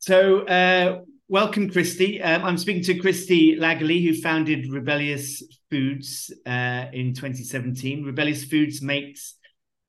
So, 0.00 0.46
uh, 0.46 1.02
welcome, 1.28 1.68
Christie. 1.70 2.22
Um, 2.22 2.42
I'm 2.42 2.56
speaking 2.56 2.82
to 2.84 2.98
Christie 2.98 3.58
Lagally, 3.58 4.02
who 4.02 4.18
founded 4.18 4.70
Rebellyous 4.70 5.42
Foods 5.70 6.32
uh, 6.46 6.86
in 6.94 7.12
2017. 7.12 8.02
Rebellyous 8.06 8.44
Foods 8.44 8.80
makes 8.80 9.34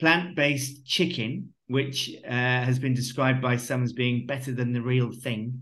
plant 0.02 0.36
based 0.36 0.86
chicken, 0.86 1.54
which 1.68 2.14
uh, 2.26 2.30
has 2.30 2.78
been 2.78 2.94
described 2.94 3.42
by 3.42 3.56
some 3.56 3.84
as 3.84 3.94
being 3.94 4.26
better 4.26 4.52
than 4.52 4.74
the 4.74 4.82
real 4.82 5.14
thing. 5.14 5.62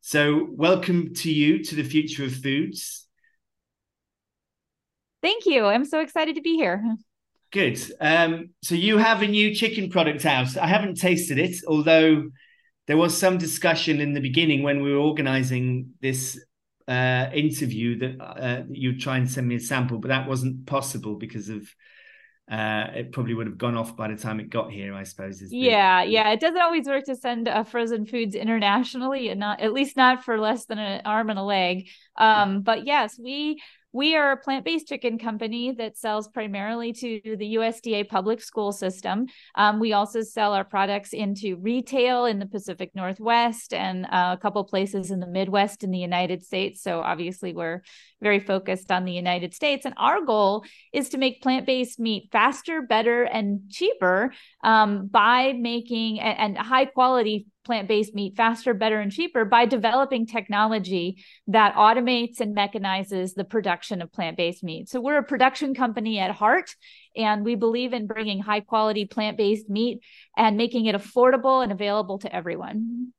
So, 0.00 0.48
welcome 0.50 1.14
to 1.14 1.30
you 1.30 1.62
to 1.62 1.76
the 1.76 1.84
future 1.84 2.24
of 2.24 2.34
foods. 2.34 3.06
Thank 5.22 5.46
you. 5.46 5.64
I'm 5.64 5.84
so 5.84 6.00
excited 6.00 6.34
to 6.34 6.42
be 6.42 6.56
here. 6.56 6.82
Good. 7.52 7.80
Um, 8.00 8.50
so, 8.64 8.74
you 8.74 8.98
have 8.98 9.22
a 9.22 9.28
new 9.28 9.54
chicken 9.54 9.90
product 9.90 10.26
out. 10.26 10.56
I 10.56 10.66
haven't 10.66 10.96
tasted 10.96 11.38
it, 11.38 11.58
although 11.68 12.24
there 12.86 12.96
was 12.96 13.16
some 13.16 13.38
discussion 13.38 14.00
in 14.00 14.12
the 14.12 14.20
beginning 14.20 14.62
when 14.62 14.82
we 14.82 14.92
were 14.92 14.98
organizing 14.98 15.90
this 16.00 16.40
uh, 16.88 17.26
interview 17.34 17.98
that 17.98 18.24
uh, 18.24 18.62
you'd 18.68 19.00
try 19.00 19.16
and 19.16 19.30
send 19.30 19.48
me 19.48 19.56
a 19.56 19.60
sample, 19.60 19.98
but 19.98 20.08
that 20.08 20.28
wasn't 20.28 20.66
possible 20.66 21.16
because 21.16 21.48
of 21.48 21.68
uh, 22.50 22.86
it 22.94 23.10
probably 23.10 23.34
would 23.34 23.48
have 23.48 23.58
gone 23.58 23.76
off 23.76 23.96
by 23.96 24.06
the 24.06 24.14
time 24.14 24.38
it 24.38 24.50
got 24.50 24.70
here, 24.70 24.94
I 24.94 25.02
suppose. 25.02 25.42
Yeah, 25.50 26.04
the... 26.04 26.10
yeah. 26.12 26.30
It 26.30 26.38
doesn't 26.38 26.60
always 26.60 26.86
work 26.86 27.04
to 27.06 27.16
send 27.16 27.48
uh, 27.48 27.64
frozen 27.64 28.06
foods 28.06 28.36
internationally, 28.36 29.30
and 29.30 29.40
not 29.40 29.60
at 29.60 29.72
least 29.72 29.96
not 29.96 30.24
for 30.24 30.38
less 30.38 30.66
than 30.66 30.78
an 30.78 31.02
arm 31.04 31.28
and 31.28 31.40
a 31.40 31.42
leg. 31.42 31.88
Um, 32.16 32.62
but 32.62 32.86
yes, 32.86 33.18
we 33.18 33.60
we 33.96 34.14
are 34.14 34.32
a 34.32 34.36
plant 34.36 34.62
based 34.62 34.88
chicken 34.88 35.18
company 35.18 35.72
that 35.72 35.96
sells 35.96 36.28
primarily 36.28 36.92
to 36.92 37.18
the 37.24 37.54
USDA 37.54 38.06
public 38.06 38.42
school 38.42 38.70
system. 38.70 39.26
Um, 39.54 39.80
we 39.80 39.94
also 39.94 40.20
sell 40.20 40.52
our 40.52 40.64
products 40.64 41.14
into 41.14 41.56
retail 41.56 42.26
in 42.26 42.38
the 42.38 42.44
Pacific 42.44 42.90
Northwest 42.94 43.72
and 43.72 44.04
uh, 44.04 44.36
a 44.36 44.38
couple 44.40 44.62
places 44.64 45.10
in 45.10 45.18
the 45.18 45.26
Midwest 45.26 45.82
in 45.82 45.90
the 45.90 45.98
United 45.98 46.44
States. 46.44 46.82
So 46.82 47.00
obviously, 47.00 47.54
we're 47.54 47.82
very 48.20 48.38
focused 48.38 48.92
on 48.92 49.06
the 49.06 49.12
United 49.12 49.54
States. 49.54 49.86
And 49.86 49.94
our 49.96 50.20
goal 50.20 50.64
is 50.92 51.08
to 51.10 51.18
make 51.18 51.40
plant 51.40 51.64
based 51.64 51.98
meat 51.98 52.28
faster, 52.30 52.82
better, 52.82 53.22
and 53.22 53.60
cheaper 53.70 54.34
um, 54.62 55.06
by 55.06 55.54
making 55.54 56.20
and, 56.20 56.56
and 56.56 56.58
high 56.58 56.84
quality 56.84 57.46
plant 57.66 57.88
based 57.88 58.14
meat 58.14 58.36
faster, 58.36 58.72
better, 58.72 59.00
and 59.00 59.12
cheaper 59.12 59.44
by 59.44 59.66
developing 59.66 60.26
technology 60.26 61.22
that 61.48 61.74
automates 61.74 62.40
and 62.40 62.56
mechanizes 62.56 63.34
the 63.34 63.44
production 63.44 64.00
of 64.00 64.12
plant 64.12 64.36
based 64.36 64.64
meat. 64.64 64.88
So, 64.88 65.00
we're 65.00 65.18
a 65.18 65.22
production 65.22 65.74
company 65.74 66.18
at 66.18 66.30
heart, 66.30 66.74
and 67.14 67.44
we 67.44 67.56
believe 67.56 67.92
in 67.92 68.06
bringing 68.06 68.40
high 68.40 68.60
quality 68.60 69.04
plant 69.04 69.36
based 69.36 69.68
meat 69.68 70.00
and 70.36 70.56
making 70.56 70.86
it 70.86 70.94
affordable 70.94 71.62
and 71.62 71.72
available 71.72 72.18
to 72.20 72.34
everyone. 72.34 73.12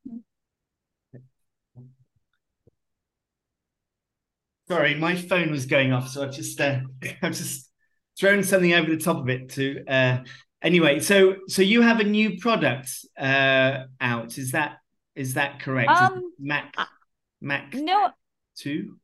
Sorry, 4.68 4.94
my 4.94 5.14
phone 5.14 5.50
was 5.50 5.64
going 5.66 5.92
off, 5.92 6.08
so 6.08 6.22
I've 6.22 6.32
just 6.32 6.60
uh, 6.60 6.80
I've 7.22 7.36
just 7.36 7.70
thrown 8.18 8.42
something 8.42 8.72
over 8.72 8.90
the 8.90 9.02
top 9.02 9.18
of 9.18 9.28
it 9.28 9.50
to 9.50 9.84
uh, 9.86 10.18
anyway, 10.62 11.00
so 11.00 11.36
so 11.46 11.62
you 11.62 11.82
have 11.82 12.00
a 12.00 12.04
new 12.04 12.38
product 12.38 12.90
uh, 13.18 13.84
out. 14.00 14.38
Is 14.38 14.52
that 14.52 14.78
is 15.14 15.34
that 15.34 15.60
correct? 15.60 15.90
Um, 15.90 16.32
Mac 16.38 16.74
Mac 17.40 17.74
no 17.74 18.10
two. 18.56 18.96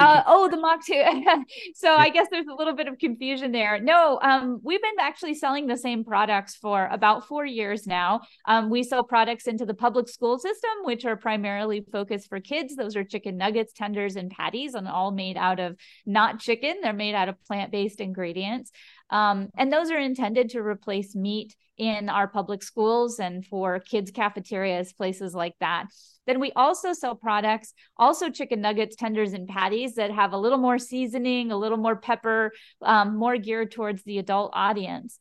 Uh, 0.00 0.22
oh, 0.26 0.48
the 0.50 0.56
Mach 0.56 0.84
2. 0.84 0.94
so 1.74 1.92
yeah. 1.92 1.96
I 1.96 2.08
guess 2.10 2.28
there's 2.30 2.46
a 2.46 2.54
little 2.54 2.74
bit 2.74 2.88
of 2.88 2.98
confusion 2.98 3.52
there. 3.52 3.80
No, 3.80 4.18
um, 4.22 4.60
we've 4.62 4.82
been 4.82 4.92
actually 5.00 5.34
selling 5.34 5.66
the 5.66 5.76
same 5.76 6.04
products 6.04 6.56
for 6.56 6.88
about 6.90 7.26
four 7.26 7.44
years 7.44 7.86
now. 7.86 8.20
Um, 8.46 8.70
we 8.70 8.82
sell 8.82 9.04
products 9.04 9.46
into 9.46 9.66
the 9.66 9.74
public 9.74 10.08
school 10.08 10.38
system, 10.38 10.70
which 10.82 11.04
are 11.04 11.16
primarily 11.16 11.84
focused 11.92 12.28
for 12.28 12.40
kids. 12.40 12.76
Those 12.76 12.96
are 12.96 13.04
chicken 13.04 13.36
nuggets, 13.36 13.72
tenders, 13.72 14.16
and 14.16 14.30
patties, 14.30 14.74
and 14.74 14.88
all 14.88 15.10
made 15.10 15.36
out 15.36 15.60
of 15.60 15.76
not 16.06 16.40
chicken. 16.40 16.76
They're 16.82 16.92
made 16.92 17.14
out 17.14 17.28
of 17.28 17.42
plant 17.44 17.70
based 17.70 18.00
ingredients. 18.00 18.70
Um, 19.10 19.50
and 19.56 19.72
those 19.72 19.90
are 19.90 19.98
intended 19.98 20.50
to 20.50 20.60
replace 20.60 21.14
meat 21.14 21.54
in 21.76 22.08
our 22.08 22.28
public 22.28 22.62
schools 22.62 23.18
and 23.18 23.44
for 23.44 23.80
kids' 23.80 24.10
cafeterias, 24.10 24.92
places 24.92 25.34
like 25.34 25.54
that. 25.60 25.86
Then 26.26 26.40
we 26.40 26.52
also 26.52 26.92
sell 26.92 27.14
products, 27.14 27.74
also 27.96 28.30
chicken 28.30 28.60
nuggets, 28.60 28.96
tenders, 28.96 29.32
and 29.32 29.48
patties 29.48 29.96
that 29.96 30.10
have 30.10 30.32
a 30.32 30.38
little 30.38 30.58
more 30.58 30.78
seasoning, 30.78 31.50
a 31.50 31.56
little 31.56 31.78
more 31.78 31.96
pepper, 31.96 32.52
um, 32.80 33.16
more 33.16 33.36
geared 33.36 33.72
towards 33.72 34.02
the 34.04 34.18
adult 34.18 34.52
audience. 34.54 35.18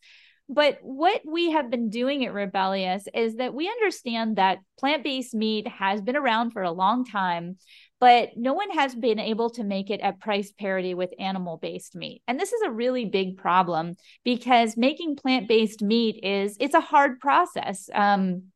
But 0.50 0.80
what 0.82 1.22
we 1.26 1.52
have 1.52 1.70
been 1.70 1.90
doing 1.90 2.26
at 2.26 2.34
Rebellyous 2.34 3.08
is 3.14 3.38
that 3.38 3.54
we 3.54 3.68
understand 3.68 4.36
that 4.36 4.60
plant 4.78 5.04
based 5.04 5.34
meat 5.34 5.68
has 5.68 6.02
been 6.02 6.18
around 6.18 6.52
for 6.52 6.64
a 6.64 6.72
long 6.72 7.06
time 7.06 7.58
but 8.04 8.32
no 8.36 8.52
one 8.52 8.70
has 8.72 8.94
been 8.94 9.18
able 9.18 9.50
to 9.50 9.64
make 9.64 9.90
it 9.90 10.02
at 10.02 10.20
price 10.20 10.52
parity 10.52 10.94
with 10.94 11.14
animal 11.20 11.56
based 11.56 11.96
meat. 11.96 12.22
And 12.28 12.38
this 12.38 12.52
is 12.52 12.62
a 12.64 12.70
really 12.70 13.06
big 13.06 13.38
problem 13.38 13.96
because 14.26 14.76
making 14.76 15.16
plant 15.16 15.48
based 15.48 15.82
meat 15.82 16.20
is 16.22 16.58
it's 16.60 16.74
a 16.74 16.82
hard 16.82 17.22
process. 17.22 17.90
Um, 17.94 18.48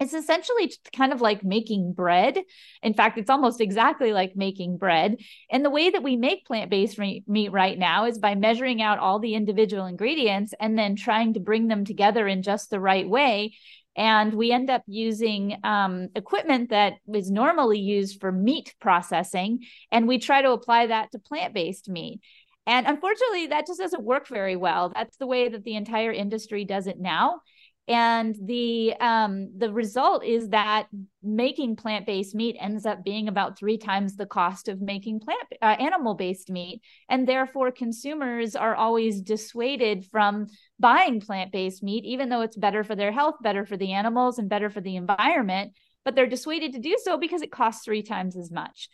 it's 0.00 0.14
essentially 0.14 0.72
kind 0.96 1.12
of 1.12 1.20
like 1.20 1.44
making 1.44 1.92
bread. 1.92 2.40
In 2.82 2.92
fact, 2.92 3.18
it's 3.18 3.30
almost 3.30 3.60
exactly 3.60 4.12
like 4.12 4.32
making 4.34 4.78
bread. 4.78 5.18
And 5.48 5.64
the 5.64 5.70
way 5.70 5.90
that 5.90 6.02
we 6.02 6.16
make 6.16 6.44
plant 6.44 6.68
based 6.68 6.98
meat 6.98 7.52
right 7.52 7.78
now 7.78 8.06
is 8.06 8.18
by 8.18 8.34
measuring 8.34 8.82
out 8.82 8.98
all 8.98 9.20
the 9.20 9.34
individual 9.34 9.86
ingredients 9.86 10.54
and 10.58 10.76
then 10.76 10.96
trying 10.96 11.34
to 11.34 11.40
bring 11.40 11.68
them 11.68 11.84
together 11.84 12.26
in 12.26 12.42
just 12.42 12.68
the 12.68 12.80
right 12.80 13.08
way 13.08 13.54
and 13.98 14.32
we 14.32 14.52
end 14.52 14.70
up 14.70 14.82
using 14.86 15.58
um, 15.64 16.08
equipment 16.14 16.70
that 16.70 16.94
is 17.12 17.32
normally 17.32 17.80
used 17.80 18.20
for 18.20 18.30
meat 18.30 18.72
processing, 18.80 19.64
and 19.90 20.06
we 20.06 20.18
try 20.18 20.40
to 20.40 20.52
apply 20.52 20.86
that 20.86 21.10
to 21.12 21.18
plant 21.18 21.52
based 21.52 21.88
meat. 21.90 22.20
And 22.64 22.86
unfortunately, 22.86 23.48
that 23.48 23.66
just 23.66 23.80
doesn't 23.80 24.04
work 24.04 24.28
very 24.28 24.54
well. 24.54 24.92
That's 24.94 25.16
the 25.16 25.26
way 25.26 25.48
that 25.48 25.64
the 25.64 25.74
entire 25.74 26.12
industry 26.12 26.64
does 26.64 26.86
it 26.86 27.00
now 27.00 27.40
and 27.88 28.36
the 28.42 28.94
um, 29.00 29.50
the 29.56 29.72
result 29.72 30.22
is 30.22 30.50
that 30.50 30.88
making 31.22 31.76
plant-based 31.76 32.34
meat 32.34 32.54
ends 32.60 32.84
up 32.84 33.02
being 33.02 33.28
about 33.28 33.58
three 33.58 33.78
times 33.78 34.14
the 34.14 34.26
cost 34.26 34.68
of 34.68 34.82
making 34.82 35.20
plant 35.20 35.40
uh, 35.62 35.64
animal-based 35.64 36.50
meat. 36.50 36.82
And 37.08 37.26
therefore 37.26 37.72
consumers 37.72 38.54
are 38.54 38.74
always 38.74 39.22
dissuaded 39.22 40.04
from 40.04 40.48
buying 40.78 41.20
plant-based 41.20 41.82
meat 41.82 42.04
even 42.04 42.28
though 42.28 42.42
it's 42.42 42.56
better 42.56 42.84
for 42.84 42.94
their 42.94 43.10
health 43.10 43.36
better 43.42 43.64
for 43.64 43.76
the 43.76 43.92
animals 43.92 44.38
and 44.38 44.50
better 44.50 44.68
for 44.68 44.82
the 44.82 44.96
environment. 44.96 45.72
But 46.04 46.14
they're 46.14 46.26
dissuaded 46.26 46.74
to 46.74 46.78
do 46.78 46.96
so 47.02 47.16
because 47.16 47.40
it 47.40 47.50
costs 47.50 47.84
three 47.84 48.02
times 48.02 48.36
as 48.36 48.50
much. 48.50 48.90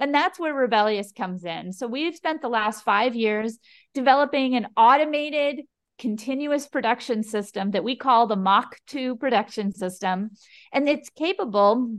And 0.00 0.14
that's 0.14 0.38
where 0.38 0.54
Rebellyous 0.54 1.12
comes 1.12 1.44
in. 1.44 1.72
So 1.72 1.86
we've 1.86 2.14
spent 2.14 2.40
the 2.40 2.48
last 2.48 2.84
five 2.84 3.14
years 3.14 3.58
developing 3.94 4.54
an 4.54 4.68
automated 4.76 5.62
continuous 5.98 6.66
production 6.66 7.22
system 7.22 7.72
that 7.72 7.84
we 7.84 7.96
call 7.96 8.26
the 8.26 8.36
Mach 8.36 8.76
2 8.86 9.16
production 9.16 9.72
system. 9.72 10.30
And 10.72 10.88
it's 10.88 11.10
capable 11.10 11.98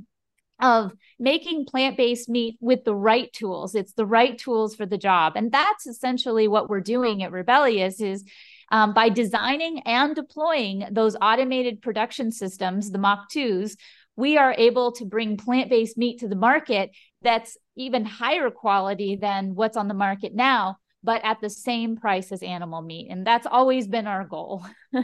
of 0.61 0.91
making 1.17 1.65
plant 1.65 1.97
based 1.97 2.27
meat 2.29 2.57
with 2.59 2.83
the 2.83 2.95
right 2.95 3.31
tools. 3.31 3.75
It's 3.75 3.93
the 3.93 4.05
right 4.05 4.37
tools 4.37 4.75
for 4.75 4.85
the 4.85 4.97
job. 4.97 5.33
And 5.35 5.51
that's 5.51 5.87
essentially 5.87 6.47
what 6.47 6.69
we're 6.69 6.81
doing 6.81 7.23
at 7.23 7.31
Rebellyous 7.31 8.01
is 8.01 8.25
um, 8.71 8.93
by 8.93 9.09
designing 9.09 9.79
and 9.81 10.15
deploying 10.15 10.85
those 10.91 11.15
automated 11.21 11.81
production 11.81 12.31
systems, 12.31 12.91
the 12.91 12.99
Mach 12.99 13.29
2s, 13.31 13.75
we 14.15 14.37
are 14.37 14.53
able 14.57 14.91
to 14.91 15.05
bring 15.05 15.37
plant 15.37 15.69
based 15.69 15.97
meat 15.97 16.19
to 16.19 16.27
the 16.27 16.35
market 16.35 16.91
that's 17.21 17.57
even 17.75 18.03
higher 18.03 18.49
quality 18.51 19.15
than 19.15 19.55
what's 19.55 19.77
on 19.77 19.87
the 19.87 19.93
market 19.93 20.35
now 20.35 20.77
but 21.03 21.23
at 21.23 21.39
the 21.41 21.49
same 21.49 21.95
price 21.95 22.31
as 22.31 22.43
animal 22.43 22.81
meat. 22.81 23.07
And 23.09 23.25
that's 23.25 23.47
always 23.47 23.87
been 23.87 24.07
our 24.07 24.25
goal. 24.25 24.65
uh, 24.93 25.01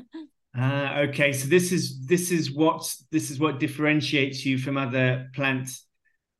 okay. 1.09 1.31
So 1.31 1.47
this 1.47 1.72
is 1.72 2.06
this 2.06 2.31
is 2.31 2.51
what 2.51 2.94
this 3.11 3.31
is 3.31 3.40
what 3.40 3.59
differentiates 3.59 4.46
you 4.46 4.58
from 4.58 4.78
other 4.78 5.29
plant 5.34 5.70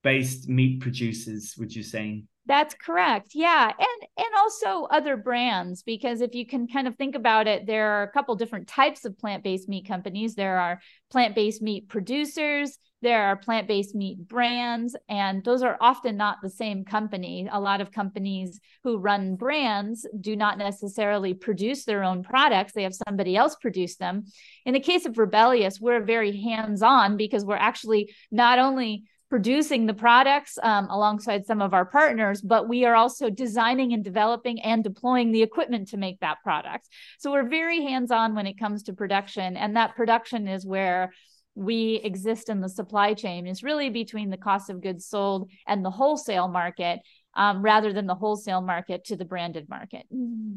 based 0.04 0.50
meat 0.50 0.82
producers, 0.82 1.56
would 1.58 1.76
you 1.76 1.84
say? 1.84 2.24
That's 2.48 2.76
correct. 2.76 3.30
Yeah. 3.34 3.72
And 3.72 4.10
and 4.18 4.36
also 4.38 4.86
other 4.86 5.18
brands 5.18 5.82
because 5.82 6.22
if 6.22 6.36
you 6.36 6.46
can 6.46 6.68
kind 6.68 6.88
of 6.88 6.96
think 6.96 7.16
about 7.16 7.48
it 7.48 7.66
there 7.66 7.92
are 7.94 8.04
a 8.04 8.12
couple 8.12 8.36
different 8.36 8.68
types 8.68 9.04
of 9.04 9.18
plant-based 9.18 9.68
meat 9.68 9.88
companies. 9.88 10.36
There 10.36 10.60
are 10.60 10.80
plant-based 11.10 11.62
meat 11.62 11.90
producers, 11.90 12.78
there 13.06 13.28
are 13.28 13.36
plant-based 13.36 13.94
meat 13.94 14.28
brands 14.28 14.96
and 15.08 15.44
those 15.44 15.62
are 15.62 15.78
often 15.80 16.18
not 16.18 16.38
the 16.42 16.50
same 16.50 16.84
company. 16.84 17.48
A 17.52 17.60
lot 17.60 17.80
of 17.80 17.92
companies 17.92 18.60
who 18.84 18.98
run 18.98 19.36
brands 19.36 20.08
do 20.20 20.36
not 20.36 20.58
necessarily 20.58 21.36
produce 21.36 21.86
their 21.86 22.04
own 22.04 22.24
products. 22.24 22.74
They 22.74 22.82
have 22.82 22.96
somebody 23.08 23.38
else 23.38 23.56
produce 23.62 23.98
them. 23.98 24.26
In 24.66 24.74
the 24.74 24.80
case 24.80 25.06
of 25.06 25.20
Rebellyous, 25.20 25.80
we're 25.80 26.04
very 26.04 26.36
hands-on 26.36 27.16
because 27.16 27.46
we're 27.46 27.58
actually 27.58 28.12
not 28.32 28.58
only 28.58 29.04
producing 29.30 29.86
the 29.86 29.94
products 29.94 30.58
um, 30.64 30.88
alongside 30.90 31.46
some 31.46 31.62
of 31.62 31.76
our 31.76 31.86
partners, 31.86 32.42
but 32.42 32.68
we 32.68 32.86
are 32.86 32.96
also 32.96 33.30
designing 33.30 33.94
and 33.94 34.04
developing 34.04 34.60
and 34.62 34.84
deploying 34.84 35.32
the 35.32 35.44
equipment 35.44 35.90
to 35.90 35.98
make 35.98 36.20
that 36.22 36.42
product. 36.44 36.88
So 37.20 37.32
we're 37.32 37.48
very 37.48 37.84
hands 37.84 38.10
on 38.10 38.34
when 38.34 38.48
it 38.48 38.58
comes 38.58 38.82
to 38.84 38.94
production. 38.94 39.58
And 39.58 39.76
that 39.76 39.96
production 39.96 40.48
is 40.48 40.66
where 40.66 41.12
we 41.56 42.02
exist 42.04 42.50
in 42.50 42.60
the 42.60 42.70
supply 42.70 43.14
chain 43.14 43.48
is 43.48 43.64
really 43.64 43.90
between 43.90 44.30
the 44.30 44.38
cost 44.38 44.70
of 44.70 44.82
goods 44.82 45.06
sold 45.06 45.50
and 45.68 45.84
the 45.84 45.90
wholesale 45.90 46.50
market 46.50 47.00
um, 47.36 47.62
rather 47.62 47.92
than 47.94 48.08
the 48.08 48.16
wholesale 48.16 48.62
market 48.62 49.06
to 49.06 49.16
the 49.16 49.26
branded 49.26 49.68
market. 49.70 50.04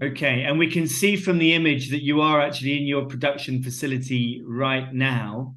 Okay. 0.02 0.44
And 0.44 0.58
we 0.58 0.70
can 0.70 0.86
see 0.86 1.16
from 1.16 1.38
the 1.38 1.54
image 1.54 1.90
that 1.90 2.02
you 2.02 2.20
are 2.20 2.40
actually 2.40 2.78
in 2.78 2.86
your 2.86 3.06
production 3.06 3.62
facility 3.62 4.42
right 4.44 4.92
now. 4.92 5.56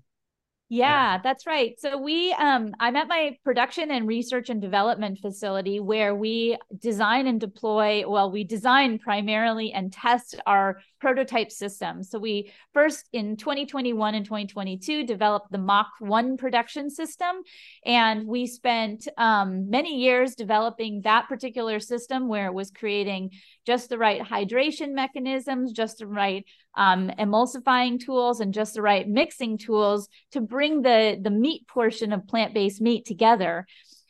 Yeah, 0.73 1.18
that's 1.21 1.45
right. 1.45 1.77
So 1.81 1.97
we 1.97 2.31
um 2.31 2.73
I'm 2.79 2.95
at 2.95 3.09
my 3.09 3.35
production 3.44 3.91
and 3.91 4.07
research 4.07 4.50
and 4.50 4.62
development 4.62 5.19
facility 5.19 5.81
where 5.81 6.15
we 6.15 6.57
design 6.79 7.27
and 7.27 7.41
deploy, 7.41 8.07
well, 8.07 8.31
we 8.31 8.45
design 8.45 8.97
primarily 8.97 9.73
and 9.73 9.91
test 9.91 10.35
our 10.45 10.79
prototype 11.01 11.51
systems. 11.51 12.09
So 12.09 12.19
we 12.19 12.53
first 12.73 13.09
in 13.12 13.35
2021 13.35 14.15
and 14.15 14.23
2022 14.23 15.06
developed 15.06 15.51
the 15.51 15.57
Mach 15.57 15.89
1 16.00 16.38
production 16.38 16.89
system 16.89 17.41
and 17.85 18.25
we 18.25 18.47
spent 18.47 19.09
um, 19.18 19.69
many 19.69 20.00
years 20.00 20.35
developing 20.35 21.01
that 21.01 21.27
particular 21.27 21.81
system 21.81 22.29
where 22.29 22.45
it 22.45 22.53
was 22.53 22.71
creating 22.71 23.31
just 23.65 23.89
the 23.89 23.97
right 23.97 24.21
hydration 24.21 24.94
mechanisms, 24.94 25.73
just 25.73 25.97
the 25.97 26.07
right 26.07 26.45
um, 26.75 27.12
emulsifying 27.19 28.00
tools 28.00 28.39
and 28.39 28.53
just 28.53 28.75
the 28.75 28.81
right 28.81 29.07
mixing 29.07 29.57
tools 29.57 30.07
to 30.31 30.41
bring 30.41 30.81
the, 30.81 31.19
the 31.21 31.29
meat 31.29 31.68
portion 31.68 32.13
of 32.13 32.27
plant 32.27 32.53
based 32.53 32.81
meat 32.81 33.06
together. 33.06 33.65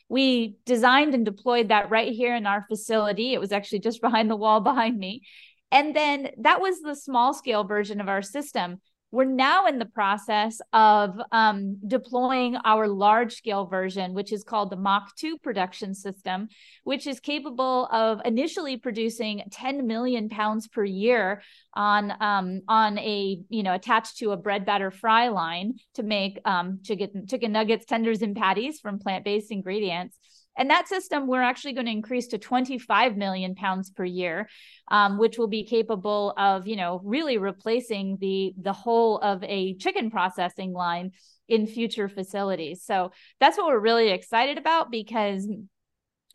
We 0.08 0.56
designed 0.66 1.14
and 1.14 1.24
deployed 1.24 1.68
that 1.68 1.90
right 1.90 2.12
here 2.12 2.36
in 2.36 2.46
our 2.46 2.64
facility. 2.68 3.32
It 3.32 3.40
was 3.40 3.52
actually 3.52 3.80
just 3.80 4.00
behind 4.02 4.30
the 4.30 4.36
wall 4.36 4.60
behind 4.60 4.98
me. 4.98 5.22
And 5.70 5.96
then 5.96 6.30
that 6.38 6.60
was 6.60 6.80
the 6.80 6.94
small 6.94 7.32
scale 7.32 7.64
version 7.64 8.00
of 8.00 8.08
our 8.08 8.22
system. 8.22 8.80
We're 9.12 9.24
now 9.24 9.66
in 9.66 9.78
the 9.78 9.84
process 9.84 10.58
of 10.72 11.20
um, 11.32 11.76
deploying 11.86 12.56
our 12.64 12.88
large 12.88 13.34
scale 13.34 13.66
version, 13.66 14.14
which 14.14 14.32
is 14.32 14.42
called 14.42 14.70
the 14.70 14.76
Mach 14.76 15.14
2 15.16 15.36
production 15.36 15.94
system, 15.94 16.48
which 16.84 17.06
is 17.06 17.20
capable 17.20 17.88
of 17.92 18.22
initially 18.24 18.78
producing 18.78 19.42
10 19.50 19.86
million 19.86 20.30
pounds 20.30 20.66
per 20.66 20.82
year 20.82 21.42
on 21.74 22.10
um, 22.22 22.62
on 22.68 22.98
a 22.98 23.38
you 23.50 23.62
know 23.62 23.74
attached 23.74 24.16
to 24.18 24.30
a 24.30 24.36
bread 24.38 24.64
batter 24.64 24.90
fry 24.90 25.28
line 25.28 25.74
to 25.94 26.02
make 26.02 26.40
um, 26.46 26.80
chicken 26.82 27.26
chicken 27.26 27.52
nuggets, 27.52 27.84
tenders, 27.84 28.22
and 28.22 28.34
patties 28.34 28.80
from 28.80 28.98
plant 28.98 29.26
based 29.26 29.50
ingredients. 29.50 30.16
And 30.56 30.70
that 30.70 30.88
system, 30.88 31.26
we're 31.26 31.42
actually 31.42 31.72
going 31.72 31.86
to 31.86 31.92
increase 31.92 32.28
to 32.28 32.38
25 32.38 33.16
million 33.16 33.54
pounds 33.54 33.90
per 33.90 34.04
year, 34.04 34.48
um, 34.88 35.18
which 35.18 35.38
will 35.38 35.48
be 35.48 35.64
capable 35.64 36.34
of, 36.36 36.66
you 36.66 36.76
know, 36.76 37.00
really 37.04 37.38
replacing 37.38 38.18
the 38.20 38.52
the 38.60 38.72
whole 38.72 39.18
of 39.18 39.42
a 39.44 39.74
chicken 39.76 40.10
processing 40.10 40.72
line 40.72 41.12
in 41.48 41.66
future 41.66 42.08
facilities. 42.08 42.82
So 42.84 43.12
that's 43.40 43.56
what 43.56 43.66
we're 43.66 43.78
really 43.78 44.10
excited 44.10 44.58
about 44.58 44.90
because 44.90 45.48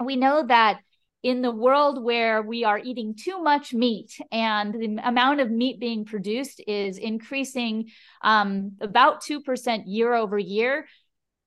we 0.04 0.16
know 0.16 0.46
that 0.48 0.80
in 1.24 1.42
the 1.42 1.52
world 1.52 2.04
where 2.04 2.42
we 2.42 2.63
are 2.63 2.78
eating 2.78 3.16
too 3.16 3.42
much 3.42 3.74
meat 3.74 4.20
and 4.31 4.74
the 4.74 5.02
amount 5.04 5.42
of 5.42 5.50
meat 5.50 5.80
being 5.80 6.06
produced 6.06 6.62
is 6.68 6.98
increasing 6.98 7.90
um, 8.22 8.74
about 8.80 9.24
2% 9.24 9.84
year 9.88 10.13
over 10.13 10.38
year 10.38 10.88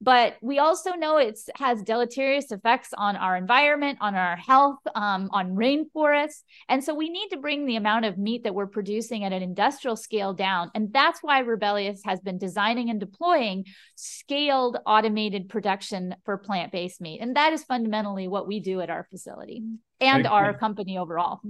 but 0.00 0.36
we 0.40 0.58
also 0.58 0.92
know 0.92 1.18
it 1.18 1.38
has 1.56 1.82
deleterious 1.82 2.50
effects 2.50 2.88
on 2.96 3.16
our 3.16 3.36
environment, 3.36 3.98
on 4.00 4.14
our 4.14 4.36
health, 4.36 4.78
um, 4.94 5.28
on 5.32 5.54
rainforests. 5.54 6.42
And 6.68 6.82
so 6.82 6.94
we 6.94 7.10
need 7.10 7.28
to 7.30 7.36
bring 7.36 7.66
the 7.66 7.76
amount 7.76 8.06
of 8.06 8.16
meat 8.16 8.44
that 8.44 8.54
we're 8.54 8.66
producing 8.66 9.24
at 9.24 9.32
an 9.32 9.42
industrial 9.42 9.96
scale 9.96 10.32
down. 10.32 10.70
And 10.74 10.90
that's 10.92 11.22
why 11.22 11.42
Rebellyous 11.42 12.00
has 12.04 12.20
been 12.20 12.38
designing 12.38 12.88
and 12.88 12.98
deploying 12.98 13.66
scaled 13.94 14.78
automated 14.86 15.50
production 15.50 16.16
for 16.24 16.38
plant 16.38 16.72
based 16.72 17.00
meat. 17.02 17.20
And 17.20 17.36
that 17.36 17.52
is 17.52 17.62
fundamentally 17.64 18.26
what 18.26 18.46
we 18.46 18.60
do 18.60 18.80
at 18.80 18.88
our 18.88 19.04
facility 19.10 19.62
and 20.00 20.26
okay. 20.26 20.34
our 20.34 20.56
company 20.56 20.96
overall. 20.96 21.40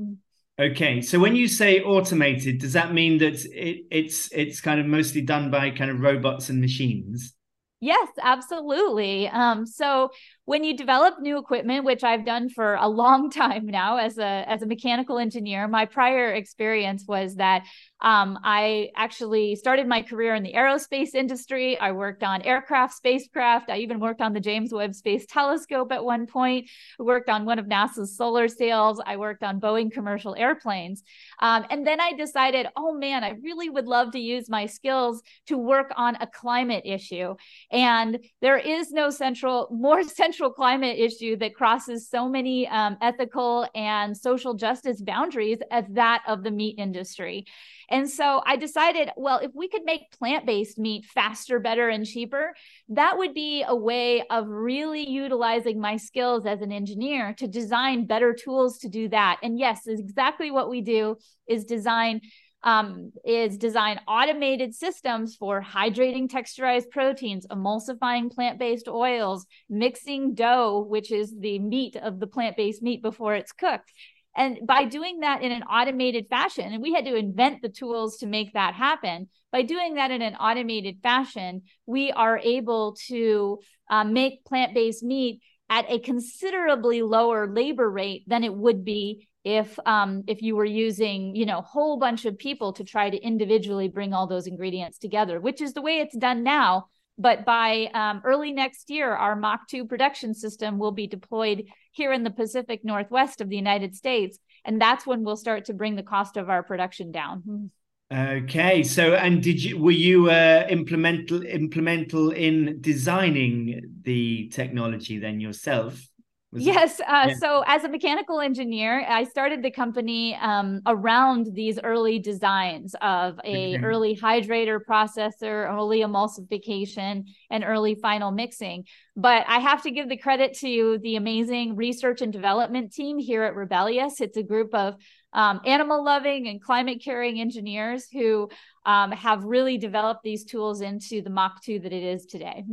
Okay, 0.61 1.01
so 1.01 1.19
when 1.19 1.37
you 1.37 1.49
say 1.49 1.81
automated, 1.81 2.59
does 2.59 2.75
that 2.75 2.93
mean 2.93 3.19
that 3.19 3.45
it, 3.47 3.87
it's 3.91 4.31
it's 4.33 4.61
kind 4.61 4.79
of 4.79 4.87
mostly 4.87 5.23
done 5.23 5.51
by 5.51 5.71
kind 5.71 5.91
of 5.91 6.01
robots 6.01 6.51
and 6.51 6.61
machines? 6.61 7.35
Yes, 7.81 8.09
absolutely. 8.21 9.27
Um, 9.29 9.65
so 9.67 10.11
when 10.45 10.65
you 10.65 10.77
develop 10.77 11.21
new 11.21 11.39
equipment, 11.39 11.85
which 11.85 12.03
I've 12.03 12.25
done 12.25 12.49
for 12.49 12.75
a 12.75 12.89
long 12.89 13.31
time 13.43 13.67
now 13.67 13.99
as 13.99 14.19
a 14.19 14.45
as 14.47 14.63
a 14.63 14.67
mechanical 14.67 15.19
engineer, 15.19 15.69
my 15.69 15.87
prior 15.87 16.33
experience 16.33 17.05
was 17.07 17.37
that 17.37 17.65
um, 18.03 18.39
I 18.43 18.89
actually 18.97 19.57
started 19.57 19.87
my 19.87 20.01
career 20.03 20.35
in 20.35 20.43
the 20.43 20.55
aerospace 20.55 21.15
industry. 21.15 21.79
I 21.79 21.93
worked 21.93 22.23
on 22.23 22.41
aircraft, 22.43 22.95
spacecraft. 22.95 23.69
I 23.69 23.79
even 23.79 24.01
worked 24.01 24.23
on 24.23 24.33
the 24.33 24.41
James 24.41 24.73
Webb 24.73 24.95
Space 24.95 25.27
Telescope 25.27 25.93
at 25.93 26.03
one 26.03 26.27
point. 26.27 26.71
I 26.99 27.03
worked 27.03 27.29
on 27.29 27.45
one 27.45 27.59
of 27.59 27.67
NASA's 27.67 28.17
solar 28.17 28.49
sails. 28.49 29.03
I 29.05 29.19
worked 29.19 29.43
on 29.43 29.61
Boeing 29.61 29.93
commercial 29.93 30.35
airplanes. 30.35 31.03
Um, 31.41 31.67
and 31.69 31.87
then 31.87 32.01
I 32.01 32.13
decided, 32.15 32.69
oh 32.75 32.95
man, 32.95 33.23
I 33.23 33.35
really 33.43 33.69
would 33.69 33.87
love 33.87 34.13
to 34.13 34.19
use 34.19 34.49
my 34.49 34.65
skills 34.65 35.23
to 35.49 35.59
work 35.59 35.93
on 35.95 36.17
a 36.17 36.27
climate 36.27 36.85
issue. 36.87 37.35
And 37.71 38.19
there 38.41 38.59
is 38.59 38.93
no 38.93 39.11
central, 39.11 39.69
more 39.73 40.03
central 40.03 40.30
climate 40.51 40.99
issue 40.99 41.37
that 41.37 41.55
crosses 41.55 42.09
so 42.09 42.29
many 42.29 42.69
um, 42.69 42.97
ethical 43.01 43.67
and 43.75 44.17
social 44.17 44.55
justice 44.55 45.01
boundaries 45.01 45.59
as 45.71 45.85
that 45.91 46.23
of 46.27 46.43
the 46.43 46.51
meat 46.51 46.77
industry. 46.79 47.47
And 47.89 48.09
so 48.09 48.41
I 48.47 48.57
decided, 48.57 49.11
well, 49.17 49.39
if 49.39 49.51
we 49.55 49.69
could 49.69 49.85
make 49.85 50.13
plant 50.17 50.47
based 50.47 50.79
meat 50.79 51.05
faster, 51.07 51.59
better, 51.59 51.89
and 51.89 52.07
cheaper, 52.07 52.55
that 52.91 53.19
would 53.19 53.35
be 53.35 53.65
a 53.67 53.75
way 53.75 54.23
of 54.31 54.47
really 54.49 55.09
utilizing 55.09 55.81
my 55.81 55.97
skills 55.97 56.47
as 56.47 56.61
an 56.61 56.71
engineer 56.71 57.35
to 57.39 57.49
design 57.49 58.07
better 58.07 58.33
tools 58.33 58.79
to 58.79 58.89
do 58.89 59.09
that. 59.09 59.39
And 59.43 59.59
yes, 59.59 59.87
exactly 59.87 60.51
what 60.51 60.71
we 60.71 60.83
do 60.83 61.17
is 61.49 61.65
design 61.65 62.21
um, 62.63 63.13
is 63.25 63.57
design 63.57 64.01
automated 64.07 64.75
systems 64.75 65.37
for 65.37 65.63
hydrating 65.63 66.29
texturized 66.29 66.91
proteins, 66.91 67.47
emulsifying 67.47 68.31
plant 68.31 68.59
based 68.59 68.89
oils, 68.89 69.47
mixing 69.69 70.35
dough, 70.35 70.85
which 70.89 71.11
is 71.11 71.35
the 71.39 71.59
meat 71.59 71.97
of 71.97 72.21
the 72.21 72.27
plant 72.27 72.57
based 72.57 72.83
meat 72.83 73.03
before 73.03 73.35
it's 73.35 73.53
cooked, 73.53 73.93
and 74.37 74.59
by 74.65 74.85
doing 74.85 75.21
that 75.21 75.43
in 75.43 75.51
an 75.51 75.65
automated 75.65 76.27
fashion, 76.31 76.73
and 76.73 76.83
we 76.83 76.93
had 76.93 77.05
to 77.05 77.17
invent 77.17 77.63
the 77.63 77.69
tools 77.69 78.19
to 78.19 78.27
make 78.27 78.53
that 78.53 78.75
happen, 78.75 79.29
by 79.51 79.63
doing 79.63 79.95
that 79.95 80.11
in 80.11 80.23
an 80.23 80.37
automated 80.37 80.99
fashion, 81.03 81.63
we 81.87 82.13
are 82.13 82.39
able 82.39 82.95
to 83.09 83.59
uh, 83.91 84.05
make 84.05 84.45
plant 84.45 84.73
based 84.73 85.03
meat 85.03 85.43
at 85.71 85.91
a 85.91 85.99
considerably 86.01 87.01
lower 87.01 87.47
labor 87.51 87.89
rate 87.89 88.25
than 88.27 88.45
it 88.45 88.53
would 88.53 88.85
be 88.85 89.27
if 89.43 89.79
um, 89.87 90.23
if 90.27 90.43
you 90.43 90.55
were 90.55 90.67
using 90.67 91.35
you 91.35 91.47
know 91.47 91.63
whole 91.63 91.99
bunch 91.99 92.27
of 92.27 92.37
people 92.37 92.75
to 92.75 92.85
try 92.85 93.09
to 93.09 93.17
individually 93.17 93.89
bring 93.89 94.13
all 94.13 94.27
those 94.27 94.47
ingredients 94.47 94.99
together 94.99 95.41
which 95.41 95.63
is 95.63 95.73
the 95.73 95.81
way 95.81 96.01
it's 96.01 96.17
done 96.17 96.43
now 96.43 96.85
but 97.21 97.45
by 97.45 97.91
um, 97.93 98.23
early 98.25 98.51
next 98.51 98.89
year, 98.89 99.15
our 99.15 99.37
Mach 99.37 99.69
2 99.69 99.85
production 99.85 100.33
system 100.33 100.79
will 100.79 100.91
be 100.91 101.07
deployed 101.07 101.65
here 101.93 102.15
in 102.15 102.25
the 102.25 102.31
Pacific 102.31 102.81
Northwest 102.83 103.43
of 103.43 103.51
the 103.51 103.57
United 103.57 103.95
States. 103.95 104.39
And 104.65 104.81
that's 104.81 105.07
when 105.07 105.23
we'll 105.23 105.37
start 105.37 105.67
to 105.67 105.75
bring 105.75 105.97
the 105.97 106.03
cost 106.03 106.39
of 106.39 106.49
our 106.49 106.63
production 106.63 107.13
down. 107.13 107.71
Okay, 108.13 108.83
so 108.83 109.15
and 109.15 109.41
did 109.41 109.63
you 109.63 109.79
were 109.79 109.93
you 109.93 110.31
uh, 110.31 110.67
implemental 110.69 111.45
implemental 111.45 112.33
in 112.33 112.79
designing 112.81 113.81
the 114.03 114.49
technology 114.49 115.19
then 115.19 115.39
yourself? 115.39 116.11
Was 116.53 116.65
yes. 116.65 116.99
Uh, 116.99 117.27
yeah. 117.29 117.35
So, 117.35 117.63
as 117.65 117.85
a 117.85 117.89
mechanical 117.89 118.41
engineer, 118.41 119.07
I 119.09 119.23
started 119.23 119.63
the 119.63 119.71
company 119.71 120.35
um, 120.35 120.81
around 120.85 121.55
these 121.55 121.79
early 121.79 122.19
designs 122.19 122.97
of 123.01 123.39
a 123.45 123.79
early 123.79 124.17
hydrator 124.17 124.81
processor, 124.81 125.73
early 125.73 126.01
emulsification, 126.01 127.27
and 127.51 127.63
early 127.65 127.95
final 127.95 128.33
mixing. 128.33 128.87
But 129.15 129.45
I 129.47 129.61
have 129.61 129.85
to 129.85 129.93
give 129.93 130.09
the 130.09 130.17
credit 130.17 130.59
to 130.59 130.99
the 131.01 131.15
amazing 131.15 131.77
research 131.77 132.21
and 132.21 132.33
development 132.33 132.93
team 132.93 133.21
here 133.21 133.45
at 133.45 133.55
Rebellyous. 133.55 134.21
It's 134.21 134.37
a 134.37 134.43
group 134.43 134.75
of 134.75 134.97
um, 135.33 135.61
animal 135.65 136.05
loving 136.05 136.49
and 136.49 136.61
climate 136.61 137.01
caring 137.03 137.41
engineers 137.41 138.07
who 138.13 138.49
um, 138.87 139.13
have 139.13 139.45
really 139.45 139.79
developed 139.79 140.23
these 140.23 140.45
tools 140.45 140.81
into 140.81 141.23
the 141.23 141.31
Mach 141.31 141.63
2 141.63 141.81
that 141.81 141.93
it 141.93 142.03
is 142.03 142.27
today. 142.27 142.65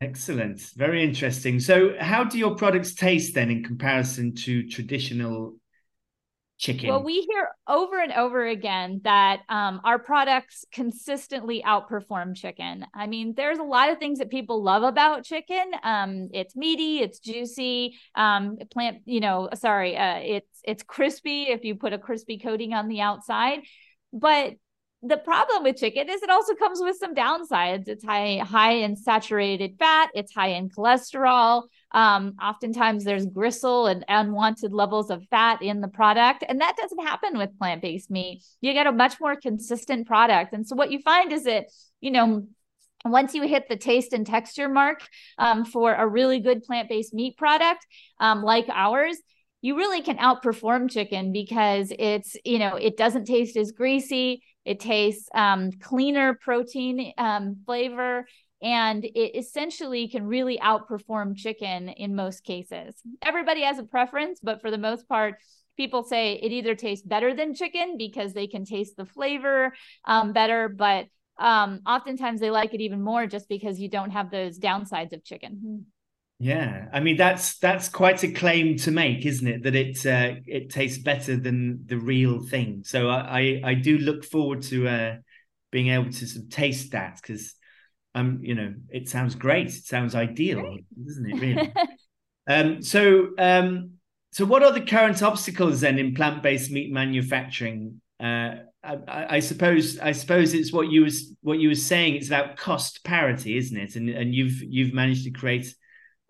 Excellent. 0.00 0.60
Very 0.76 1.04
interesting. 1.04 1.60
So, 1.60 1.94
how 2.00 2.24
do 2.24 2.38
your 2.38 2.54
products 2.54 2.94
taste 2.94 3.34
then 3.34 3.50
in 3.50 3.62
comparison 3.62 4.34
to 4.36 4.66
traditional 4.68 5.56
chicken? 6.62 6.88
Well, 6.88 7.02
we 7.02 7.20
hear 7.28 7.48
over 7.68 8.00
and 8.00 8.12
over 8.12 8.46
again 8.46 9.00
that 9.02 9.40
um, 9.48 9.80
our 9.84 9.98
products 9.98 10.64
consistently 10.72 11.62
outperform 11.66 12.36
chicken. 12.36 12.86
I 12.94 13.08
mean, 13.08 13.34
there's 13.36 13.58
a 13.58 13.64
lot 13.64 13.90
of 13.90 13.98
things 13.98 14.20
that 14.20 14.30
people 14.30 14.62
love 14.62 14.84
about 14.84 15.24
chicken. 15.24 15.72
Um, 15.82 16.28
it's 16.32 16.54
meaty, 16.54 17.00
it's 17.00 17.18
juicy, 17.18 17.98
um, 18.14 18.58
plant, 18.70 18.98
you 19.04 19.20
know, 19.20 19.48
sorry, 19.54 19.96
uh, 19.96 20.20
it's 20.22 20.60
it's 20.64 20.84
crispy 20.84 21.42
if 21.42 21.64
you 21.64 21.74
put 21.74 21.92
a 21.92 21.98
crispy 21.98 22.38
coating 22.38 22.72
on 22.72 22.88
the 22.88 23.00
outside. 23.00 23.60
But 24.12 24.54
the 25.04 25.16
problem 25.16 25.64
with 25.64 25.78
chicken 25.78 26.08
is 26.08 26.22
it 26.22 26.30
also 26.30 26.54
comes 26.54 26.80
with 26.80 26.96
some 26.96 27.14
downsides. 27.14 27.88
It's 27.88 28.04
high 28.04 28.38
high 28.38 28.74
in 28.74 28.94
saturated 28.94 29.74
fat. 29.76 30.10
It's 30.14 30.32
high 30.32 30.50
in 30.50 30.68
cholesterol. 30.68 31.64
Um, 31.90 32.36
oftentimes 32.40 33.02
there's 33.02 33.26
gristle 33.26 33.88
and 33.88 34.04
unwanted 34.08 34.72
levels 34.72 35.10
of 35.10 35.26
fat 35.28 35.60
in 35.60 35.80
the 35.80 35.88
product, 35.88 36.44
and 36.48 36.60
that 36.60 36.76
doesn't 36.76 37.04
happen 37.04 37.36
with 37.36 37.58
plant 37.58 37.82
based 37.82 38.10
meat. 38.10 38.44
You 38.60 38.72
get 38.72 38.86
a 38.86 38.92
much 38.92 39.20
more 39.20 39.34
consistent 39.34 40.06
product, 40.06 40.52
and 40.52 40.66
so 40.66 40.76
what 40.76 40.92
you 40.92 41.00
find 41.00 41.32
is 41.32 41.44
that 41.44 41.66
you 42.00 42.12
know 42.12 42.46
once 43.04 43.34
you 43.34 43.42
hit 43.42 43.68
the 43.68 43.76
taste 43.76 44.12
and 44.12 44.24
texture 44.24 44.68
mark 44.68 45.00
um, 45.36 45.64
for 45.64 45.92
a 45.92 46.06
really 46.06 46.38
good 46.38 46.62
plant 46.62 46.88
based 46.88 47.12
meat 47.12 47.36
product 47.36 47.84
um, 48.20 48.44
like 48.44 48.66
ours, 48.72 49.16
you 49.62 49.76
really 49.76 50.00
can 50.02 50.18
outperform 50.18 50.88
chicken 50.88 51.32
because 51.32 51.92
it's 51.98 52.36
you 52.44 52.60
know 52.60 52.76
it 52.76 52.96
doesn't 52.96 53.24
taste 53.24 53.56
as 53.56 53.72
greasy 53.72 54.44
it 54.64 54.80
tastes 54.80 55.28
um, 55.34 55.72
cleaner 55.72 56.34
protein 56.34 57.12
um, 57.18 57.56
flavor, 57.66 58.26
and 58.62 59.04
it 59.04 59.36
essentially 59.36 60.08
can 60.08 60.26
really 60.26 60.58
outperform 60.58 61.36
chicken 61.36 61.88
in 61.88 62.14
most 62.14 62.44
cases. 62.44 62.94
Everybody 63.22 63.62
has 63.62 63.78
a 63.78 63.84
preference, 63.84 64.38
but 64.42 64.60
for 64.60 64.70
the 64.70 64.78
most 64.78 65.08
part, 65.08 65.34
people 65.76 66.02
say 66.02 66.34
it 66.34 66.52
either 66.52 66.74
tastes 66.74 67.04
better 67.04 67.34
than 67.34 67.54
chicken 67.54 67.96
because 67.96 68.32
they 68.32 68.46
can 68.46 68.64
taste 68.64 68.96
the 68.96 69.06
flavor 69.06 69.72
um, 70.04 70.32
better, 70.32 70.68
but 70.68 71.06
um, 71.38 71.80
oftentimes 71.86 72.40
they 72.40 72.50
like 72.50 72.74
it 72.74 72.80
even 72.80 73.02
more 73.02 73.26
just 73.26 73.48
because 73.48 73.80
you 73.80 73.88
don't 73.88 74.10
have 74.10 74.30
those 74.30 74.58
downsides 74.58 75.12
of 75.12 75.24
chicken. 75.24 75.86
Yeah, 76.42 76.88
I 76.92 76.98
mean 76.98 77.16
that's 77.16 77.56
that's 77.58 77.88
quite 77.88 78.24
a 78.24 78.32
claim 78.32 78.76
to 78.78 78.90
make, 78.90 79.24
isn't 79.24 79.46
it? 79.46 79.62
That 79.62 79.76
it 79.76 80.04
uh, 80.04 80.40
it 80.44 80.70
tastes 80.70 81.00
better 81.00 81.36
than 81.36 81.84
the 81.86 81.98
real 81.98 82.42
thing. 82.42 82.82
So 82.84 83.08
I 83.08 83.38
I, 83.40 83.62
I 83.64 83.74
do 83.74 83.96
look 83.98 84.24
forward 84.24 84.62
to 84.62 84.88
uh, 84.88 85.16
being 85.70 85.90
able 85.90 86.10
to 86.10 86.26
sort 86.26 86.44
of 86.44 86.50
taste 86.50 86.90
that 86.92 87.20
because 87.22 87.54
um 88.16 88.40
you 88.42 88.56
know 88.56 88.74
it 88.88 89.08
sounds 89.08 89.36
great. 89.36 89.68
It 89.68 89.84
sounds 89.84 90.16
ideal, 90.16 90.62
great. 90.62 90.84
doesn't 91.04 91.30
it? 91.30 91.40
Really. 91.40 91.72
um. 92.48 92.82
So 92.82 93.28
um. 93.38 93.92
So 94.32 94.44
what 94.44 94.64
are 94.64 94.72
the 94.72 94.80
current 94.80 95.22
obstacles 95.22 95.82
then 95.82 95.96
in 96.00 96.12
plant 96.12 96.42
based 96.42 96.72
meat 96.72 96.92
manufacturing? 96.92 98.00
Uh, 98.18 98.54
I, 98.82 99.36
I, 99.36 99.40
suppose 99.40 99.98
I 100.00 100.10
suppose 100.10 100.54
it's 100.54 100.72
what 100.72 100.90
you 100.90 101.02
was 101.02 101.36
what 101.42 101.60
you 101.60 101.68
were 101.68 101.76
saying. 101.76 102.16
It's 102.16 102.26
about 102.26 102.56
cost 102.56 103.04
parity, 103.04 103.56
isn't 103.56 103.76
it? 103.76 103.94
And 103.94 104.08
and 104.08 104.34
you've 104.34 104.60
you've 104.60 104.92
managed 104.92 105.22
to 105.22 105.30
create 105.30 105.72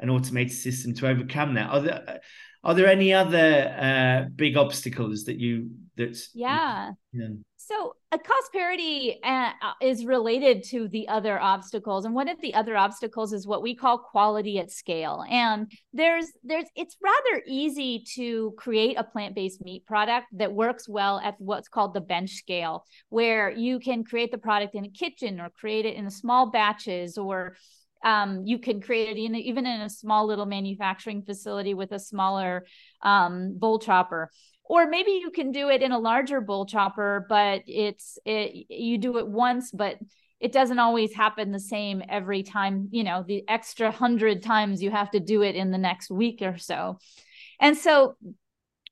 an 0.03 0.11
automated 0.11 0.53
system 0.53 0.93
to 0.95 1.09
overcome 1.09 1.55
that. 1.55 1.71
Are 1.71 1.81
there 1.81 2.21
are 2.65 2.75
there 2.75 2.87
any 2.87 3.13
other 3.13 3.75
uh, 3.79 4.29
big 4.35 4.57
obstacles 4.57 5.25
that 5.25 5.39
you 5.39 5.71
that 5.97 6.19
yeah. 6.35 6.93
You 7.13 7.21
know? 7.21 7.37
So 7.57 7.95
a 8.11 8.19
cost 8.19 8.53
parity 8.53 9.21
uh, 9.23 9.53
is 9.81 10.05
related 10.05 10.65
to 10.65 10.89
the 10.89 11.07
other 11.09 11.41
obstacles, 11.41 12.05
and 12.05 12.15
one 12.15 12.29
of 12.29 12.41
the 12.41 12.55
other 12.55 12.77
obstacles 12.77 13.33
is 13.33 13.47
what 13.47 13.63
we 13.63 13.75
call 13.75 13.99
quality 13.99 14.59
at 14.59 14.71
scale. 14.71 15.25
And 15.31 15.71
there's 15.93 16.27
there's 16.43 16.67
it's 16.75 16.97
rather 17.03 17.43
easy 17.47 18.05
to 18.17 18.53
create 18.59 18.97
a 18.99 19.05
plant 19.05 19.35
based 19.35 19.65
meat 19.65 19.87
product 19.87 20.27
that 20.33 20.53
works 20.53 20.89
well 20.89 21.21
at 21.21 21.37
what's 21.39 21.69
called 21.69 21.95
the 21.95 22.01
bench 22.01 22.31
scale, 22.31 22.85
where 23.11 23.51
you 23.51 23.79
can 23.79 24.03
create 24.05 24.33
the 24.33 24.39
product 24.39 24.75
in 24.75 24.85
a 24.85 24.91
kitchen 24.91 25.41
or 25.41 25.49
create 25.51 25.87
it 25.87 25.95
in 25.95 26.11
small 26.11 26.51
batches 26.51 27.17
or 27.17 27.57
um, 28.05 28.43
you 28.45 28.59
can 28.59 28.81
create 28.81 29.17
it 29.17 29.21
in, 29.21 29.35
even 29.35 29.67
in 29.67 29.81
a 29.83 29.91
small 29.91 30.27
little 30.27 30.47
manufacturing 30.47 31.23
facility 31.23 31.75
with 31.75 31.93
a 31.93 31.99
smaller 31.99 32.67
um, 33.03 33.57
bowl 33.59 33.79
chopper. 33.79 34.31
Or 34.65 34.89
maybe 34.89 35.13
you 35.13 35.31
can 35.31 35.53
do 35.53 35.69
it 35.69 35.83
in 35.83 35.93
a 35.93 35.99
larger 35.99 36.41
bowl 36.41 36.67
chopper 36.67 37.27
but 37.29 37.63
it's 37.67 38.19
it 38.25 38.67
you 38.71 38.97
do 38.97 39.19
it 39.19 39.27
once 39.27 39.71
but 39.71 39.99
it 40.41 40.51
doesn't 40.51 40.79
always 40.79 41.15
happen 41.15 41.53
the 41.53 41.61
same 41.61 42.03
every 42.09 42.43
time 42.43 42.89
you 42.91 43.05
know 43.05 43.25
the 43.27 43.45
extra 43.49 43.91
hundred 43.91 44.43
times 44.43 44.83
you 44.83 44.91
have 44.91 45.11
to 45.11 45.21
do 45.21 45.43
it 45.43 45.57
in 45.57 45.71
the 45.71 45.79
next 45.79 46.11
week 46.11 46.41
or 46.43 46.59
so. 46.59 46.99
And 47.61 47.77
so 47.77 48.17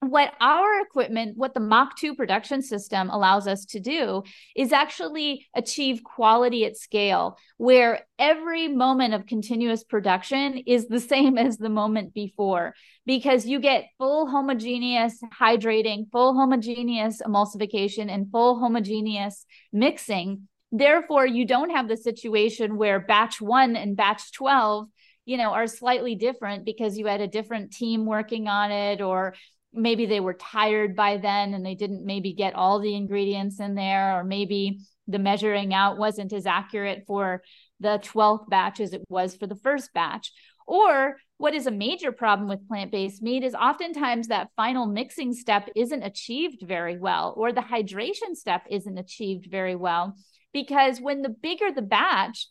what 0.01 0.33
our 0.41 0.81
equipment, 0.81 1.37
what 1.37 1.53
the 1.53 1.61
Mach 1.61 1.97
2 1.99 2.15
production 2.15 2.63
system 2.63 3.11
allows 3.11 3.47
us 3.47 3.67
to 3.67 3.81
do 3.81 4.23
is 4.57 4.73
actually 4.73 5.47
achieve 5.55 6.03
quality 6.03 6.65
at 6.65 6.79
scale, 6.79 7.37
where 7.59 8.07
every 8.19 8.67
moment 8.67 9.13
of 9.13 9.27
continuous 9.27 9.85
production 9.85 10.57
is 10.67 10.89
the 10.89 11.01
same 11.13 11.37
as 11.37 11.59
the 11.59 11.69
moment 11.69 12.15
before, 12.15 12.75
because 13.05 13.45
you 13.45 13.61
get 13.61 13.91
full 13.99 14.27
homogeneous 14.27 15.21
hydrating, 15.39 16.11
full 16.11 16.35
homogeneous 16.35 17.21
emulsification, 17.21 18.11
and 18.11 18.31
full 18.31 18.59
homogeneous 18.59 19.45
mixing. 19.71 20.49
Therefore, 20.73 21.27
you 21.27 21.45
don't 21.45 21.71
have 21.71 21.89
the 21.89 21.97
situation 21.97 22.79
where 22.79 23.01
batch 23.01 23.41
one 23.41 23.77
and 23.77 23.97
batch 23.97 24.33
12 24.33 24.89
you 25.27 25.37
know 25.37 25.51
are 25.51 25.67
slightly 25.67 26.15
different 26.15 26.65
because 26.65 26.97
you 26.97 27.07
had 27.07 27.21
a 27.21 27.29
different 27.29 27.73
team 27.73 28.07
working 28.07 28.49
on 28.49 28.73
it 28.73 29.03
or 29.03 29.35
maybe 29.73 30.07
they 30.07 30.21
were 30.21 30.35
tired 30.35 30.97
by 30.97 31.17
then 31.17 31.55
and 31.55 31.65
they 31.65 31.75
didn't 31.75 32.05
maybe 32.05 32.33
get 32.33 32.55
all 32.55 32.81
the 32.81 32.95
ingredients 32.95 33.61
in 33.61 33.75
there 33.75 34.19
or 34.19 34.25
maybe 34.25 34.81
the 35.07 35.19
measuring 35.19 35.75
out 35.75 35.99
wasn't 35.99 36.33
as 36.33 36.47
accurate 36.47 37.05
for 37.07 37.43
the 37.81 38.01
12th 38.03 38.49
batch 38.49 38.81
as 38.81 38.93
it 38.93 39.03
was 39.09 39.37
for 39.37 39.47
the 39.47 39.57
first 39.57 39.93
batch. 39.93 40.33
Or 40.67 41.17
what 41.39 41.55
is 41.55 41.67
a 41.67 41.73
major 41.73 42.13
problem 42.13 42.49
with 42.49 42.69
plant-based 42.69 43.23
meat 43.23 43.43
is 43.43 43.55
oftentimes 43.55 44.29
that 44.29 44.51
final 44.57 44.87
mixing 44.87 45.33
step 45.33 45.69
isn't 45.75 46.03
achieved 46.03 46.63
very 46.63 46.99
well 46.99 47.35
or 47.37 47.53
the 47.53 47.61
hydration 47.61 48.35
step 48.35 48.63
isn't 48.71 48.99
achieved 48.99 49.49
very 49.51 49.75
well 49.75 50.15
because 50.53 51.01
when 51.01 51.23
the 51.23 51.29
bigger 51.29 51.73
the 51.73 51.83
batch 51.83 52.47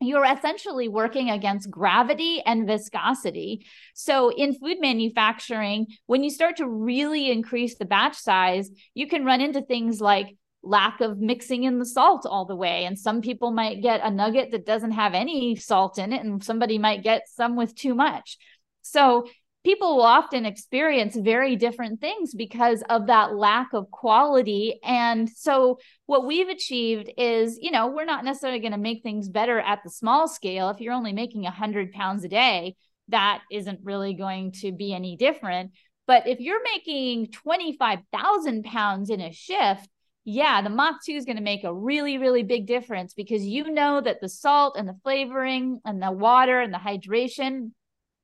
you're 0.00 0.24
essentially 0.24 0.88
working 0.88 1.30
against 1.30 1.70
gravity 1.70 2.42
and 2.44 2.66
viscosity. 2.66 3.66
So, 3.94 4.30
in 4.30 4.54
food 4.54 4.78
manufacturing, 4.80 5.88
when 6.06 6.24
you 6.24 6.30
start 6.30 6.56
to 6.56 6.68
really 6.68 7.30
increase 7.30 7.76
the 7.76 7.84
batch 7.84 8.16
size, 8.16 8.70
you 8.94 9.06
can 9.06 9.24
run 9.24 9.40
into 9.40 9.60
things 9.60 10.00
like 10.00 10.36
lack 10.62 11.00
of 11.00 11.18
mixing 11.18 11.64
in 11.64 11.78
the 11.78 11.86
salt 11.86 12.26
all 12.26 12.44
the 12.44 12.56
way. 12.56 12.84
And 12.84 12.98
some 12.98 13.20
people 13.20 13.50
might 13.50 13.82
get 13.82 14.00
a 14.02 14.10
nugget 14.10 14.50
that 14.52 14.66
doesn't 14.66 14.92
have 14.92 15.14
any 15.14 15.56
salt 15.56 15.98
in 15.98 16.12
it, 16.12 16.24
and 16.24 16.42
somebody 16.42 16.78
might 16.78 17.02
get 17.02 17.28
some 17.28 17.56
with 17.56 17.74
too 17.74 17.94
much. 17.94 18.38
So, 18.82 19.26
people 19.64 19.96
will 19.96 20.04
often 20.04 20.46
experience 20.46 21.16
very 21.16 21.56
different 21.56 22.00
things 22.00 22.34
because 22.34 22.82
of 22.88 23.06
that 23.08 23.34
lack 23.34 23.72
of 23.72 23.90
quality. 23.90 24.80
And 24.82 25.28
so, 25.28 25.78
what 26.06 26.26
we've 26.26 26.48
achieved 26.48 27.10
is, 27.18 27.58
you 27.60 27.70
know, 27.70 27.88
we're 27.88 28.04
not 28.04 28.24
necessarily 28.24 28.60
going 28.60 28.72
to 28.72 28.78
make 28.78 29.02
things 29.02 29.28
better 29.28 29.60
at 29.60 29.80
the 29.84 29.90
small 29.90 30.28
scale. 30.28 30.70
If 30.70 30.80
you're 30.80 30.94
only 30.94 31.12
making 31.12 31.42
100 31.42 31.92
pounds 31.92 32.24
a 32.24 32.28
day, 32.28 32.76
that 33.08 33.42
isn't 33.50 33.80
really 33.82 34.14
going 34.14 34.52
to 34.60 34.72
be 34.72 34.94
any 34.94 35.16
different. 35.16 35.72
But 36.06 36.26
if 36.26 36.40
you're 36.40 36.62
making 36.62 37.30
25,000 37.32 38.64
pounds 38.64 39.10
in 39.10 39.20
a 39.20 39.32
shift, 39.32 39.88
yeah, 40.24 40.60
the 40.60 40.68
Mach 40.68 40.96
2 41.04 41.12
is 41.12 41.24
going 41.24 41.36
to 41.36 41.42
make 41.42 41.64
a 41.64 41.74
really, 41.74 42.18
really 42.18 42.42
big 42.42 42.66
difference 42.66 43.14
because 43.14 43.44
you 43.44 43.70
know 43.70 44.00
that 44.00 44.20
the 44.20 44.28
salt 44.28 44.76
and 44.76 44.88
the 44.88 44.98
flavoring 45.02 45.80
and 45.84 46.02
the 46.02 46.10
water 46.10 46.60
and 46.60 46.74
the 46.74 46.78
hydration 46.78 47.70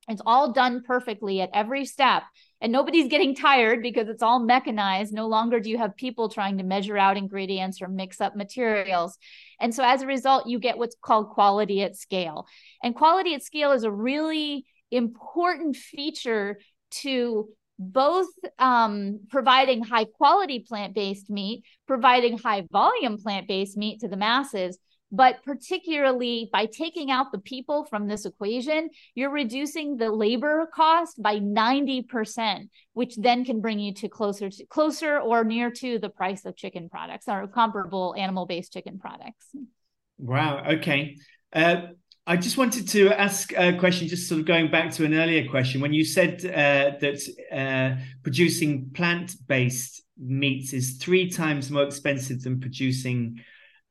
it's 0.07 0.21
all 0.25 0.53
done 0.53 0.83
perfectly 0.83 1.41
at 1.41 1.49
every 1.53 1.85
step. 1.85 2.23
And 2.61 2.71
nobody's 2.71 3.09
getting 3.09 3.35
tired 3.35 3.81
because 3.81 4.07
it's 4.07 4.23
all 4.23 4.39
mechanized. 4.39 5.13
No 5.13 5.27
longer 5.27 5.59
do 5.59 5.69
you 5.69 5.77
have 5.77 5.95
people 5.95 6.29
trying 6.29 6.57
to 6.57 6.63
measure 6.63 6.97
out 6.97 7.17
ingredients 7.17 7.81
or 7.81 7.87
mix 7.87 8.19
up 8.19 8.35
materials. 8.35 9.17
And 9.59 9.75
so 9.75 9.83
as 9.83 10.01
a 10.01 10.07
result, 10.07 10.47
you 10.47 10.59
get 10.59 10.77
what's 10.77 10.95
called 10.99 11.29
quality 11.29 11.83
at 11.83 11.95
scale. 11.95 12.47
And 12.81 12.95
quality 12.95 13.35
at 13.35 13.43
scale 13.43 13.73
is 13.73 13.83
a 13.83 13.91
really 13.91 14.65
important 14.91 15.75
feature 15.75 16.59
to 16.89 17.49
both 17.79 18.27
um, 18.57 19.19
providing 19.29 19.83
high 19.83 20.05
quality 20.05 20.59
plant 20.59 20.95
based 20.95 21.29
meat, 21.29 21.63
providing 21.85 22.37
high 22.37 22.65
volume 22.71 23.17
plant 23.17 23.47
based 23.47 23.77
meat 23.77 23.99
to 23.99 24.07
the 24.07 24.17
masses, 24.17 24.79
but 25.11 25.43
particularly 25.43 26.49
by 26.51 26.65
taking 26.65 27.11
out 27.11 27.31
the 27.31 27.39
people 27.39 27.85
from 27.85 28.07
this 28.07 28.25
equation, 28.25 28.89
you're 29.15 29.31
reducing 29.31 29.97
the 29.97 30.11
labor 30.11 30.67
cost 30.73 31.21
by 31.21 31.39
90%, 31.39 32.69
which 32.93 33.15
then 33.15 33.45
can 33.45 33.61
bring 33.61 33.79
you 33.79 33.93
to 33.93 34.09
closer 34.09 34.49
to 34.49 34.65
closer 34.65 35.19
or 35.19 35.43
near 35.43 35.71
to 35.71 35.97
the 35.99 36.09
price 36.09 36.45
of 36.45 36.55
chicken 36.55 36.89
products 36.89 37.25
or 37.27 37.47
comparable 37.47 38.15
animal-based 38.17 38.73
chicken 38.73 38.99
products. 38.99 39.47
Wow. 40.17 40.63
Okay. 40.73 41.17
Uh, 41.53 41.87
I 42.25 42.35
just 42.35 42.57
wanted 42.57 42.89
to 42.89 43.09
ask 43.09 43.53
a 43.53 43.77
question, 43.77 44.09
just 44.09 44.27
sort 44.27 44.41
of 44.41 44.45
going 44.45 44.69
back 44.69 44.91
to 44.95 45.05
an 45.05 45.13
earlier 45.13 45.47
question. 45.49 45.79
When 45.79 45.93
you 45.93 46.03
said 46.03 46.43
uh, 46.43 46.97
that 46.99 47.21
uh, 47.49 48.01
producing 48.23 48.89
plant 48.93 49.35
based 49.47 50.03
meats 50.19 50.73
is 50.73 50.97
three 50.97 51.29
times 51.29 51.71
more 51.71 51.83
expensive 51.83 52.41
than 52.41 52.59
producing 52.59 53.39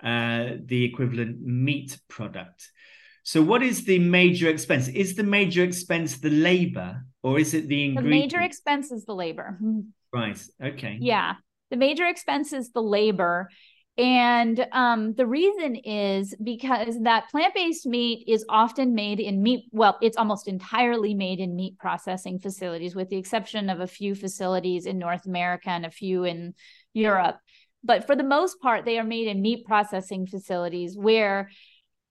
uh, 0.03 0.57
the 0.65 0.85
equivalent 0.85 1.41
meat 1.41 1.99
product. 2.09 2.71
So, 3.23 3.43
what 3.43 3.63
is 3.63 3.85
the 3.85 3.99
major 3.99 4.49
expense? 4.49 4.89
Is 4.89 5.17
the 5.17 5.25
major 5.25 5.65
expense 5.65 6.19
the 6.19 6.31
labor, 6.31 7.05
or 7.23 7.39
is 7.39 7.55
it 7.55 7.69
the 7.69 7.85
ingredient? 7.85 8.31
The 8.31 8.37
major 8.37 8.41
expense 8.41 8.93
is 8.93 9.05
the 9.05 9.15
labor. 9.15 9.59
Right. 10.13 10.41
Okay. 10.63 10.97
Yeah, 10.99 11.35
the 11.71 11.77
major 11.77 12.07
expense 12.07 12.55
is 12.55 12.71
the 12.71 12.81
labor, 12.81 13.51
And 13.99 14.67
um, 14.73 15.15
the 15.15 15.27
reason 15.27 15.77
is 15.77 16.35
because 16.43 17.01
that 17.03 17.31
plant 17.31 17.55
based 17.55 17.87
meat 17.87 18.25
is 18.29 18.45
often 18.49 18.95
made 18.95 19.21
in 19.21 19.43
meat, 19.43 19.65
well, 19.73 19.97
it's 20.03 20.19
almost 20.19 20.49
entirely 20.49 21.15
made 21.15 21.41
in 21.41 21.57
meat 21.57 21.79
processing 21.79 22.39
facilities, 22.39 22.95
with 22.95 23.09
the 23.09 23.17
exception 23.17 23.71
of 23.71 23.81
a 23.81 23.87
few 23.87 24.15
facilities 24.15 24.85
in 24.85 24.99
North 24.99 25.27
America 25.27 25.71
and 25.71 25.87
a 25.87 25.91
few 25.91 26.25
in 26.25 26.55
Europe. 26.93 27.37
But 27.87 28.07
for 28.07 28.17
the 28.17 28.25
most 28.25 28.61
part, 28.61 28.85
they 28.85 28.99
are 28.99 29.05
made 29.05 29.29
in 29.29 29.41
meat 29.41 29.65
processing 29.65 30.27
facilities 30.27 30.97
where 30.97 31.51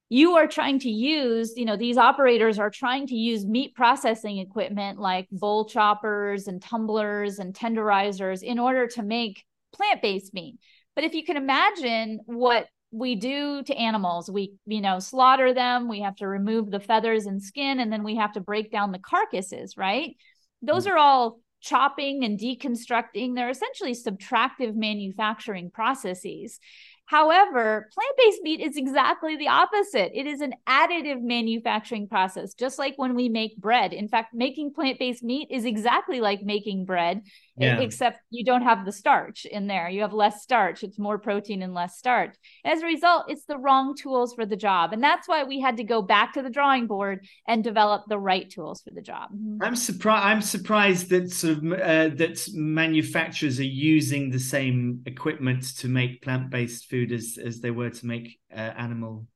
you 0.10 0.34
are 0.34 0.48
trying 0.48 0.79
to 0.79 0.89
use, 0.89 1.53
you 1.55 1.65
know, 1.65 1.77
these 1.77 1.98
operators 1.98 2.60
are 2.60 2.70
trying 2.70 3.08
to 3.08 3.15
use 3.15 3.46
meat 3.46 3.75
processing 3.75 4.38
equipment 4.38 5.00
like 5.00 5.27
bowl 5.32 5.65
choppers 5.65 6.48
and 6.48 6.62
tumblers 6.62 7.39
and 7.39 7.53
tenderizers 7.53 8.41
in 8.41 8.60
order 8.60 8.88
to 8.88 9.03
make 9.03 9.44
plant 9.74 10.01
based 10.01 10.34
meat 10.34 10.58
but 10.96 11.03
if 11.03 11.13
you 11.13 11.24
can 11.24 11.38
imagine 11.38 12.22
what 12.25 12.67
we 12.91 13.15
do 13.15 13.62
to 13.63 13.75
animals, 13.75 14.32
we, 14.32 14.53
you 14.65 14.79
know, 14.79 15.00
slaughter 15.00 15.53
them, 15.53 15.89
we 15.89 16.00
have 16.00 16.15
to 16.17 16.27
remove 16.27 16.72
the 16.72 16.79
feathers 16.79 17.25
and 17.25 17.44
skin, 17.44 17.79
and 17.82 17.91
then 17.91 18.03
we 18.03 18.15
have 18.15 18.32
to 18.34 18.39
break 18.39 18.72
down 18.72 18.94
the 18.94 19.00
carcasses, 19.00 19.75
right? 19.75 20.15
Those 20.62 20.88
mm. 20.88 20.91
are 20.91 20.98
all 20.98 21.41
chopping 21.66 22.24
and 22.24 22.40
deconstructing. 22.40 23.34
They're 23.36 23.50
essentially 23.50 23.94
subtractive 23.94 24.76
manufacturing 24.76 25.72
processes. 25.72 26.60
However, 27.08 27.90
plant 27.94 28.18
based 28.18 28.42
meat 28.42 28.62
is 28.62 28.78
exactly 28.78 29.38
the 29.38 29.48
opposite. 29.48 30.12
It 30.16 30.26
is 30.26 30.42
an 30.42 30.54
additive 30.68 31.22
manufacturing 31.22 32.08
process, 32.08 32.56
just 32.56 32.80
like 32.80 32.96
when 32.98 33.14
we 33.14 33.30
make 33.30 33.58
bread. 33.58 33.94
In 33.94 34.08
fact, 34.08 34.34
making 34.34 34.74
plant 34.74 34.98
based 34.98 35.24
meat 35.24 35.50
is 35.52 35.66
exactly 35.66 36.20
like 36.20 36.42
making 36.42 36.86
bread, 36.86 37.22
yeah. 37.58 37.80
except 37.80 38.22
you 38.32 38.44
don't 38.44 38.64
have 38.64 38.86
the 38.86 38.92
starch 38.92 39.46
in 39.46 39.68
there. 39.68 39.88
You 39.88 40.02
have 40.02 40.14
less 40.14 40.42
starch, 40.42 40.84
it's 40.84 40.98
more 40.98 41.20
protein 41.20 41.62
and 41.62 41.76
less 41.76 41.96
starch. 41.96 42.36
As 42.64 42.82
a 42.82 42.86
result, 42.86 43.26
it's 43.28 43.46
the 43.46 43.58
wrong 43.58 43.96
tools 43.96 44.34
for 44.34 44.46
the 44.46 44.56
job. 44.56 44.92
And 44.92 45.04
that's 45.04 45.28
why 45.28 45.44
we 45.44 45.60
had 45.60 45.78
to 45.78 45.84
go 45.84 46.02
back 46.02 46.34
to 46.34 46.42
the 46.42 46.50
drawing 46.50 46.88
board 46.88 47.28
and 47.48 47.64
develop 47.64 48.06
the 48.08 48.18
right 48.18 48.50
tools 48.50 48.82
for 48.82 48.90
the 48.90 49.02
job. 49.02 49.30
Mm-hmm. 49.32 49.62
I'm 49.62 49.76
surprised. 49.76 50.26
I'm 50.26 50.42
surprised 50.42 51.10
that 51.12 51.32
sort 51.32 51.58
of 51.58 51.72
uh, 51.74 52.16
that 52.16 52.48
manufacturers 52.54 53.60
are 53.60 53.64
using 53.64 54.32
the 54.32 54.40
same 54.40 55.04
equipment 55.06 55.78
to 55.78 55.88
make 55.88 56.24
plant 56.24 56.50
based 56.50 56.90
food 56.96 57.12
as 57.12 57.38
as 57.44 57.60
they 57.60 57.72
were 57.72 57.90
to 57.90 58.06
make 58.06 58.40
uh, 58.54 58.74
animal 58.78 59.28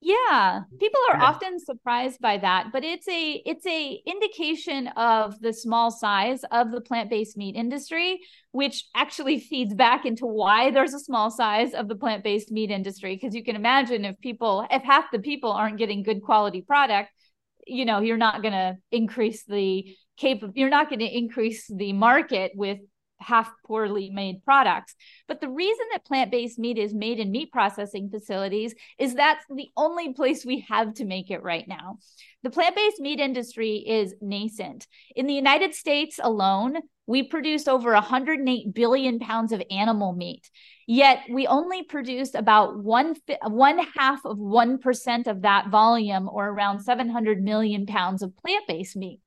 yeah 0.00 0.62
people 0.80 1.00
are 1.10 1.18
yeah. 1.18 1.24
often 1.24 1.58
surprised 1.60 2.20
by 2.20 2.36
that 2.36 2.70
but 2.72 2.82
it's 2.84 3.08
a 3.08 3.40
it's 3.46 3.64
a 3.66 4.02
indication 4.04 4.88
of 4.88 5.38
the 5.40 5.52
small 5.52 5.90
size 5.90 6.40
of 6.50 6.72
the 6.72 6.80
plant-based 6.80 7.36
meat 7.36 7.54
industry 7.54 8.20
which 8.50 8.84
actually 8.96 9.38
feeds 9.38 9.74
back 9.74 10.04
into 10.04 10.26
why 10.26 10.70
there's 10.70 10.92
a 10.92 10.98
small 10.98 11.30
size 11.30 11.72
of 11.72 11.86
the 11.88 11.94
plant-based 11.94 12.50
meat 12.50 12.70
industry 12.70 13.14
because 13.14 13.34
you 13.34 13.44
can 13.44 13.56
imagine 13.56 14.04
if 14.04 14.18
people 14.20 14.66
if 14.70 14.82
half 14.82 15.04
the 15.12 15.20
people 15.20 15.52
aren't 15.52 15.78
getting 15.78 16.02
good 16.02 16.20
quality 16.20 16.62
product 16.62 17.10
you 17.66 17.84
know 17.84 18.00
you're 18.00 18.16
not 18.16 18.42
going 18.42 18.52
to 18.52 18.76
increase 18.90 19.44
the 19.44 19.86
cap 20.18 20.38
you're 20.54 20.68
not 20.68 20.88
going 20.88 20.98
to 20.98 21.16
increase 21.16 21.70
the 21.72 21.92
market 21.92 22.50
with 22.56 22.78
half 23.22 23.50
poorly 23.66 24.10
made 24.10 24.44
products. 24.44 24.94
But 25.28 25.40
the 25.40 25.48
reason 25.48 25.86
that 25.92 26.04
plant 26.04 26.30
based 26.30 26.58
meat 26.58 26.78
is 26.78 26.92
made 26.94 27.18
in 27.18 27.30
meat 27.30 27.52
processing 27.52 28.10
facilities 28.10 28.74
is 28.98 29.14
that's 29.14 29.44
the 29.54 29.68
only 29.76 30.12
place 30.12 30.44
we 30.44 30.66
have 30.68 30.94
to 30.94 31.04
make 31.04 31.30
it 31.30 31.42
right 31.42 31.66
now. 31.66 31.98
The 32.42 32.50
plant 32.50 32.76
based 32.76 33.00
meat 33.00 33.20
industry 33.20 33.76
is 33.76 34.14
nascent. 34.20 34.86
In 35.14 35.26
the 35.26 35.34
United 35.34 35.74
States 35.74 36.18
alone, 36.22 36.78
we 37.06 37.22
produce 37.22 37.66
over 37.66 37.92
108 37.92 38.74
billion 38.74 39.18
pounds 39.18 39.52
of 39.52 39.62
animal 39.70 40.12
meat. 40.12 40.48
Yet 40.86 41.20
we 41.30 41.46
only 41.46 41.82
produce 41.82 42.34
about 42.34 42.78
one 42.78 43.16
one 43.42 43.78
half 43.96 44.24
of 44.24 44.38
one 44.38 44.78
percent 44.78 45.26
of 45.26 45.42
that 45.42 45.68
volume, 45.68 46.28
or 46.28 46.48
around 46.48 46.80
700 46.80 47.42
million 47.42 47.86
pounds 47.86 48.22
of 48.22 48.36
plant-based 48.36 48.96
meat. 48.96 49.20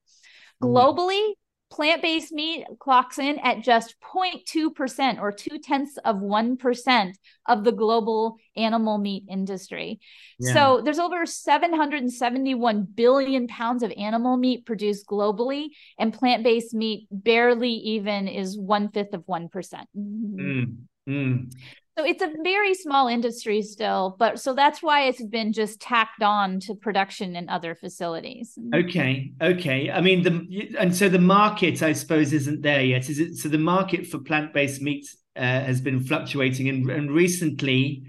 Mm-hmm. 0.61 0.73
Globally, 0.73 1.33
plant 1.71 2.01
based 2.01 2.31
meat 2.31 2.65
clocks 2.79 3.19
in 3.19 3.39
at 3.39 3.61
just 3.61 3.95
0.2% 4.01 5.19
or 5.19 5.31
two 5.31 5.57
tenths 5.57 5.97
of 6.05 6.17
1% 6.17 7.11
of 7.47 7.63
the 7.63 7.71
global 7.71 8.37
animal 8.55 8.97
meat 8.97 9.23
industry. 9.29 9.99
Yeah. 10.39 10.53
So 10.53 10.81
there's 10.83 10.99
over 10.99 11.25
771 11.25 12.87
billion 12.93 13.47
pounds 13.47 13.83
of 13.83 13.91
animal 13.97 14.37
meat 14.37 14.65
produced 14.65 15.07
globally, 15.07 15.69
and 15.97 16.13
plant 16.13 16.43
based 16.43 16.73
meat 16.73 17.07
barely 17.11 17.71
even 17.71 18.27
is 18.27 18.57
one 18.57 18.89
fifth 18.89 19.13
of 19.13 19.25
1%. 19.25 19.49
Mm, 19.97 20.77
mm. 21.07 21.51
So 21.97 22.03
it's 22.03 22.21
a 22.21 22.29
very 22.43 22.73
small 22.73 23.07
industry 23.07 23.61
still, 23.61 24.17
but 24.19 24.37
so 24.37 24.53
that's 24.53 24.83
why 24.83 25.03
it's 25.03 25.23
been 25.23 25.53
just 25.53 25.79
tacked 25.79 26.21
on 26.21 26.59
to 26.61 26.75
production 26.75 27.37
in 27.37 27.47
other 27.47 27.73
facilities. 27.73 28.57
Okay, 28.73 29.31
okay. 29.41 29.89
I 29.89 30.01
mean, 30.01 30.21
the 30.23 30.75
and 30.77 30.93
so 30.93 31.07
the 31.07 31.19
market, 31.19 31.81
I 31.81 31.93
suppose, 31.93 32.33
isn't 32.33 32.61
there 32.61 32.83
yet. 32.83 33.09
Is 33.09 33.19
it? 33.19 33.35
So 33.35 33.47
the 33.47 33.57
market 33.57 34.07
for 34.07 34.19
plant-based 34.19 34.81
meats 34.81 35.15
uh, 35.37 35.41
has 35.41 35.79
been 35.79 36.01
fluctuating, 36.01 36.67
and 36.67 36.89
and 36.89 37.11
recently 37.11 38.03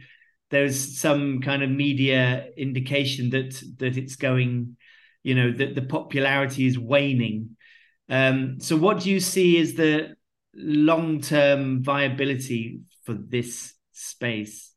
there's 0.50 0.98
some 0.98 1.40
kind 1.40 1.62
of 1.62 1.70
media 1.70 2.48
indication 2.56 3.30
that 3.30 3.62
that 3.78 3.96
it's 3.96 4.16
going, 4.16 4.76
you 5.22 5.36
know, 5.36 5.52
that 5.52 5.76
the 5.76 5.82
popularity 5.82 6.66
is 6.66 6.76
waning. 6.76 7.56
Um, 8.08 8.58
so 8.58 8.76
what 8.76 9.00
do 9.00 9.10
you 9.10 9.20
see 9.20 9.60
as 9.60 9.74
the 9.74 10.16
long-term 10.54 11.84
viability 11.84 12.80
for 13.04 13.14
this 13.14 13.75
space? 13.96 14.72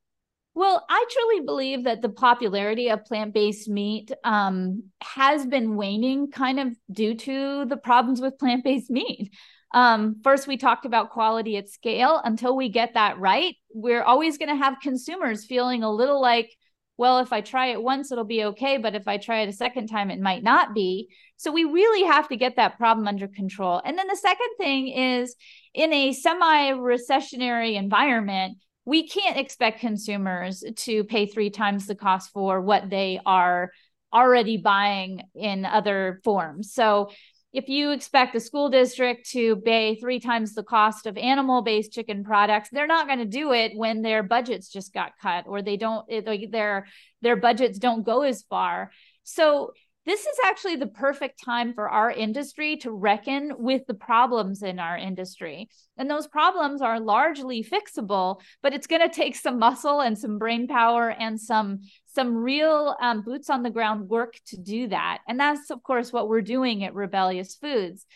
Well, 0.55 0.83
I 0.89 1.05
truly 1.09 1.45
believe 1.45 1.85
that 1.85 2.01
the 2.01 2.09
popularity 2.09 2.89
of 2.89 3.05
plant 3.05 3.33
based 3.33 3.69
meat 3.69 4.11
um, 4.23 4.83
has 5.01 5.45
been 5.45 5.75
waning 5.75 6.31
kind 6.31 6.59
of 6.59 6.75
due 6.91 7.15
to 7.15 7.65
the 7.65 7.77
problems 7.77 8.19
with 8.19 8.39
plant 8.39 8.63
based 8.63 8.89
meat. 8.89 9.33
Um, 9.73 10.19
first, 10.23 10.47
we 10.47 10.57
talked 10.57 10.85
about 10.85 11.11
quality 11.11 11.57
at 11.57 11.69
scale. 11.69 12.19
Until 12.23 12.55
we 12.55 12.69
get 12.69 12.95
that 12.95 13.19
right, 13.19 13.55
we're 13.71 14.03
always 14.03 14.37
going 14.37 14.49
to 14.49 14.55
have 14.55 14.81
consumers 14.81 15.45
feeling 15.45 15.83
a 15.83 15.91
little 15.91 16.19
like, 16.19 16.49
well, 16.97 17.19
if 17.19 17.31
I 17.31 17.39
try 17.39 17.67
it 17.67 17.81
once, 17.81 18.11
it'll 18.11 18.25
be 18.25 18.43
okay. 18.45 18.77
But 18.77 18.95
if 18.95 19.07
I 19.07 19.17
try 19.17 19.41
it 19.41 19.49
a 19.49 19.53
second 19.53 19.87
time, 19.87 20.09
it 20.09 20.19
might 20.19 20.43
not 20.43 20.73
be. 20.73 21.07
So 21.37 21.51
we 21.51 21.63
really 21.63 22.05
have 22.05 22.27
to 22.29 22.35
get 22.35 22.57
that 22.57 22.77
problem 22.77 23.07
under 23.07 23.27
control. 23.27 23.81
And 23.85 23.97
then 23.97 24.07
the 24.07 24.17
second 24.17 24.49
thing 24.57 24.89
is 24.89 25.35
in 25.73 25.93
a 25.93 26.11
semi 26.11 26.71
recessionary 26.71 27.75
environment, 27.75 28.57
we 28.89 29.07
can't 29.07 29.37
expect 29.37 29.81
consumers 29.81 30.63
to 30.75 31.03
pay 31.03 31.27
three 31.27 31.51
times 31.51 31.85
the 31.85 31.93
cost 31.93 32.31
for 32.33 32.59
what 32.59 32.89
they 32.89 33.19
are 33.23 33.71
already 34.11 34.57
buying 34.57 35.21
in 35.35 35.63
other 35.63 36.19
forms. 36.23 36.73
So 36.73 37.11
if 37.53 37.69
you 37.69 37.91
expect 37.91 38.35
a 38.35 38.39
school 38.39 38.69
district 38.69 39.29
to 39.29 39.57
pay 39.57 39.93
three 39.93 40.19
times 40.19 40.55
the 40.55 40.63
cost 40.63 41.05
of 41.05 41.19
animal 41.19 41.61
based 41.61 41.91
chicken 41.91 42.23
products, 42.23 42.69
they're 42.71 42.87
not 42.87 43.05
going 43.05 43.19
to 43.19 43.25
do 43.25 43.53
it 43.53 43.73
when 43.75 44.01
their 44.01 44.23
budgets 44.23 44.71
just 44.71 44.91
got 44.91 45.11
cut 45.21 45.45
or 45.45 45.61
they 45.61 45.77
don't, 45.77 46.11
like 46.25 46.49
their, 46.49 46.87
their 47.21 47.35
budgets 47.35 47.77
don't 47.77 48.03
go 48.03 48.23
as 48.23 48.41
far. 48.49 48.89
So 49.23 49.73
this 50.09 50.21
is 50.21 50.37
actually 50.43 50.75
the 50.75 50.87
perfect 50.87 51.39
time 51.45 51.71
for 51.71 51.87
our 51.87 52.09
industry 52.09 52.77
to 52.77 52.89
reckon 52.89 53.53
with 53.59 53.85
the 53.85 53.93
problems 53.93 54.63
in 54.63 54.79
our 54.79 54.97
industry. 54.97 55.69
And 55.97 56.09
those 56.09 56.25
problems 56.25 56.81
are 56.81 56.99
largely 56.99 57.63
fixable, 57.63 58.41
but 58.63 58.73
it's 58.73 58.87
going 58.87 59.07
to 59.07 59.15
take 59.15 59.35
some 59.35 59.59
muscle 59.59 60.01
and 60.01 60.17
some 60.17 60.39
brain 60.39 60.67
power 60.67 61.11
and 61.11 61.39
some 61.39 61.81
some 62.07 62.35
real 62.35 62.95
um, 62.99 63.21
boots 63.21 63.51
on 63.51 63.61
the 63.61 63.69
ground 63.69 64.09
work 64.09 64.33
to 64.47 64.57
do 64.57 64.87
that. 64.87 65.19
And 65.27 65.39
that's 65.39 65.69
of 65.69 65.83
course 65.83 66.11
what 66.11 66.27
we're 66.27 66.41
doing 66.41 66.83
at 66.83 66.95
Rebellyous 66.95 67.55
Foods. 67.59 68.07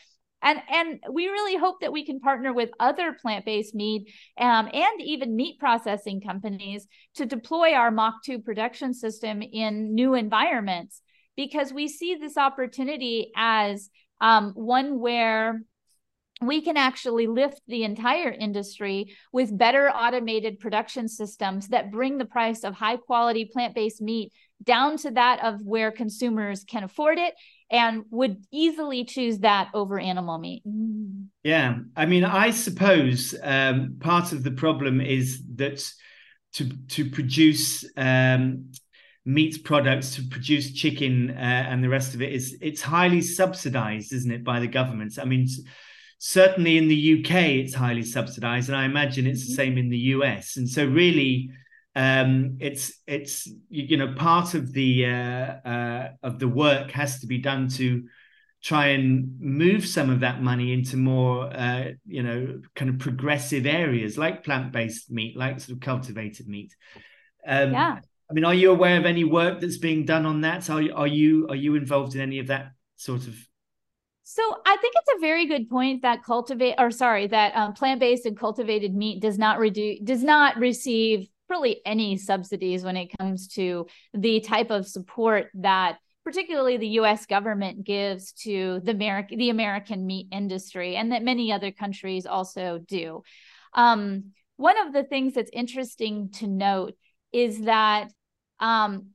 And, 0.41 0.61
and 0.69 0.99
we 1.11 1.27
really 1.27 1.57
hope 1.57 1.79
that 1.81 1.93
we 1.93 2.05
can 2.05 2.19
partner 2.19 2.51
with 2.51 2.71
other 2.79 3.13
plant-based 3.13 3.73
meat 3.73 4.11
um, 4.37 4.67
and 4.73 4.99
even 4.99 5.37
meat 5.37 5.57
processing 5.57 6.21
companies 6.21 6.87
to 7.15 7.27
deploy 7.27 7.73
our 7.73 7.91
Mach 7.91 8.15
2 8.25 8.39
production 8.39 8.95
system 8.95 9.41
in 9.41 9.93
new 9.93 10.15
environments 10.15 11.02
because 11.35 11.73
we 11.73 11.87
see 11.87 12.15
this 12.15 12.37
opportunity 12.37 13.31
as 13.35 13.89
um, 14.21 14.53
one 14.55 14.99
where 14.99 15.61
we 16.41 16.61
can 16.61 16.77
actually 16.77 17.27
lift 17.27 17.61
the 17.67 17.83
entire 17.83 18.31
industry 18.31 19.15
with 19.31 19.57
better 19.57 19.89
automated 19.89 20.59
production 20.59 21.07
systems 21.07 21.69
that 21.69 21.91
bring 21.91 22.17
the 22.17 22.25
price 22.25 22.63
of 22.63 22.73
high 22.73 22.97
quality 22.97 23.45
plant 23.45 23.75
based 23.75 24.01
meat 24.01 24.31
down 24.63 24.97
to 24.97 25.11
that 25.11 25.43
of 25.43 25.61
where 25.61 25.91
consumers 25.91 26.63
can 26.63 26.83
afford 26.83 27.17
it 27.17 27.33
and 27.69 28.03
would 28.11 28.37
easily 28.51 29.03
choose 29.03 29.39
that 29.39 29.69
over 29.73 29.99
animal 29.99 30.37
meat. 30.37 30.63
Yeah. 31.43 31.79
I 31.95 32.05
mean, 32.05 32.23
I 32.23 32.51
suppose 32.51 33.35
um, 33.41 33.97
part 33.99 34.31
of 34.31 34.43
the 34.43 34.51
problem 34.51 35.01
is 35.01 35.41
that 35.55 35.83
to, 36.53 36.69
to 36.89 37.09
produce 37.09 37.83
um, 37.97 38.71
meat 39.25 39.63
products 39.63 40.15
to 40.15 40.23
produce 40.23 40.73
chicken 40.73 41.29
uh, 41.31 41.65
and 41.69 41.83
the 41.83 41.89
rest 41.89 42.13
of 42.13 42.21
it 42.21 42.33
is 42.33 42.57
it's 42.61 42.81
highly 42.81 43.21
subsidized 43.21 44.11
isn't 44.11 44.31
it 44.31 44.43
by 44.43 44.59
the 44.59 44.67
government 44.67 45.17
i 45.21 45.25
mean 45.25 45.47
certainly 46.25 46.77
in 46.77 46.87
the 46.87 47.19
UK, 47.19 47.35
it's 47.59 47.73
highly 47.73 48.01
subsidized, 48.01 48.69
and 48.69 48.77
I 48.77 48.85
imagine 48.85 49.27
it's 49.27 49.41
the 49.41 49.51
mm-hmm. 49.51 49.55
same 49.55 49.77
in 49.77 49.89
the 49.89 49.97
US. 49.97 50.55
And 50.55 50.69
so, 50.69 50.85
really, 50.85 51.51
um, 51.95 52.57
it's 52.61 52.93
it's 53.05 53.49
you 53.69 53.97
know 53.97 54.13
part 54.15 54.53
of 54.53 54.71
the 54.71 55.05
uh, 55.05 55.09
uh, 55.09 56.09
of 56.23 56.39
the 56.39 56.47
work 56.47 56.91
has 56.91 57.19
to 57.19 57.27
be 57.27 57.39
done 57.39 57.67
to 57.69 58.05
try 58.63 58.87
and 58.87 59.37
move 59.41 59.85
some 59.85 60.09
of 60.09 60.21
that 60.21 60.41
money 60.41 60.71
into 60.71 60.95
more 60.95 61.51
uh, 61.53 61.91
you 62.05 62.23
know 62.23 62.61
kind 62.75 62.89
of 62.89 62.97
progressive 62.99 63.65
areas 63.65 64.17
like 64.17 64.43
plant-based 64.43 65.11
meat 65.11 65.35
like 65.35 65.59
sort 65.59 65.75
of 65.75 65.81
cultivated 65.81 66.47
meat 66.47 66.73
um, 67.45 67.73
yeah 67.73 67.99
i 68.33 68.35
mean 68.35 68.45
are 68.45 68.53
you 68.53 68.71
aware 68.71 68.97
of 68.97 69.05
any 69.05 69.23
work 69.23 69.59
that's 69.61 69.77
being 69.77 70.05
done 70.05 70.25
on 70.25 70.41
that 70.41 70.67
are, 70.69 70.81
are 70.95 71.07
you 71.07 71.45
are 71.49 71.55
you 71.55 71.75
involved 71.75 72.15
in 72.15 72.21
any 72.21 72.39
of 72.39 72.47
that 72.47 72.71
sort 72.95 73.27
of 73.27 73.35
so 74.25 74.41
I 74.65 74.77
think 74.77 74.93
it's 74.95 75.17
a 75.17 75.19
very 75.19 75.45
good 75.45 75.69
point 75.69 76.01
that 76.03 76.23
cultivate 76.23 76.75
or 76.77 76.91
sorry 76.91 77.27
that 77.27 77.53
um, 77.57 77.73
plant-based 77.73 78.25
and 78.25 78.39
cultivated 78.39 78.95
meat 78.95 79.21
does 79.21 79.37
not 79.37 79.59
reduce 79.59 79.99
does 79.99 80.23
not 80.23 80.57
receive 80.57 81.27
really 81.49 81.81
any 81.85 82.17
subsidies 82.17 82.83
when 82.83 82.95
it 82.95 83.11
comes 83.19 83.49
to 83.49 83.85
the 84.13 84.39
type 84.39 84.71
of 84.71 84.87
support 84.87 85.49
that 85.55 85.97
particularly 86.23 86.77
the 86.77 86.87
US 86.99 87.25
government 87.25 87.83
gives 87.85 88.31
to 88.31 88.79
the 88.83 88.91
American 88.91 89.37
the 89.37 89.49
American 89.49 90.05
meat 90.05 90.27
industry 90.31 90.95
and 90.95 91.11
that 91.11 91.21
many 91.21 91.51
other 91.51 91.71
countries 91.71 92.25
also 92.25 92.79
do. 92.79 93.23
Um, 93.73 94.31
one 94.55 94.79
of 94.87 94.93
the 94.93 95.03
things 95.03 95.33
that's 95.33 95.51
interesting 95.51 96.29
to 96.35 96.47
note 96.47 96.95
is 97.33 97.61
that 97.61 98.11
um, 98.63 99.07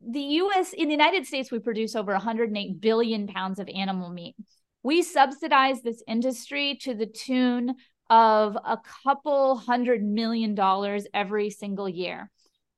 the 0.00 0.20
US 0.20 0.72
in 0.72 0.88
the 0.88 0.94
United 0.94 1.26
States 1.26 1.52
we 1.52 1.58
produce 1.58 1.94
over 1.94 2.12
108 2.12 2.80
billion 2.80 3.26
pounds 3.26 3.58
of 3.58 3.68
animal 3.68 4.10
meat. 4.10 4.34
We 4.82 5.02
subsidize 5.02 5.82
this 5.82 6.02
industry 6.08 6.78
to 6.82 6.94
the 6.94 7.06
tune 7.06 7.76
of 8.10 8.56
a 8.56 8.78
couple 9.04 9.56
hundred 9.56 10.02
million 10.02 10.54
dollars 10.54 11.06
every 11.14 11.50
single 11.50 11.88
year. 11.88 12.30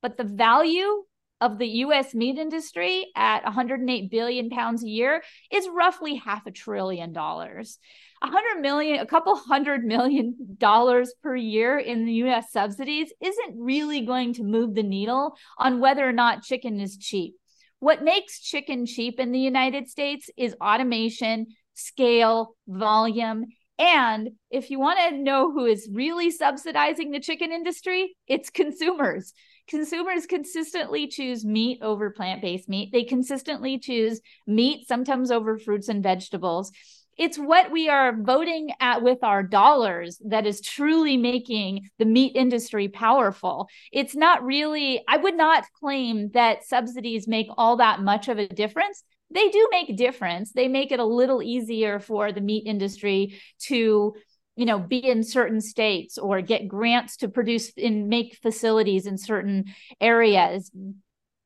But 0.02 0.16
the 0.16 0.24
value 0.24 1.04
of 1.40 1.58
the 1.58 1.68
US 1.84 2.14
meat 2.14 2.38
industry 2.38 3.06
at 3.14 3.44
108 3.44 4.10
billion 4.10 4.50
pounds 4.50 4.82
a 4.82 4.88
year 4.88 5.22
is 5.52 5.68
roughly 5.68 6.16
half 6.16 6.46
a 6.46 6.50
trillion 6.50 7.12
dollars. 7.12 7.78
A 8.22 8.28
hundred 8.28 8.62
million, 8.62 9.00
a 9.00 9.06
couple 9.06 9.36
hundred 9.36 9.84
million 9.84 10.34
dollars 10.58 11.12
per 11.22 11.36
year 11.36 11.78
in 11.78 12.04
the 12.04 12.14
US 12.14 12.50
subsidies 12.50 13.12
isn't 13.20 13.56
really 13.58 14.06
going 14.06 14.34
to 14.34 14.42
move 14.42 14.74
the 14.74 14.82
needle 14.82 15.36
on 15.58 15.80
whether 15.80 16.06
or 16.06 16.12
not 16.12 16.42
chicken 16.42 16.80
is 16.80 16.96
cheap. 16.96 17.34
What 17.78 18.02
makes 18.02 18.40
chicken 18.40 18.86
cheap 18.86 19.20
in 19.20 19.32
the 19.32 19.38
United 19.38 19.88
States 19.88 20.30
is 20.36 20.56
automation, 20.62 21.48
scale, 21.74 22.56
volume, 22.66 23.46
and 23.78 24.30
if 24.50 24.70
you 24.70 24.78
want 24.78 24.98
to 24.98 25.18
know 25.18 25.52
who 25.52 25.66
is 25.66 25.88
really 25.92 26.30
subsidizing 26.30 27.10
the 27.10 27.20
chicken 27.20 27.52
industry, 27.52 28.16
it's 28.26 28.48
consumers. 28.48 29.34
Consumers 29.68 30.26
consistently 30.26 31.08
choose 31.08 31.44
meat 31.44 31.80
over 31.82 32.10
plant 32.10 32.40
based 32.40 32.68
meat. 32.68 32.90
They 32.92 33.04
consistently 33.04 33.78
choose 33.78 34.20
meat, 34.46 34.88
sometimes 34.88 35.30
over 35.30 35.58
fruits 35.58 35.88
and 35.88 36.02
vegetables. 36.02 36.70
It's 37.18 37.38
what 37.38 37.70
we 37.70 37.88
are 37.88 38.14
voting 38.16 38.70
at 38.80 39.02
with 39.02 39.22
our 39.22 39.42
dollars 39.42 40.20
that 40.26 40.46
is 40.46 40.60
truly 40.60 41.16
making 41.16 41.88
the 41.98 42.04
meat 42.04 42.36
industry 42.36 42.88
powerful. 42.88 43.68
It's 43.92 44.14
not 44.14 44.44
really, 44.44 45.02
I 45.08 45.16
would 45.16 45.36
not 45.36 45.64
claim 45.80 46.30
that 46.32 46.64
subsidies 46.64 47.26
make 47.26 47.48
all 47.56 47.76
that 47.78 48.02
much 48.02 48.28
of 48.28 48.38
a 48.38 48.46
difference 48.46 49.02
they 49.30 49.48
do 49.48 49.68
make 49.72 49.88
a 49.88 49.92
difference. 49.92 50.52
They 50.52 50.68
make 50.68 50.92
it 50.92 51.00
a 51.00 51.04
little 51.04 51.42
easier 51.42 51.98
for 51.98 52.30
the 52.30 52.40
meat 52.40 52.64
industry 52.64 53.40
to 53.62 54.14
you 54.56 54.64
know 54.64 54.78
be 54.78 54.98
in 54.98 55.22
certain 55.22 55.60
states 55.60 56.18
or 56.18 56.40
get 56.40 56.68
grants 56.68 57.18
to 57.18 57.28
produce 57.28 57.72
and 57.76 58.08
make 58.08 58.38
facilities 58.42 59.06
in 59.06 59.18
certain 59.18 59.66
areas 60.00 60.70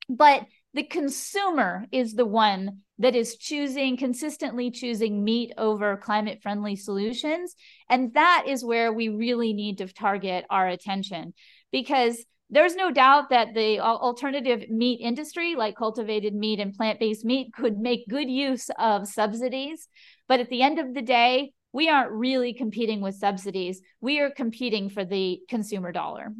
but 0.09 0.45
the 0.73 0.83
consumer 0.83 1.85
is 1.91 2.13
the 2.13 2.25
one 2.25 2.79
that 3.01 3.15
is 3.15 3.37
choosing 3.37 3.97
consistently 3.97 4.71
choosing 4.71 5.23
meat 5.23 5.51
over 5.57 5.97
climate 5.97 6.39
friendly 6.41 6.75
solutions 6.75 7.55
and 7.89 8.13
that 8.13 8.45
is 8.47 8.63
where 8.63 8.93
we 8.93 9.09
really 9.09 9.53
need 9.53 9.77
to 9.77 9.87
target 9.87 10.45
our 10.49 10.67
attention 10.67 11.33
because 11.71 12.23
there's 12.51 12.75
no 12.75 12.91
doubt 12.91 13.29
that 13.29 13.53
the 13.53 13.79
alternative 13.79 14.69
meat 14.69 14.99
industry, 15.01 15.55
like 15.55 15.77
cultivated 15.77 16.35
meat 16.35 16.59
and 16.59 16.73
plant 16.73 16.99
based 16.99 17.23
meat, 17.23 17.53
could 17.53 17.79
make 17.79 18.09
good 18.09 18.29
use 18.29 18.69
of 18.77 19.07
subsidies. 19.07 19.87
But 20.27 20.41
at 20.41 20.49
the 20.49 20.61
end 20.61 20.77
of 20.77 20.93
the 20.93 21.01
day, 21.01 21.53
we 21.71 21.87
aren't 21.87 22.11
really 22.11 22.53
competing 22.53 22.99
with 22.99 23.15
subsidies. 23.15 23.81
We 24.01 24.19
are 24.19 24.29
competing 24.29 24.89
for 24.89 25.05
the 25.05 25.39
consumer 25.47 25.93
dollar. 25.93 26.33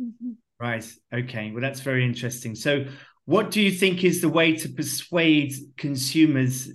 Right. 0.60 0.86
Okay. 1.13 1.52
Well, 1.52 1.62
that's 1.62 1.80
very 1.80 2.04
interesting. 2.04 2.56
So, 2.56 2.86
what 3.32 3.52
do 3.52 3.62
you 3.62 3.72
think 3.72 4.04
is 4.04 4.22
the 4.22 4.30
way 4.30 4.56
to 4.58 4.70
persuade 4.70 5.54
consumers? 5.78 6.70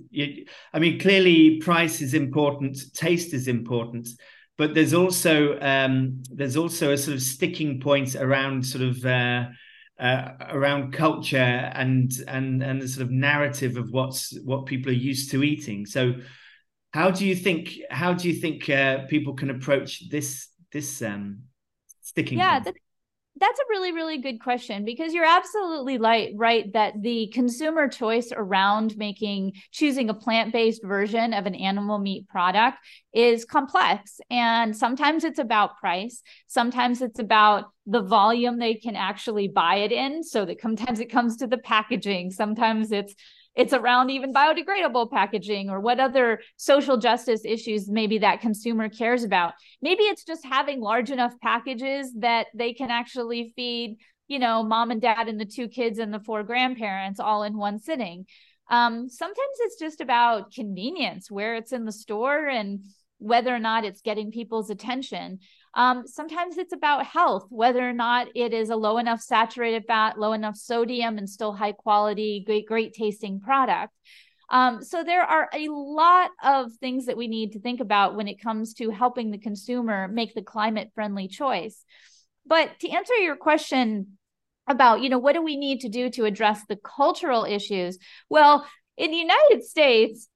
I 0.72 0.78
mean, 0.78 0.98
clearly, 0.98 1.58
price 1.58 2.00
is 2.00 2.14
important, 2.14 2.78
taste 2.94 3.34
is 3.34 3.46
important 3.46 4.08
but 4.58 4.74
there's 4.74 4.94
also 4.94 5.58
um, 5.60 6.22
there's 6.30 6.56
also 6.56 6.92
a 6.92 6.98
sort 6.98 7.14
of 7.14 7.22
sticking 7.22 7.80
point 7.80 8.16
around 8.16 8.64
sort 8.64 8.84
of 8.84 9.04
uh, 9.04 9.46
uh, 10.00 10.28
around 10.48 10.92
culture 10.92 11.36
and 11.36 12.10
and 12.26 12.62
and 12.62 12.80
the 12.80 12.88
sort 12.88 13.04
of 13.04 13.10
narrative 13.10 13.76
of 13.76 13.90
what's 13.90 14.38
what 14.44 14.66
people 14.66 14.90
are 14.90 14.94
used 14.94 15.30
to 15.32 15.42
eating. 15.42 15.84
So, 15.84 16.14
how 16.92 17.10
do 17.10 17.26
you 17.26 17.36
think 17.36 17.78
how 17.90 18.14
do 18.14 18.28
you 18.28 18.34
think 18.34 18.68
uh, 18.70 19.04
people 19.08 19.34
can 19.34 19.50
approach 19.50 20.08
this 20.08 20.48
this 20.72 21.02
um, 21.02 21.42
sticking? 22.00 22.38
Yeah, 22.38 22.60
point? 22.60 22.76
That's 23.38 23.58
a 23.58 23.64
really 23.68 23.92
really 23.92 24.18
good 24.18 24.40
question 24.40 24.84
because 24.84 25.12
you're 25.12 25.24
absolutely 25.24 25.98
right 25.98 26.32
right 26.36 26.72
that 26.72 26.94
the 27.02 27.28
consumer 27.28 27.88
choice 27.88 28.32
around 28.34 28.96
making 28.96 29.52
choosing 29.72 30.08
a 30.08 30.14
plant-based 30.14 30.82
version 30.82 31.34
of 31.34 31.46
an 31.46 31.54
animal 31.54 31.98
meat 31.98 32.26
product 32.28 32.78
is 33.12 33.44
complex 33.44 34.20
and 34.30 34.76
sometimes 34.76 35.24
it's 35.24 35.38
about 35.38 35.76
price 35.78 36.22
sometimes 36.46 37.02
it's 37.02 37.18
about 37.18 37.66
the 37.86 38.02
volume 38.02 38.58
they 38.58 38.74
can 38.74 38.96
actually 38.96 39.48
buy 39.48 39.76
it 39.76 39.92
in 39.92 40.22
so 40.22 40.44
that 40.44 40.60
sometimes 40.66 41.00
it 41.00 41.10
comes 41.10 41.36
to 41.36 41.46
the 41.46 41.58
packaging 41.58 42.30
sometimes 42.30 42.90
it's 42.92 43.14
it's 43.56 43.72
around 43.72 44.10
even 44.10 44.34
biodegradable 44.34 45.10
packaging 45.10 45.70
or 45.70 45.80
what 45.80 45.98
other 45.98 46.40
social 46.56 46.98
justice 46.98 47.40
issues 47.44 47.88
maybe 47.88 48.18
that 48.18 48.42
consumer 48.42 48.88
cares 48.88 49.24
about. 49.24 49.54
Maybe 49.80 50.02
it's 50.04 50.24
just 50.24 50.44
having 50.44 50.80
large 50.80 51.10
enough 51.10 51.32
packages 51.42 52.12
that 52.20 52.48
they 52.54 52.74
can 52.74 52.90
actually 52.90 53.52
feed 53.56 53.96
you 54.28 54.38
know 54.38 54.62
mom 54.62 54.90
and 54.90 55.00
dad 55.00 55.28
and 55.28 55.40
the 55.40 55.44
two 55.46 55.68
kids 55.68 55.98
and 55.98 56.12
the 56.12 56.20
four 56.20 56.42
grandparents 56.42 57.18
all 57.18 57.42
in 57.42 57.56
one 57.56 57.78
sitting. 57.78 58.26
Um, 58.68 59.08
sometimes 59.08 59.56
it's 59.60 59.78
just 59.78 60.00
about 60.00 60.52
convenience 60.52 61.30
where 61.30 61.54
it's 61.54 61.72
in 61.72 61.84
the 61.84 61.92
store 61.92 62.48
and 62.48 62.84
whether 63.18 63.54
or 63.54 63.60
not 63.60 63.84
it's 63.84 64.02
getting 64.02 64.30
people's 64.30 64.70
attention 64.70 65.38
um, 65.76 66.06
sometimes 66.06 66.56
it's 66.56 66.72
about 66.72 67.04
health, 67.04 67.46
whether 67.50 67.86
or 67.86 67.92
not 67.92 68.28
it 68.34 68.54
is 68.54 68.70
a 68.70 68.76
low 68.76 68.96
enough 68.96 69.20
saturated 69.20 69.84
fat, 69.86 70.18
low 70.18 70.32
enough 70.32 70.56
sodium, 70.56 71.18
and 71.18 71.28
still 71.28 71.52
high 71.52 71.72
quality, 71.72 72.42
great, 72.44 72.66
great 72.66 72.94
tasting 72.94 73.40
product. 73.40 73.92
Um, 74.48 74.82
so 74.82 75.04
there 75.04 75.22
are 75.22 75.50
a 75.52 75.68
lot 75.68 76.30
of 76.42 76.72
things 76.80 77.06
that 77.06 77.16
we 77.16 77.28
need 77.28 77.52
to 77.52 77.60
think 77.60 77.80
about 77.80 78.16
when 78.16 78.26
it 78.26 78.40
comes 78.40 78.72
to 78.74 78.90
helping 78.90 79.30
the 79.30 79.38
consumer 79.38 80.08
make 80.08 80.34
the 80.34 80.42
climate 80.42 80.92
friendly 80.94 81.28
choice. 81.28 81.84
But 82.46 82.80
to 82.80 82.88
answer 82.88 83.14
your 83.14 83.36
question 83.36 84.18
about, 84.66 85.02
you 85.02 85.10
know, 85.10 85.18
what 85.18 85.34
do 85.34 85.42
we 85.42 85.56
need 85.56 85.80
to 85.80 85.90
do 85.90 86.08
to 86.10 86.24
address 86.24 86.62
the 86.66 86.76
cultural 86.76 87.44
issues? 87.44 87.98
Well, 88.30 88.66
in 88.96 89.10
the 89.10 89.16
United 89.18 89.62
States, 89.64 90.28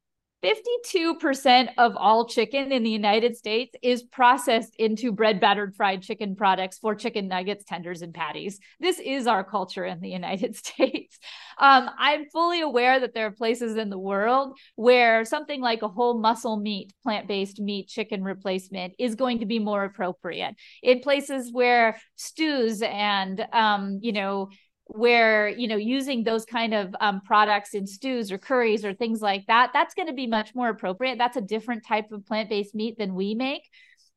52% 0.42 1.68
of 1.76 1.96
all 1.96 2.26
chicken 2.26 2.72
in 2.72 2.83
the 2.83 2.90
United 2.90 3.37
States 3.37 3.74
is 3.83 4.03
processed 4.03 4.74
into 4.76 5.12
bread 5.12 5.38
battered 5.38 5.76
fried 5.76 6.03
chicken 6.03 6.35
products 6.35 6.79
for 6.79 6.94
chicken 6.94 7.29
nuggets, 7.29 7.64
tenders, 7.64 8.00
and 8.00 8.14
patties. 8.14 8.59
This 8.81 8.98
is 8.98 9.26
our 9.26 9.44
culture 9.44 9.85
in 9.85 10.00
the 10.00 10.09
United 10.09 10.57
States. 10.66 11.18
Um, 11.59 11.90
I'm 11.98 12.24
fully 12.31 12.62
aware 12.62 13.00
that 13.00 13.12
there 13.12 13.26
are 13.26 13.33
places 13.33 13.76
in 13.76 13.90
the 13.90 13.98
world 13.98 14.57
where 14.76 15.26
something 15.26 15.61
like 15.61 15.83
a 15.83 15.88
whole 15.88 16.18
muscle 16.18 16.57
meat, 16.57 16.92
plant 17.03 17.29
based 17.29 17.61
meat 17.61 17.88
chicken 17.88 18.24
replacement 18.24 18.94
is 18.98 19.14
going 19.16 19.40
to 19.40 19.46
be 19.46 19.59
more 19.59 19.85
appropriate. 19.85 20.55
In 20.83 21.00
places 21.00 21.53
where 21.53 22.00
stews 22.16 22.81
and, 22.81 23.44
um, 23.53 23.98
you 24.00 24.12
know, 24.12 24.48
where 24.92 25.48
you 25.48 25.68
know 25.68 25.76
using 25.76 26.24
those 26.24 26.44
kind 26.44 26.74
of 26.74 26.94
um, 27.00 27.20
products 27.20 27.74
in 27.74 27.87
stews 27.87 28.33
or 28.33 28.38
curries 28.38 28.85
or 28.85 28.92
things 28.92 29.20
like 29.20 29.46
that 29.46 29.70
that's 29.72 29.94
going 29.94 30.09
to 30.09 30.14
be 30.14 30.26
much 30.26 30.55
more 30.55 30.68
appropriate. 30.68 31.18
That's 31.18 31.37
a 31.37 31.42
different 31.42 31.87
type 31.87 32.12
of 32.12 32.26
plant-based 32.26 32.74
meat 32.74 32.98
than 32.98 33.14
we 33.14 33.35
make. 33.35 33.62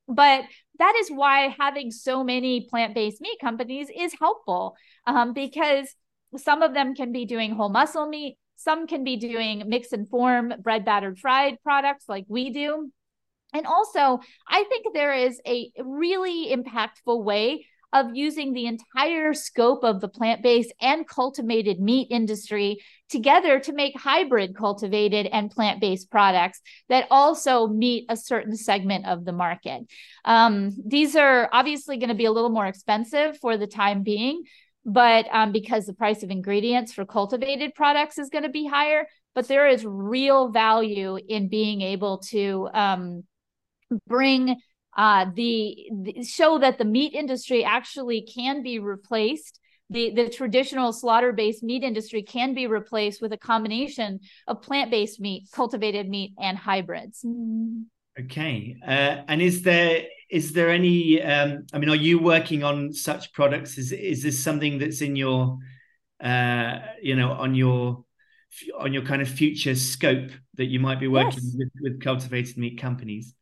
But 0.08 0.44
that 0.80 0.96
is 0.98 1.10
why 1.10 1.56
having 1.58 1.92
so 1.92 2.24
many 2.24 2.68
plant-based 2.70 3.22
meat 3.22 3.38
companies 3.40 3.88
is 3.96 4.14
helpful 4.20 4.76
um, 5.08 5.34
because 5.34 5.96
some 6.36 6.62
of 6.62 6.74
them 6.74 6.96
can 6.96 7.12
be 7.12 7.26
doing 7.26 7.54
whole 7.54 7.70
muscle 7.70 8.08
meat 8.08 8.38
some 8.64 8.88
can 8.88 9.04
be 9.04 9.18
doing 9.18 9.64
mix 9.68 9.92
and 9.92 10.10
form 10.10 10.54
bread 10.60 10.86
battered 10.86 11.20
fried 11.20 11.58
products 11.64 12.06
like 12.08 12.26
we 12.28 12.50
do. 12.50 12.92
And 13.54 13.68
also, 13.68 14.20
I 14.48 14.64
think 14.64 14.88
there 14.94 15.14
is 15.14 15.40
a 15.46 15.72
really 15.78 16.56
impactful 16.56 17.24
way 17.24 17.68
of 17.94 18.08
using 18.14 18.54
the 18.54 18.66
entire 18.66 19.34
scope 19.34 19.84
of 19.84 20.02
the 20.02 20.08
plant 20.08 20.42
based 20.42 20.74
and 20.82 21.08
cultivated 21.08 21.80
meat 21.80 22.08
industry 22.10 22.80
together 23.10 23.60
to 23.60 23.72
make 23.72 23.98
hybrid 23.98 24.56
cultivated 24.56 25.28
and 25.28 25.52
plant 25.52 25.80
based 25.80 26.10
products 26.10 26.60
that 26.90 27.06
also 27.12 27.68
meet 27.68 28.06
a 28.10 28.18
certain 28.18 28.56
segment 28.56 29.06
of 29.06 29.24
the 29.24 29.32
market. 29.32 29.84
Um, 30.26 30.72
these 30.86 31.16
are 31.16 31.48
obviously 31.54 31.98
going 31.98 32.10
to 32.10 32.16
be 32.16 32.26
a 32.26 32.32
little 32.32 32.50
more 32.50 32.66
expensive 32.66 33.38
for 33.40 33.56
the 33.56 33.68
time 33.68 34.02
being, 34.02 34.44
but 34.84 35.28
um, 35.32 35.52
because 35.52 35.86
the 35.86 35.94
price 35.94 36.24
of 36.24 36.32
ingredients 36.32 36.92
for 36.92 37.06
cultivated 37.06 37.76
products 37.76 38.18
is 38.18 38.30
going 38.30 38.44
to 38.44 38.50
be 38.50 38.66
higher, 38.66 39.06
but 39.36 39.48
there 39.48 39.68
is 39.68 39.86
real 39.86 40.50
value 40.50 41.18
in 41.30 41.50
being 41.50 41.82
able 41.82 42.18
to 42.18 42.68
um, 42.74 43.24
bring 44.08 44.56
uh, 44.96 45.26
the, 45.34 45.90
the 46.04 46.24
show 46.24 46.60
that 46.60 46.78
the 46.78 46.86
meat 46.86 47.14
industry 47.14 47.64
actually 47.64 48.22
can 48.22 48.64
be 48.64 48.80
replaced 48.80 49.60
the, 49.90 50.12
the 50.12 50.30
traditional 50.30 50.92
slaughter 50.92 51.32
based 51.32 51.62
meat 51.64 51.84
industry 51.84 52.24
can 52.24 52.54
be 52.54 52.68
replaced 52.68 53.22
with 53.22 53.32
a 53.32 53.38
combination 53.38 54.20
of 54.48 54.62
plant 54.62 54.90
based 54.90 55.20
meat, 55.20 55.48
cultivated 55.54 56.10
meat, 56.10 56.34
and 56.40 56.58
hybrids. 56.58 57.24
Okay, 58.20 58.76
uh, 58.86 59.24
and 59.28 59.42
is 59.42 59.62
there 59.62 60.06
is 60.30 60.54
there 60.54 60.70
any? 60.70 61.22
Um, 61.22 61.68
I 61.74 61.78
mean, 61.80 61.90
are 61.90 61.96
you 61.96 62.18
working 62.18 62.64
on 62.64 62.92
such 62.94 63.34
products? 63.34 63.78
Is 63.78 63.92
is 63.92 64.24
this 64.24 64.44
something 64.44 64.80
that's 64.80 65.02
in 65.02 65.16
your, 65.16 65.60
uh, 66.20 66.80
you 67.02 67.16
know, 67.16 67.32
on 67.34 67.54
your 67.54 68.04
on 68.80 68.94
your 68.94 69.04
kind 69.04 69.22
of 69.22 69.28
future 69.28 69.76
scope 69.76 70.32
that 70.56 70.66
you 70.66 70.80
might 70.80 71.00
be 71.00 71.08
working 71.08 71.44
yes. 71.44 71.56
with, 71.56 71.70
with 71.82 72.02
cultivated 72.02 72.58
meat 72.58 72.80
companies? 72.80 73.36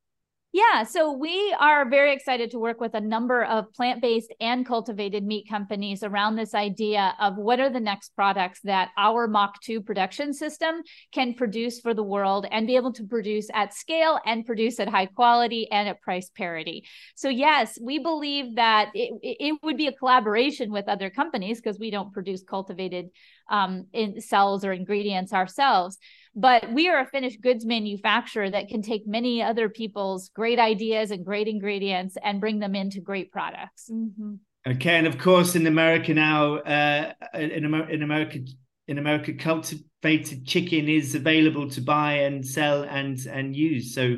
Yeah, 0.53 0.83
so 0.83 1.13
we 1.13 1.55
are 1.61 1.89
very 1.89 2.13
excited 2.13 2.51
to 2.51 2.59
work 2.59 2.81
with 2.81 2.93
a 2.93 2.99
number 2.99 3.45
of 3.45 3.71
plant 3.73 4.01
based 4.01 4.33
and 4.41 4.65
cultivated 4.65 5.23
meat 5.23 5.47
companies 5.49 6.03
around 6.03 6.35
this 6.35 6.53
idea 6.53 7.15
of 7.21 7.37
what 7.37 7.61
are 7.61 7.69
the 7.69 7.79
next 7.79 8.13
products 8.17 8.59
that 8.65 8.89
our 8.97 9.29
Mach 9.29 9.61
2 9.61 9.79
production 9.79 10.33
system 10.33 10.81
can 11.13 11.35
produce 11.35 11.79
for 11.79 11.93
the 11.93 12.03
world 12.03 12.45
and 12.51 12.67
be 12.67 12.75
able 12.75 12.91
to 12.91 13.05
produce 13.05 13.47
at 13.53 13.73
scale 13.73 14.19
and 14.25 14.45
produce 14.45 14.77
at 14.81 14.89
high 14.89 15.05
quality 15.05 15.71
and 15.71 15.87
at 15.87 16.01
price 16.01 16.29
parity. 16.35 16.83
So, 17.15 17.29
yes, 17.29 17.79
we 17.81 17.99
believe 17.99 18.57
that 18.57 18.91
it, 18.93 19.13
it 19.21 19.57
would 19.63 19.77
be 19.77 19.87
a 19.87 19.93
collaboration 19.93 20.69
with 20.69 20.89
other 20.89 21.09
companies 21.09 21.61
because 21.61 21.79
we 21.79 21.91
don't 21.91 22.11
produce 22.11 22.43
cultivated 22.43 23.09
um, 23.49 23.85
in 23.93 24.19
cells 24.19 24.65
or 24.65 24.73
ingredients 24.73 25.31
ourselves 25.31 25.97
but 26.35 26.71
we 26.71 26.87
are 26.87 26.99
a 26.99 27.05
finished 27.05 27.41
goods 27.41 27.65
manufacturer 27.65 28.49
that 28.49 28.69
can 28.69 28.81
take 28.81 29.05
many 29.05 29.41
other 29.41 29.67
people's 29.69 30.29
great 30.29 30.59
ideas 30.59 31.11
and 31.11 31.25
great 31.25 31.47
ingredients 31.47 32.17
and 32.23 32.39
bring 32.39 32.59
them 32.59 32.75
into 32.75 33.01
great 33.01 33.31
products. 33.31 33.89
Mm-hmm. 33.91 34.35
Okay, 34.67 34.95
and 34.95 35.07
of 35.07 35.17
course, 35.17 35.55
in 35.55 35.65
America 35.65 36.13
now, 36.13 36.57
uh, 36.57 37.13
in, 37.33 37.65
Amer- 37.65 37.89
in 37.89 38.03
America, 38.03 38.39
in 38.87 38.99
America, 38.99 39.33
cultivated 39.33 40.45
chicken 40.45 40.87
is 40.87 41.15
available 41.15 41.69
to 41.71 41.81
buy 41.81 42.13
and 42.13 42.45
sell 42.45 42.83
and 42.83 43.25
and 43.25 43.55
use. 43.55 43.95
So, 43.95 44.17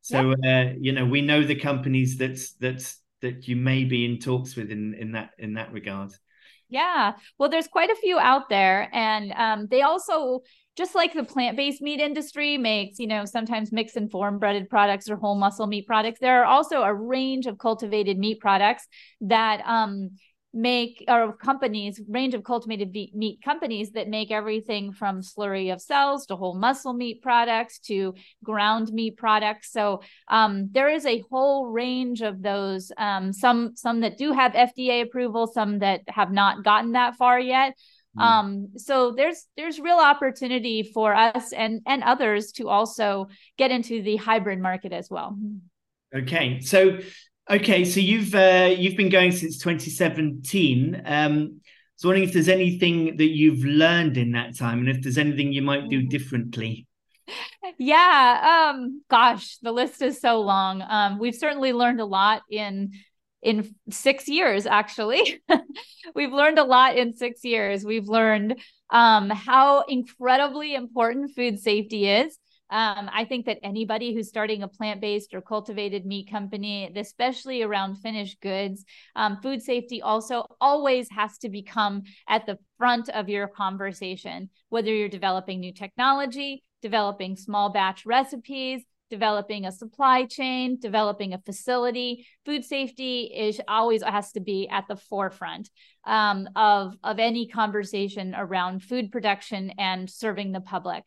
so 0.00 0.34
yep. 0.42 0.72
uh, 0.72 0.74
you 0.80 0.92
know, 0.92 1.04
we 1.04 1.20
know 1.20 1.42
the 1.42 1.56
companies 1.56 2.16
that 2.18 2.38
that 2.60 2.94
that 3.22 3.48
you 3.48 3.56
may 3.56 3.84
be 3.84 4.04
in 4.04 4.20
talks 4.20 4.54
with 4.54 4.70
in 4.70 4.94
in 4.94 5.12
that 5.12 5.30
in 5.36 5.54
that 5.54 5.72
regard. 5.72 6.12
Yeah, 6.68 7.12
well, 7.38 7.50
there's 7.50 7.68
quite 7.68 7.90
a 7.90 7.96
few 7.96 8.18
out 8.18 8.48
there, 8.48 8.88
and 8.92 9.32
um, 9.32 9.66
they 9.68 9.82
also 9.82 10.40
just 10.76 10.94
like 10.94 11.12
the 11.12 11.24
plant-based 11.24 11.82
meat 11.82 12.00
industry 12.00 12.56
makes, 12.56 12.98
you 12.98 13.06
know, 13.06 13.24
sometimes 13.24 13.72
mix 13.72 13.96
and 13.96 14.10
form 14.10 14.38
breaded 14.38 14.70
products 14.70 15.10
or 15.10 15.16
whole 15.16 15.34
muscle 15.34 15.66
meat 15.66 15.86
products, 15.86 16.18
there 16.20 16.42
are 16.42 16.46
also 16.46 16.82
a 16.82 16.94
range 16.94 17.46
of 17.46 17.58
cultivated 17.58 18.18
meat 18.18 18.40
products 18.40 18.86
that 19.20 19.62
um, 19.66 20.10
make 20.54 21.04
or 21.08 21.34
companies 21.36 22.00
range 22.08 22.34
of 22.34 22.44
cultivated 22.44 22.90
meat 23.14 23.38
companies 23.42 23.92
that 23.92 24.08
make 24.08 24.30
everything 24.30 24.92
from 24.92 25.22
slurry 25.22 25.72
of 25.72 25.80
cells 25.80 26.26
to 26.26 26.36
whole 26.36 26.54
muscle 26.54 26.92
meat 26.92 27.22
products 27.22 27.78
to 27.78 28.14
ground 28.44 28.92
meat 28.92 29.16
products. 29.16 29.72
So 29.72 30.02
um, 30.28 30.68
there 30.72 30.90
is 30.90 31.06
a 31.06 31.22
whole 31.30 31.68
range 31.68 32.20
of 32.20 32.42
those 32.42 32.92
um, 32.98 33.32
some 33.32 33.72
some 33.76 34.00
that 34.00 34.18
do 34.18 34.32
have 34.32 34.52
fda 34.52 35.02
approval 35.02 35.46
some 35.46 35.78
that 35.78 36.02
have 36.08 36.30
not 36.30 36.64
gotten 36.64 36.92
that 36.92 37.16
far 37.16 37.40
yet 37.40 37.74
Mm. 38.16 38.22
Um, 38.22 38.68
so 38.76 39.12
there's 39.12 39.46
there's 39.56 39.80
real 39.80 39.98
opportunity 39.98 40.82
for 40.82 41.14
us 41.14 41.52
and 41.52 41.80
and 41.86 42.02
others 42.02 42.52
to 42.52 42.68
also 42.68 43.28
get 43.56 43.70
into 43.70 44.02
the 44.02 44.16
hybrid 44.16 44.58
market 44.60 44.92
as 44.92 45.08
well. 45.10 45.36
Okay, 46.14 46.60
so 46.60 46.98
okay, 47.50 47.84
so 47.84 48.00
you've 48.00 48.34
uh, 48.34 48.74
you've 48.76 48.96
been 48.96 49.08
going 49.08 49.32
since 49.32 49.58
2017. 49.58 51.02
Um, 51.04 51.60
so 51.96 52.08
wondering 52.08 52.28
if 52.28 52.34
there's 52.34 52.48
anything 52.48 53.16
that 53.16 53.30
you've 53.30 53.64
learned 53.64 54.16
in 54.16 54.32
that 54.32 54.58
time, 54.58 54.80
and 54.80 54.88
if 54.88 55.02
there's 55.02 55.18
anything 55.18 55.52
you 55.52 55.62
might 55.62 55.88
do 55.88 56.00
mm-hmm. 56.00 56.08
differently. 56.08 56.86
Yeah, 57.78 58.72
um, 58.74 59.02
gosh, 59.08 59.56
the 59.58 59.72
list 59.72 60.02
is 60.02 60.20
so 60.20 60.40
long. 60.40 60.82
Um, 60.82 61.18
we've 61.18 61.34
certainly 61.34 61.72
learned 61.72 62.00
a 62.00 62.04
lot 62.04 62.42
in 62.50 62.92
in 63.42 63.74
six 63.90 64.28
years 64.28 64.66
actually. 64.66 65.42
We've 66.14 66.32
learned 66.32 66.58
a 66.58 66.64
lot 66.64 66.96
in 66.96 67.14
six 67.14 67.44
years. 67.44 67.84
We've 67.84 68.08
learned 68.08 68.60
um, 68.90 69.30
how 69.30 69.84
incredibly 69.88 70.74
important 70.74 71.32
food 71.34 71.58
safety 71.58 72.08
is. 72.08 72.38
Um, 72.70 73.10
I 73.12 73.26
think 73.26 73.44
that 73.46 73.58
anybody 73.62 74.14
who's 74.14 74.30
starting 74.30 74.62
a 74.62 74.68
plant 74.68 75.02
based 75.02 75.34
or 75.34 75.42
cultivated 75.42 76.06
meat 76.06 76.30
company, 76.30 76.90
especially 76.96 77.62
around 77.62 77.96
finished 77.96 78.40
goods, 78.40 78.86
um, 79.14 79.38
food 79.42 79.60
safety 79.60 80.00
also 80.00 80.46
always 80.58 81.06
has 81.10 81.36
to 81.38 81.50
become 81.50 82.04
at 82.26 82.46
the 82.46 82.58
front 82.78 83.10
of 83.10 83.28
your 83.28 83.46
conversation, 83.46 84.48
whether 84.70 84.90
you're 84.90 85.10
developing 85.10 85.60
new 85.60 85.74
technology, 85.74 86.64
developing 86.80 87.36
small 87.36 87.70
batch 87.70 88.06
recipes, 88.06 88.82
developing 89.12 89.66
a 89.66 89.70
supply 89.70 90.24
chain, 90.24 90.78
developing 90.80 91.34
a 91.34 91.38
facility. 91.38 92.26
Food 92.46 92.64
safety 92.64 93.24
is 93.24 93.60
always 93.68 94.02
has 94.02 94.32
to 94.32 94.40
be 94.40 94.66
at 94.70 94.88
the 94.88 94.96
forefront 94.96 95.68
um, 96.06 96.48
of, 96.56 96.94
of 97.04 97.18
any 97.18 97.46
conversation 97.46 98.34
around 98.34 98.82
food 98.82 99.12
production 99.12 99.70
and 99.76 100.08
serving 100.08 100.52
the 100.52 100.62
public. 100.62 101.04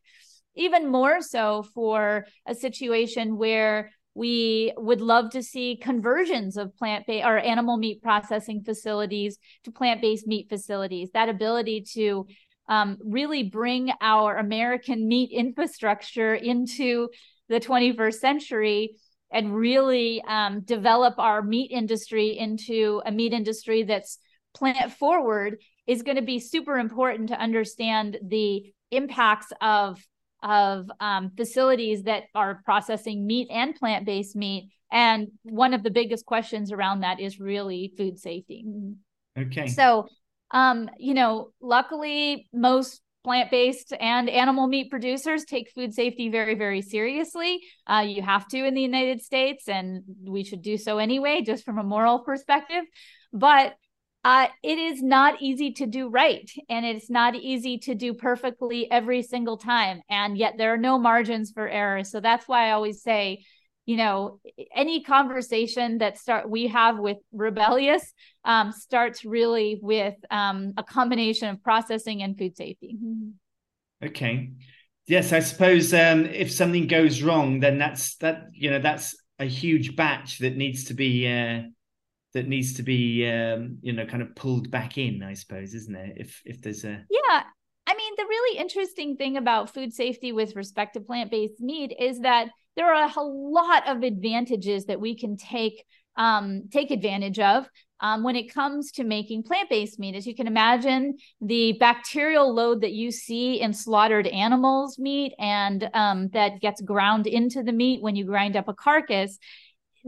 Even 0.55 0.91
more 0.91 1.19
so 1.19 1.65
for 1.73 2.27
a 2.45 2.53
situation 2.53 3.37
where 3.39 3.89
we 4.13 4.71
would 4.77 5.01
love 5.01 5.31
to 5.31 5.41
see 5.41 5.75
conversions 5.75 6.57
of 6.57 6.77
plant 6.77 7.07
based 7.07 7.25
or 7.25 7.39
animal 7.39 7.75
meat 7.75 8.03
processing 8.03 8.61
facilities 8.63 9.39
to 9.63 9.71
plant 9.71 9.99
based 9.99 10.27
meat 10.27 10.47
facilities. 10.47 11.09
That 11.15 11.27
ability 11.27 11.85
to 11.95 12.27
um, 12.67 12.97
really 13.01 13.43
bring 13.43 13.91
our 13.99 14.37
American 14.37 15.07
meat 15.07 15.31
infrastructure 15.33 16.35
into 16.35 17.09
the 17.49 17.59
21st 17.59 18.15
century 18.15 18.95
and 19.31 19.55
really 19.55 20.23
um, 20.27 20.61
develop 20.61 21.15
our 21.17 21.41
meat 21.41 21.71
industry 21.71 22.37
into 22.37 23.01
a 23.05 23.11
meat 23.11 23.33
industry 23.33 23.83
that's 23.83 24.17
plant 24.53 24.93
forward 24.93 25.57
is 25.87 26.01
going 26.01 26.15
to 26.15 26.23
be 26.23 26.39
super 26.39 26.77
important 26.77 27.29
to 27.29 27.39
understand 27.39 28.17
the 28.27 28.73
impacts 28.91 29.51
of 29.61 29.99
of 30.43 30.89
um, 30.99 31.31
facilities 31.35 32.03
that 32.03 32.23
are 32.35 32.61
processing 32.65 33.25
meat 33.25 33.47
and 33.49 33.73
plant-based 33.73 34.35
meat. 34.35 34.69
And 34.91 35.29
one 35.41 35.73
of 35.73 35.81
the 35.81 35.89
biggest 35.89 36.23
questions 36.25 36.71
around 36.71 36.99
that 36.99 37.19
is 37.19 37.39
really 37.39 37.91
food 37.97 38.19
safety. 38.19 38.63
Okay. 39.37 39.67
So 39.67 40.07
um 40.51 40.89
you 40.99 41.13
know 41.13 41.49
luckily 41.59 42.47
most 42.53 43.01
plant-based 43.25 43.91
and 43.99 44.29
animal 44.29 44.67
meat 44.67 44.89
producers 44.89 45.43
take 45.43 45.71
food 45.71 45.93
safety 45.93 46.29
very 46.29 46.55
very 46.55 46.81
seriously. 46.81 47.59
Uh, 47.87 48.05
you 48.07 48.21
have 48.21 48.47
to 48.47 48.63
in 48.63 48.73
the 48.75 48.81
united 48.81 49.21
states 49.21 49.67
and 49.67 50.03
we 50.23 50.43
should 50.43 50.61
do 50.61 50.77
so 50.77 50.99
anyway 50.99 51.41
just 51.41 51.65
from 51.65 51.79
a 51.79 51.83
moral 51.83 52.19
perspective. 52.19 52.85
But 53.33 53.75
uh, 54.23 54.47
it 54.63 54.77
is 54.77 55.03
not 55.03 55.41
easy 55.41 55.71
to 55.71 55.85
do 55.85 56.07
right 56.07 56.49
and 56.69 56.85
it's 56.85 57.09
not 57.09 57.35
easy 57.35 57.77
to 57.77 57.93
do 57.93 58.13
perfectly 58.13 58.89
every 58.89 59.21
single 59.21 59.57
time 59.57 60.01
and 60.09 60.37
yet 60.37 60.53
there 60.57 60.73
are 60.73 60.77
no 60.77 60.97
margins 60.97 61.51
for 61.51 61.67
error. 61.67 62.03
So 62.03 62.19
that's 62.19 62.47
why 62.47 62.69
i 62.69 62.71
always 62.71 63.01
say 63.01 63.43
you 63.85 63.97
know 63.97 64.39
any 64.73 65.03
conversation 65.03 65.99
that 65.99 66.17
start 66.17 66.49
we 66.49 66.67
have 66.67 66.97
with 66.97 67.17
Rebellyous 67.33 68.13
um, 68.43 68.71
starts 68.71 69.23
really 69.23 69.79
with 69.81 70.15
um, 70.31 70.73
a 70.77 70.83
combination 70.83 71.49
of 71.49 71.61
processing 71.63 72.23
and 72.23 72.37
food 72.37 72.57
safety. 72.57 72.97
Okay. 74.03 74.51
Yes 75.07 75.33
i 75.33 75.39
suppose 75.39 75.93
um, 75.93 76.25
if 76.25 76.51
something 76.51 76.87
goes 76.87 77.21
wrong 77.21 77.59
then 77.59 77.77
that's 77.77 78.15
that 78.17 78.45
you 78.53 78.71
know 78.71 78.79
that's 78.79 79.15
a 79.37 79.45
huge 79.45 79.95
batch 79.95 80.39
that 80.39 80.57
needs 80.57 80.85
to 80.85 80.95
be 80.95 81.27
uh, 81.27 81.61
that 82.33 82.47
needs 82.47 82.73
to 82.73 82.83
be 82.83 83.29
um, 83.29 83.77
you 83.81 83.93
know 83.93 84.05
kind 84.05 84.23
of 84.23 84.35
pulled 84.35 84.71
back 84.71 84.97
in 84.97 85.21
i 85.21 85.33
suppose 85.33 85.75
isn't 85.75 85.95
it? 85.95 86.13
If 86.17 86.41
if 86.45 86.61
there's 86.61 86.83
a 86.85 87.05
yeah. 87.09 87.43
I 87.87 87.93
mean, 87.93 88.13
the 88.17 88.25
really 88.25 88.57
interesting 88.57 89.15
thing 89.15 89.37
about 89.37 89.71
food 89.71 89.93
safety 89.93 90.31
with 90.31 90.55
respect 90.55 90.95
to 90.95 91.01
plant 91.01 91.29
based 91.29 91.61
meat 91.61 91.93
is 91.99 92.19
that 92.21 92.49
there 92.75 92.93
are 92.93 93.09
a 93.15 93.21
lot 93.21 93.87
of 93.87 94.03
advantages 94.03 94.85
that 94.85 94.99
we 94.99 95.15
can 95.15 95.37
take 95.37 95.83
um, 96.17 96.69
take 96.71 96.91
advantage 96.91 97.39
of 97.39 97.67
um, 97.99 98.23
when 98.23 98.35
it 98.35 98.53
comes 98.53 98.91
to 98.91 99.03
making 99.03 99.43
plant 99.43 99.69
based 99.69 99.99
meat. 99.99 100.15
As 100.15 100.25
you 100.25 100.35
can 100.35 100.47
imagine, 100.47 101.17
the 101.41 101.73
bacterial 101.73 102.53
load 102.53 102.81
that 102.81 102.93
you 102.93 103.11
see 103.11 103.61
in 103.61 103.73
slaughtered 103.73 104.27
animals' 104.27 104.97
meat 104.97 105.33
and 105.39 105.89
um, 105.93 106.29
that 106.29 106.61
gets 106.61 106.81
ground 106.81 107.27
into 107.27 107.63
the 107.63 107.73
meat 107.73 108.01
when 108.01 108.15
you 108.15 108.25
grind 108.25 108.55
up 108.55 108.67
a 108.67 108.73
carcass 108.73 109.37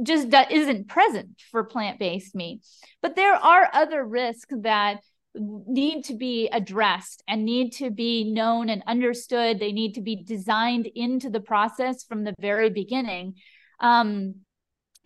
just 0.03 0.27
isn't 0.51 0.87
present 0.87 1.41
for 1.51 1.63
plant 1.63 1.99
based 1.99 2.35
meat. 2.35 2.61
But 3.01 3.15
there 3.15 3.33
are 3.33 3.69
other 3.73 4.05
risks 4.05 4.53
that 4.61 5.01
need 5.39 6.03
to 6.05 6.15
be 6.15 6.47
addressed 6.49 7.23
and 7.27 7.45
need 7.45 7.73
to 7.73 7.89
be 7.89 8.31
known 8.31 8.69
and 8.69 8.83
understood. 8.87 9.59
They 9.59 9.71
need 9.71 9.93
to 9.95 10.01
be 10.01 10.23
designed 10.23 10.87
into 10.87 11.29
the 11.29 11.39
process 11.39 12.03
from 12.03 12.23
the 12.23 12.33
very 12.39 12.69
beginning. 12.69 13.35
Um, 13.79 14.35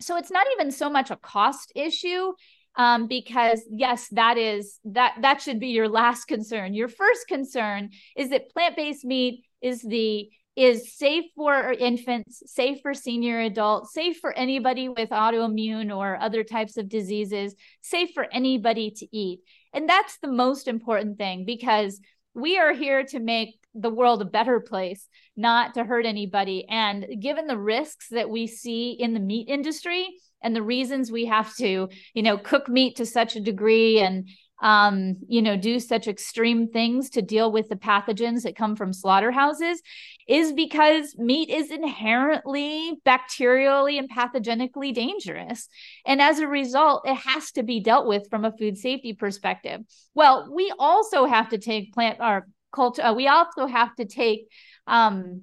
so 0.00 0.16
it's 0.16 0.30
not 0.30 0.46
even 0.54 0.70
so 0.70 0.90
much 0.90 1.10
a 1.10 1.16
cost 1.16 1.72
issue 1.74 2.32
um, 2.76 3.06
because 3.06 3.62
yes 3.70 4.08
that 4.12 4.38
is 4.38 4.78
that 4.84 5.14
that 5.20 5.40
should 5.40 5.60
be 5.60 5.68
your 5.68 5.88
last 5.88 6.24
concern 6.24 6.74
your 6.74 6.88
first 6.88 7.28
concern 7.28 7.90
is 8.16 8.30
that 8.30 8.50
plant-based 8.50 9.04
meat 9.04 9.44
is 9.60 9.82
the 9.82 10.28
is 10.54 10.96
safe 10.96 11.24
for 11.34 11.72
infants 11.72 12.42
safe 12.46 12.78
for 12.82 12.94
senior 12.94 13.40
adults 13.40 13.92
safe 13.92 14.18
for 14.20 14.32
anybody 14.32 14.88
with 14.88 15.10
autoimmune 15.10 15.94
or 15.94 16.18
other 16.20 16.44
types 16.44 16.76
of 16.76 16.88
diseases 16.88 17.54
safe 17.82 18.10
for 18.14 18.26
anybody 18.32 18.90
to 18.90 19.06
eat 19.16 19.40
and 19.72 19.88
that's 19.88 20.18
the 20.18 20.28
most 20.28 20.68
important 20.68 21.18
thing 21.18 21.44
because 21.44 22.00
we 22.34 22.58
are 22.58 22.72
here 22.72 23.04
to 23.04 23.20
make 23.20 23.58
the 23.74 23.90
world 23.90 24.20
a 24.20 24.26
better 24.26 24.60
place, 24.60 25.08
not 25.36 25.74
to 25.74 25.84
hurt 25.84 26.06
anybody. 26.06 26.66
And 26.68 27.06
given 27.20 27.46
the 27.46 27.58
risks 27.58 28.08
that 28.10 28.28
we 28.28 28.46
see 28.46 28.92
in 28.92 29.14
the 29.14 29.20
meat 29.20 29.48
industry 29.48 30.08
and 30.42 30.54
the 30.54 30.62
reasons 30.62 31.10
we 31.10 31.26
have 31.26 31.54
to, 31.56 31.88
you 32.14 32.22
know, 32.22 32.36
cook 32.36 32.68
meat 32.68 32.96
to 32.96 33.06
such 33.06 33.36
a 33.36 33.40
degree 33.40 34.00
and 34.00 34.28
um, 34.62 35.16
you 35.26 35.42
know, 35.42 35.56
do 35.56 35.80
such 35.80 36.06
extreme 36.06 36.68
things 36.68 37.10
to 37.10 37.20
deal 37.20 37.50
with 37.50 37.68
the 37.68 37.76
pathogens 37.76 38.42
that 38.42 38.56
come 38.56 38.76
from 38.76 38.92
slaughterhouses 38.92 39.82
is 40.28 40.52
because 40.52 41.16
meat 41.18 41.50
is 41.50 41.72
inherently 41.72 42.94
bacterially 43.04 43.98
and 43.98 44.08
pathogenically 44.08 44.94
dangerous. 44.94 45.68
And 46.06 46.22
as 46.22 46.38
a 46.38 46.46
result, 46.46 47.02
it 47.04 47.16
has 47.16 47.50
to 47.52 47.64
be 47.64 47.80
dealt 47.80 48.06
with 48.06 48.30
from 48.30 48.44
a 48.44 48.56
food 48.56 48.78
safety 48.78 49.14
perspective. 49.14 49.80
Well, 50.14 50.48
we 50.54 50.72
also 50.78 51.26
have 51.26 51.48
to 51.48 51.58
take 51.58 51.92
plant 51.92 52.18
or 52.20 52.46
culture, 52.72 53.02
uh, 53.02 53.14
we 53.14 53.26
also 53.26 53.66
have 53.66 53.94
to 53.96 54.04
take 54.04 54.46
um, 54.86 55.42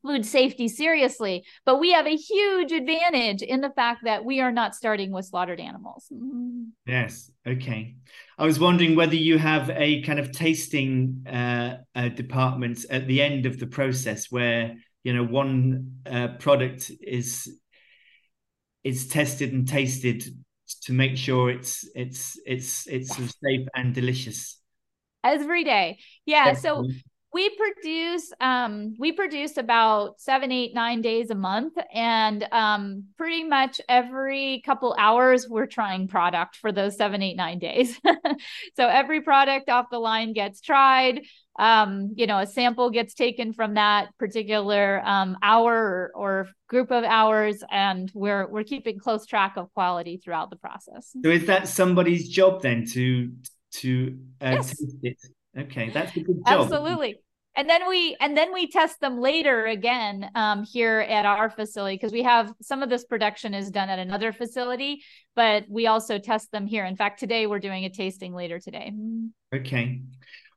food 0.00 0.24
safety 0.24 0.68
seriously. 0.68 1.44
But 1.64 1.78
we 1.78 1.92
have 1.92 2.06
a 2.06 2.16
huge 2.16 2.72
advantage 2.72 3.42
in 3.42 3.60
the 3.60 3.70
fact 3.70 4.04
that 4.04 4.24
we 4.24 4.40
are 4.40 4.52
not 4.52 4.74
starting 4.74 5.12
with 5.12 5.26
slaughtered 5.26 5.60
animals. 5.60 6.06
Mm-hmm. 6.12 6.64
Yes. 6.86 7.30
Okay. 7.46 7.96
I 8.38 8.44
was 8.44 8.58
wondering 8.58 8.96
whether 8.96 9.14
you 9.14 9.38
have 9.38 9.70
a 9.70 10.02
kind 10.02 10.18
of 10.18 10.32
tasting 10.32 11.26
uh, 11.30 11.76
uh, 11.94 12.08
department 12.08 12.84
at 12.90 13.06
the 13.06 13.22
end 13.22 13.46
of 13.46 13.58
the 13.58 13.66
process 13.66 14.30
where 14.30 14.76
you 15.04 15.12
know 15.12 15.24
one 15.24 16.00
uh, 16.06 16.28
product 16.38 16.90
is 17.00 17.52
is 18.84 19.08
tested 19.08 19.52
and 19.52 19.66
tasted 19.68 20.24
to 20.82 20.92
make 20.92 21.16
sure 21.16 21.50
it's 21.50 21.88
it's 21.94 22.38
it's 22.46 22.86
it's 22.86 23.16
safe 23.16 23.66
and 23.74 23.94
delicious 23.94 24.58
every 25.24 25.64
day 25.64 25.98
yeah 26.24 26.52
so 26.52 26.86
we 27.32 27.48
produce 27.56 28.30
um 28.40 28.94
we 28.98 29.12
produce 29.12 29.56
about 29.56 30.20
seven 30.20 30.52
eight 30.52 30.74
nine 30.74 31.00
days 31.00 31.30
a 31.30 31.34
month. 31.34 31.74
And 31.92 32.46
um 32.52 33.04
pretty 33.16 33.44
much 33.44 33.80
every 33.88 34.62
couple 34.64 34.94
hours 34.98 35.48
we're 35.48 35.66
trying 35.66 36.08
product 36.08 36.56
for 36.56 36.72
those 36.72 36.96
seven 36.96 37.22
eight 37.22 37.36
nine 37.36 37.58
days. 37.58 37.98
So 38.76 38.88
every 38.88 39.20
product 39.20 39.68
off 39.68 39.86
the 39.90 39.98
line 39.98 40.32
gets 40.32 40.60
tried. 40.60 41.22
Um 41.58 42.12
you 42.16 42.26
know 42.26 42.38
a 42.38 42.46
sample 42.46 42.90
gets 42.90 43.14
taken 43.14 43.52
from 43.52 43.74
that 43.74 44.08
particular 44.18 45.02
um 45.04 45.36
hour 45.42 45.74
or, 45.74 46.12
or 46.14 46.48
group 46.68 46.90
of 46.90 47.04
hours 47.04 47.62
and 47.70 48.10
we're 48.14 48.46
we're 48.48 48.64
keeping 48.64 48.98
close 48.98 49.26
track 49.26 49.54
of 49.56 49.72
quality 49.74 50.18
throughout 50.18 50.50
the 50.50 50.56
process. 50.56 51.14
So 51.22 51.30
is 51.30 51.46
that 51.46 51.68
somebody's 51.68 52.28
job 52.28 52.62
then 52.62 52.86
to 52.92 53.32
to 53.72 54.18
uh, 54.40 54.50
yes. 54.50 54.68
taste 54.68 54.96
it 55.02 55.16
Okay, 55.56 55.90
that's 55.90 56.16
a 56.16 56.20
good 56.20 56.42
job. 56.46 56.62
Absolutely. 56.62 57.20
And 57.54 57.68
then 57.68 57.86
we 57.86 58.16
and 58.18 58.34
then 58.34 58.52
we 58.52 58.70
test 58.70 58.98
them 59.00 59.20
later 59.20 59.66
again 59.66 60.30
um, 60.34 60.64
here 60.64 61.00
at 61.00 61.26
our 61.26 61.50
facility 61.50 61.96
because 61.96 62.12
we 62.12 62.22
have 62.22 62.52
some 62.62 62.82
of 62.82 62.88
this 62.88 63.04
production 63.04 63.52
is 63.52 63.70
done 63.70 63.90
at 63.90 63.98
another 63.98 64.32
facility, 64.32 65.02
but 65.36 65.64
we 65.68 65.86
also 65.86 66.18
test 66.18 66.50
them 66.50 66.66
here. 66.66 66.86
In 66.86 66.96
fact, 66.96 67.20
today 67.20 67.46
we're 67.46 67.58
doing 67.58 67.84
a 67.84 67.90
tasting 67.90 68.32
later 68.34 68.58
today. 68.58 68.92
Okay. 69.54 70.00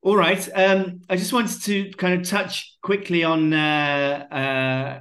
All 0.04 0.16
right. 0.16 0.48
Um, 0.56 1.02
I 1.10 1.18
just 1.18 1.34
wanted 1.34 1.62
to 1.64 1.92
kind 1.98 2.14
of 2.22 2.30
touch 2.30 2.78
quickly 2.82 3.26
on 3.26 3.52
uh, 3.52 4.28
uh, 4.32 5.00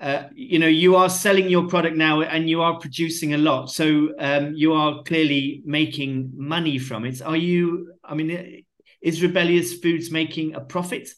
uh, 0.00 0.28
you 0.32 0.58
know 0.58 0.68
you 0.68 0.94
are 0.94 1.10
selling 1.10 1.50
your 1.50 1.66
product 1.66 1.96
now 1.96 2.22
and 2.22 2.48
you 2.48 2.62
are 2.62 2.78
producing 2.78 3.34
a 3.34 3.38
lot 3.38 3.70
so 3.70 4.08
um, 4.18 4.54
you 4.54 4.72
are 4.72 5.02
clearly 5.02 5.60
making 5.66 6.30
money 6.34 6.78
from 6.78 7.04
it 7.04 7.20
are 7.20 7.36
you 7.36 7.92
i 8.02 8.14
mean 8.14 8.64
is 9.00 9.22
Rebellyous 9.22 9.74
Foods 9.74 10.10
making 10.10 10.54
a 10.54 10.60
profit? 10.60 11.08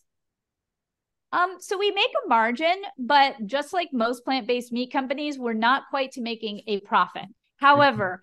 Um, 1.33 1.57
so 1.61 1.79
we 1.79 1.91
make 1.91 2.11
a 2.25 2.29
margin, 2.29 2.83
but 2.99 3.37
just 3.47 3.73
like 3.73 3.89
most 3.93 4.25
plant-based 4.25 4.71
meat 4.71 4.93
companies, 4.93 5.39
we're 5.39 5.55
not 5.55 5.85
quite 5.89 6.13
to 6.13 6.21
making 6.21 6.63
a 6.67 6.81
profit. 6.81 7.25
However, 7.57 8.21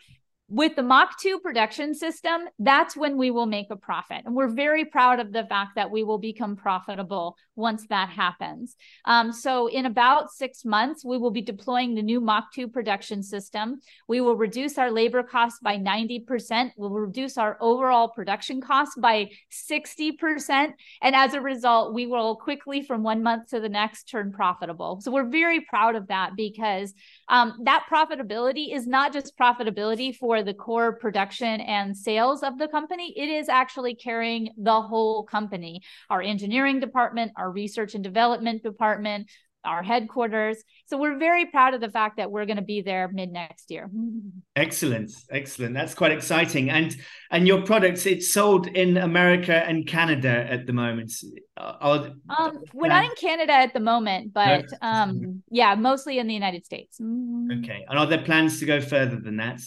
with 0.49 0.75
the 0.75 0.81
Mock 0.81 1.19
2 1.19 1.39
production 1.39 1.93
system, 1.93 2.41
that's 2.57 2.97
when 2.97 3.17
we 3.17 3.29
will 3.29 3.45
make 3.45 3.67
a 3.69 3.75
profit. 3.75 4.23
And 4.25 4.35
we're 4.35 4.47
very 4.47 4.83
proud 4.83 5.19
of 5.19 5.31
the 5.31 5.45
fact 5.45 5.75
that 5.75 5.91
we 5.91 6.03
will 6.03 6.17
become 6.17 6.55
profitable 6.55 7.37
once 7.55 7.85
that 7.89 8.09
happens. 8.09 8.75
Um, 9.05 9.31
so, 9.31 9.67
in 9.67 9.85
about 9.85 10.31
six 10.31 10.65
months, 10.65 11.05
we 11.05 11.17
will 11.17 11.29
be 11.29 11.41
deploying 11.41 11.93
the 11.93 12.01
new 12.01 12.19
Mock 12.19 12.51
2 12.53 12.67
production 12.67 13.21
system. 13.21 13.79
We 14.07 14.21
will 14.21 14.35
reduce 14.35 14.77
our 14.79 14.89
labor 14.89 15.21
costs 15.21 15.59
by 15.59 15.77
90%. 15.77 16.71
We'll 16.77 16.89
reduce 16.89 17.37
our 17.37 17.57
overall 17.61 18.07
production 18.07 18.59
costs 18.59 18.95
by 18.95 19.29
60%. 19.51 20.71
And 21.01 21.15
as 21.15 21.33
a 21.33 21.41
result, 21.41 21.93
we 21.93 22.07
will 22.07 22.37
quickly, 22.37 22.81
from 22.81 23.03
one 23.03 23.21
month 23.21 23.49
to 23.49 23.59
the 23.59 23.69
next, 23.69 24.05
turn 24.05 24.31
profitable. 24.31 25.01
So, 25.01 25.11
we're 25.11 25.29
very 25.29 25.61
proud 25.61 25.95
of 25.95 26.07
that 26.07 26.31
because 26.35 26.93
um, 27.27 27.59
that 27.65 27.85
profitability 27.91 28.73
is 28.73 28.87
not 28.87 29.13
just 29.13 29.37
profitability 29.37 30.15
for 30.15 30.38
the 30.43 30.53
core 30.53 30.93
production 30.93 31.61
and 31.61 31.95
sales 31.95 32.43
of 32.43 32.57
the 32.57 32.67
company, 32.67 33.13
it 33.17 33.29
is 33.29 33.49
actually 33.49 33.95
carrying 33.95 34.49
the 34.57 34.81
whole 34.81 35.23
company, 35.23 35.81
our 36.09 36.21
engineering 36.21 36.79
department, 36.79 37.31
our 37.37 37.51
research 37.51 37.95
and 37.95 38.03
development 38.03 38.63
department, 38.63 39.29
our 39.63 39.83
headquarters. 39.83 40.63
So 40.85 40.97
we're 40.97 41.17
very 41.17 41.45
proud 41.45 41.73
of 41.73 41.81
the 41.81 41.89
fact 41.89 42.17
that 42.17 42.31
we're 42.31 42.45
going 42.45 42.57
to 42.57 42.63
be 42.63 42.81
there 42.81 43.09
mid 43.11 43.31
next 43.31 43.69
year. 43.71 43.89
Excellent, 44.55 45.11
excellent. 45.31 45.73
That's 45.73 45.95
quite 45.95 46.11
exciting. 46.11 46.69
And 46.69 46.95
and 47.31 47.47
your 47.47 47.61
products, 47.61 48.05
it's 48.05 48.33
sold 48.33 48.67
in 48.67 48.97
America 48.97 49.55
and 49.55 49.87
Canada 49.87 50.45
at 50.49 50.65
the 50.65 50.73
moment. 50.73 51.13
Are, 51.55 52.11
um, 52.29 52.63
we're 52.73 52.89
not 52.89 53.05
in 53.05 53.11
Canada 53.15 53.53
at 53.53 53.73
the 53.73 53.79
moment, 53.79 54.33
but 54.33 54.65
no. 54.81 54.87
um, 54.87 55.43
yeah, 55.49 55.75
mostly 55.75 56.19
in 56.19 56.27
the 56.27 56.33
United 56.33 56.65
States. 56.65 56.99
Okay. 56.99 57.85
And 57.87 57.97
are 57.97 58.05
there 58.05 58.21
plans 58.21 58.59
to 58.59 58.65
go 58.65 58.81
further 58.81 59.17
than 59.17 59.37
that? 59.37 59.61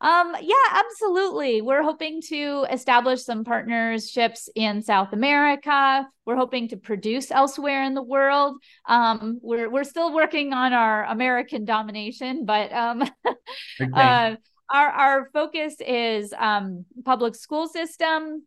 Um, 0.00 0.34
yeah, 0.40 0.54
absolutely. 0.72 1.60
We're 1.60 1.82
hoping 1.82 2.22
to 2.28 2.66
establish 2.70 3.22
some 3.22 3.44
partnerships 3.44 4.48
in 4.54 4.82
South 4.82 5.12
America. 5.12 6.08
We're 6.24 6.36
hoping 6.36 6.68
to 6.68 6.78
produce 6.78 7.30
elsewhere 7.30 7.82
in 7.82 7.92
the 7.92 8.02
world. 8.02 8.56
Um, 8.88 9.38
we're 9.42 9.70
we're 9.70 9.84
still 9.84 10.14
working 10.14 10.54
on 10.54 10.72
our 10.72 11.04
American 11.04 11.66
domination, 11.66 12.46
but 12.46 12.72
um, 12.72 13.02
uh, 13.94 14.36
our 14.70 14.88
our 14.88 15.30
focus 15.34 15.74
is 15.86 16.32
um, 16.38 16.86
public 17.04 17.34
school 17.34 17.68
system, 17.68 18.46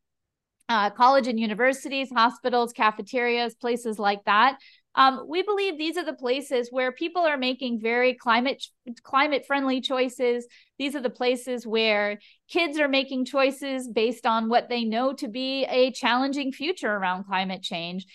uh, 0.69 0.89
college 0.89 1.27
and 1.27 1.39
universities, 1.39 2.09
hospitals, 2.11 2.73
cafeterias, 2.73 3.53
places 3.53 3.99
like 3.99 4.23
that. 4.25 4.57
Um, 4.95 5.25
we 5.27 5.41
believe 5.41 5.77
these 5.77 5.97
are 5.97 6.05
the 6.05 6.13
places 6.13 6.69
where 6.71 6.91
people 6.91 7.23
are 7.23 7.37
making 7.37 7.81
very 7.81 8.13
climate 8.13 8.63
climate 9.03 9.45
friendly 9.45 9.81
choices. 9.81 10.45
These 10.77 10.95
are 10.95 11.01
the 11.01 11.09
places 11.09 11.65
where 11.65 12.19
kids 12.49 12.77
are 12.79 12.87
making 12.87 13.25
choices 13.25 13.87
based 13.87 14.25
on 14.25 14.49
what 14.49 14.69
they 14.69 14.83
know 14.83 15.13
to 15.13 15.27
be 15.27 15.65
a 15.65 15.91
challenging 15.91 16.51
future 16.51 16.91
around 16.91 17.25
climate 17.25 17.63
change. 17.63 18.05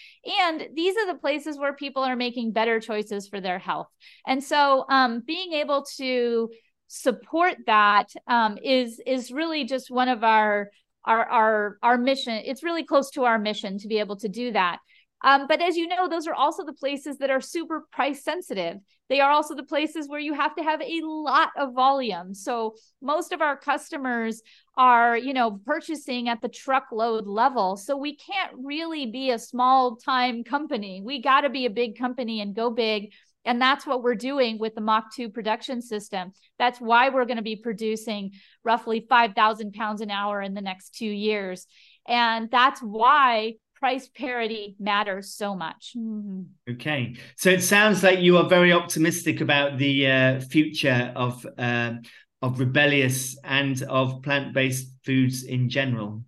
And 0.41 0.69
these 0.75 0.97
are 0.97 1.13
the 1.13 1.19
places 1.19 1.59
where 1.59 1.73
people 1.73 2.03
are 2.03 2.17
making 2.17 2.53
better 2.53 2.79
choices 2.79 3.27
for 3.29 3.41
their 3.41 3.59
health. 3.59 3.89
And 4.27 4.43
so, 4.43 4.85
um, 4.89 5.23
being 5.27 5.55
able 5.55 5.85
to 5.97 6.51
support 6.89 7.57
that 7.67 8.13
um, 8.27 8.59
is 8.63 9.01
is 9.07 9.31
really 9.31 9.65
just 9.65 9.91
one 9.91 10.09
of 10.09 10.25
our 10.25 10.71
our 11.05 11.25
our 11.27 11.79
our 11.83 11.99
mission. 11.99 12.35
It's 12.45 12.63
really 12.63 12.85
close 12.85 13.11
to 13.13 13.25
our 13.25 13.39
mission 13.39 13.79
to 13.79 13.89
be 13.89 13.99
able 13.99 14.17
to 14.17 14.29
do 14.29 14.53
that. 14.53 14.79
Um, 15.23 15.47
but 15.49 15.61
as 15.61 15.77
you 15.77 15.89
know, 15.89 16.09
those 16.09 16.27
are 16.27 16.35
also 16.35 16.65
the 16.65 16.73
places 16.73 17.19
that 17.19 17.31
are 17.31 17.41
super 17.41 17.87
price 17.93 18.23
sensitive. 18.23 18.77
They 19.09 19.21
are 19.21 19.31
also 19.31 19.55
the 19.55 19.65
places 19.65 20.09
where 20.09 20.21
you 20.21 20.35
have 20.35 20.55
to 20.57 20.63
have 20.63 20.81
a 20.81 21.01
lot 21.03 21.51
of 21.57 21.75
volume. 21.75 22.35
So 22.35 22.75
most 23.03 23.33
of 23.33 23.41
our 23.41 23.57
customers 23.57 24.43
are, 24.77 25.17
you 25.17 25.33
know, 25.33 25.61
purchasing 25.65 26.29
at 26.29 26.41
the 26.41 26.49
truckload 26.49 27.27
level. 27.27 27.77
So 27.77 27.97
we 27.97 28.17
can't 28.17 28.53
really 28.63 29.07
be 29.07 29.31
a 29.31 29.39
small 29.39 29.97
time 29.97 30.45
company. 30.45 31.03
We 31.05 31.21
got 31.23 31.41
to 31.41 31.51
be 31.51 31.67
a 31.67 31.71
big 31.71 31.99
company 31.99 32.41
and 32.41 32.55
go 32.55 32.71
big. 32.71 33.13
And 33.45 33.63
that's 33.63 33.87
what 33.87 34.03
we're 34.03 34.15
doing 34.15 34.59
with 34.59 34.75
the 34.75 34.83
Mock 34.83 35.15
2 35.15 35.31
production 35.31 35.81
system. 35.81 36.33
That's 36.59 36.81
why 36.81 37.09
we're 37.09 37.25
going 37.25 37.39
to 37.39 37.43
be 37.43 37.57
producing 37.57 38.33
roughly 38.63 39.07
5,000 39.09 39.73
pounds 39.73 40.03
an 40.03 40.11
hour 40.11 40.43
in 40.43 40.53
the 40.53 40.61
next 40.61 40.95
two 40.97 41.07
years. 41.07 41.67
And 42.07 42.51
that's 42.51 42.81
why 42.81 43.55
price 43.79 44.09
parity 44.09 44.77
matters 44.79 45.33
so 45.35 45.55
much. 45.55 45.93
Mm-hmm. 45.97 46.73
Okay, 46.73 47.17
so 47.37 47.51
it 47.51 47.63
sounds 47.63 48.03
like 48.03 48.21
you 48.21 48.37
are 48.37 48.49
very 48.49 48.73
optimistic 48.73 49.41
about 49.41 49.79
the 49.79 50.07
uh, 50.07 50.41
future 50.41 51.13
of 51.17 51.47
uh, 51.57 51.95
of 52.43 52.59
Rebellyous 52.59 53.37
and 53.45 53.83
of 53.85 54.23
plant 54.23 54.55
based 54.55 54.89
foods 55.05 55.45
in 55.45 55.69
general. 55.69 56.23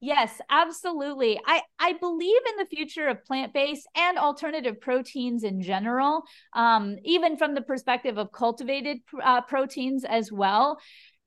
Yes, 0.00 0.40
absolutely. 0.48 1.40
I, 1.44 1.62
I 1.80 1.94
believe 1.94 2.40
in 2.50 2.56
the 2.56 2.66
future 2.66 3.08
of 3.08 3.24
plant 3.24 3.52
based 3.52 3.88
and 3.96 4.16
alternative 4.16 4.80
proteins 4.80 5.42
in 5.42 5.60
general, 5.60 6.22
um, 6.52 6.98
even 7.04 7.36
from 7.36 7.54
the 7.54 7.62
perspective 7.62 8.16
of 8.16 8.30
cultivated 8.30 8.98
uh, 9.20 9.40
proteins 9.40 10.04
as 10.04 10.30
well, 10.30 10.78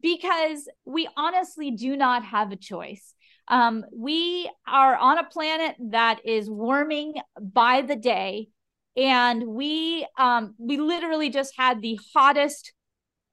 because 0.01 0.69
we 0.85 1.09
honestly 1.17 1.71
do 1.71 1.97
not 1.97 2.23
have 2.23 2.53
a 2.53 2.55
choice. 2.55 3.13
Um, 3.51 3.83
we 3.93 4.49
are 4.65 4.95
on 4.95 5.17
a 5.17 5.25
planet 5.25 5.75
that 5.91 6.25
is 6.25 6.49
warming 6.49 7.15
by 7.39 7.81
the 7.81 7.97
day, 7.97 8.47
and 8.95 9.45
we 9.45 10.07
um, 10.17 10.55
we 10.57 10.77
literally 10.77 11.29
just 11.29 11.53
had 11.57 11.81
the 11.81 11.99
hottest 12.13 12.71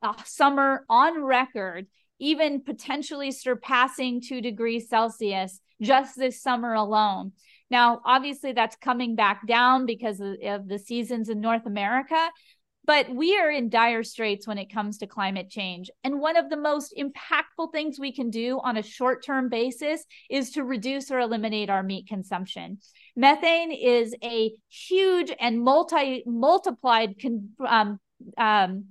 uh, 0.02 0.14
summer 0.24 0.84
on 0.88 1.22
record, 1.22 1.86
even 2.18 2.62
potentially 2.62 3.30
surpassing 3.30 4.20
two 4.20 4.40
degrees 4.40 4.88
Celsius 4.88 5.60
just 5.80 6.18
this 6.18 6.42
summer 6.42 6.74
alone. 6.74 7.30
Now, 7.70 8.00
obviously, 8.04 8.50
that's 8.50 8.74
coming 8.74 9.14
back 9.14 9.46
down 9.46 9.86
because 9.86 10.18
of, 10.18 10.34
of 10.42 10.66
the 10.66 10.80
seasons 10.80 11.28
in 11.28 11.40
North 11.40 11.64
America, 11.64 12.30
but 12.88 13.14
we 13.14 13.38
are 13.38 13.50
in 13.50 13.68
dire 13.68 14.02
straits 14.02 14.46
when 14.46 14.56
it 14.56 14.72
comes 14.72 14.96
to 14.96 15.06
climate 15.06 15.50
change. 15.50 15.90
And 16.04 16.20
one 16.20 16.38
of 16.38 16.48
the 16.48 16.56
most 16.56 16.94
impactful 16.98 17.70
things 17.70 18.00
we 18.00 18.14
can 18.14 18.30
do 18.30 18.60
on 18.64 18.78
a 18.78 18.82
short 18.82 19.22
term 19.22 19.50
basis 19.50 20.06
is 20.30 20.52
to 20.52 20.64
reduce 20.64 21.10
or 21.10 21.18
eliminate 21.18 21.68
our 21.68 21.82
meat 21.82 22.08
consumption. 22.08 22.78
Methane 23.14 23.72
is 23.72 24.14
a 24.24 24.52
huge 24.70 25.30
and 25.38 25.60
multi 25.60 26.22
multiplied 26.24 27.16
um, 27.68 28.00
um, 28.38 28.86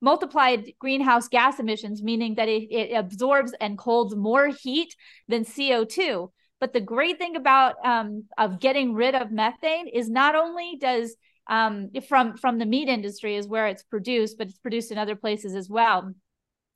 multiplied 0.00 0.72
greenhouse 0.78 1.28
gas 1.28 1.60
emissions, 1.60 2.02
meaning 2.02 2.36
that 2.36 2.48
it, 2.48 2.72
it, 2.72 2.94
absorbs 2.94 3.52
and 3.60 3.78
holds 3.78 4.16
more 4.16 4.48
heat 4.48 4.96
than 5.28 5.44
CO2. 5.44 6.30
But 6.60 6.72
the 6.72 6.80
great 6.80 7.18
thing 7.18 7.36
about 7.36 7.74
um, 7.84 8.24
of 8.38 8.58
getting 8.58 8.94
rid 8.94 9.14
of 9.14 9.30
methane 9.30 9.88
is 9.88 10.08
not 10.08 10.34
only 10.34 10.78
does 10.80 11.14
um, 11.48 11.90
from 12.08 12.36
from 12.36 12.58
the 12.58 12.66
meat 12.66 12.88
industry 12.88 13.36
is 13.36 13.46
where 13.46 13.66
it's 13.66 13.82
produced, 13.82 14.38
but 14.38 14.48
it's 14.48 14.58
produced 14.58 14.90
in 14.90 14.98
other 14.98 15.16
places 15.16 15.54
as 15.54 15.68
well. 15.68 16.12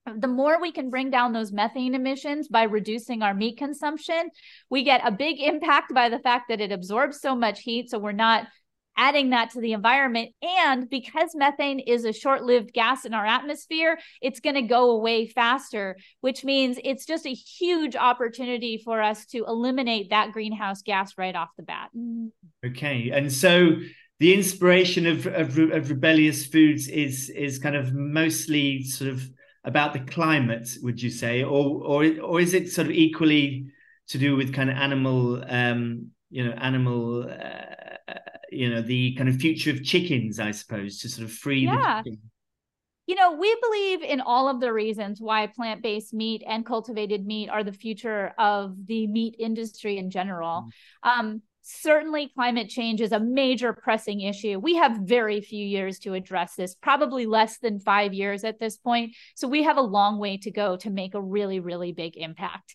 The 0.06 0.28
more 0.28 0.60
we 0.60 0.72
can 0.72 0.88
bring 0.88 1.10
down 1.10 1.32
those 1.32 1.52
methane 1.52 1.94
emissions 1.94 2.48
by 2.48 2.62
reducing 2.62 3.22
our 3.22 3.34
meat 3.34 3.58
consumption, 3.58 4.30
we 4.70 4.82
get 4.82 5.02
a 5.04 5.12
big 5.12 5.38
impact 5.38 5.92
by 5.92 6.08
the 6.08 6.18
fact 6.18 6.48
that 6.48 6.62
it 6.62 6.72
absorbs 6.72 7.20
so 7.20 7.34
much 7.34 7.60
heat. 7.60 7.90
So 7.90 7.98
we're 7.98 8.12
not 8.12 8.46
adding 8.98 9.30
that 9.30 9.50
to 9.50 9.60
the 9.60 9.72
environment. 9.72 10.30
And 10.42 10.90
because 10.90 11.30
methane 11.34 11.78
is 11.78 12.04
a 12.04 12.12
short 12.12 12.42
lived 12.42 12.72
gas 12.72 13.04
in 13.04 13.14
our 13.14 13.24
atmosphere, 13.24 13.98
it's 14.20 14.40
going 14.40 14.56
to 14.56 14.62
go 14.62 14.90
away 14.90 15.28
faster, 15.28 15.96
which 16.20 16.44
means 16.44 16.78
it's 16.82 17.06
just 17.06 17.24
a 17.24 17.32
huge 17.32 17.94
opportunity 17.94 18.82
for 18.84 19.00
us 19.00 19.24
to 19.26 19.44
eliminate 19.46 20.10
that 20.10 20.32
greenhouse 20.32 20.82
gas 20.82 21.16
right 21.16 21.36
off 21.36 21.50
the 21.56 21.62
bat. 21.62 21.90
Okay. 22.66 23.10
And 23.10 23.32
so 23.32 23.76
the 24.20 24.34
inspiration 24.34 25.06
of, 25.06 25.26
of, 25.26 25.58
of 25.58 25.90
Rebellyous 25.90 26.46
Foods 26.46 26.88
is 26.88 27.30
is 27.30 27.58
kind 27.58 27.76
of 27.76 27.94
mostly 27.94 28.82
sort 28.82 29.10
of 29.10 29.28
about 29.64 29.92
the 29.92 30.00
climate, 30.00 30.68
would 30.82 31.00
you 31.00 31.10
say, 31.10 31.42
or 31.42 31.82
or 31.84 32.20
or 32.20 32.40
is 32.40 32.54
it 32.54 32.70
sort 32.70 32.88
of 32.88 32.92
equally 32.92 33.66
to 34.08 34.18
do 34.18 34.36
with 34.36 34.54
kind 34.54 34.70
of 34.70 34.76
animal, 34.76 35.44
um, 35.48 36.10
you 36.30 36.44
know, 36.44 36.52
animal, 36.52 37.28
uh, 37.28 38.14
you 38.50 38.70
know, 38.70 38.82
the 38.82 39.14
kind 39.14 39.28
of 39.28 39.36
future 39.36 39.70
of 39.70 39.84
chickens, 39.84 40.40
I 40.40 40.50
suppose, 40.50 40.98
to 41.00 41.08
sort 41.08 41.26
of 41.26 41.32
free 41.32 41.60
yeah. 41.60 42.02
the. 42.04 42.16
You 43.06 43.14
know, 43.14 43.32
we 43.32 43.56
believe 43.62 44.02
in 44.02 44.20
all 44.20 44.50
of 44.50 44.60
the 44.60 44.70
reasons 44.70 45.18
why 45.18 45.46
plant 45.46 45.82
based 45.82 46.12
meat 46.12 46.42
and 46.46 46.66
cultivated 46.66 47.24
meat 47.24 47.48
are 47.48 47.64
the 47.64 47.72
future 47.72 48.34
of 48.38 48.76
the 48.86 49.06
meat 49.06 49.36
industry 49.38 49.96
in 49.96 50.10
general. 50.10 50.68
Mm. 51.04 51.18
Um, 51.18 51.42
certainly 51.68 52.30
climate 52.34 52.70
change 52.70 53.02
is 53.02 53.12
a 53.12 53.20
major 53.20 53.74
pressing 53.74 54.22
issue. 54.22 54.58
We 54.58 54.76
have 54.76 55.00
very 55.02 55.42
few 55.42 55.64
years 55.64 55.98
to 56.00 56.14
address 56.14 56.54
this, 56.54 56.74
probably 56.74 57.26
less 57.26 57.58
than 57.58 57.78
five 57.78 58.14
years 58.14 58.42
at 58.42 58.58
this 58.58 58.78
point. 58.78 59.14
So 59.36 59.46
we 59.46 59.64
have 59.64 59.76
a 59.76 59.82
long 59.82 60.18
way 60.18 60.38
to 60.38 60.50
go 60.50 60.76
to 60.78 60.90
make 60.90 61.14
a 61.14 61.20
really, 61.20 61.60
really 61.60 61.92
big 61.92 62.16
impact. 62.16 62.74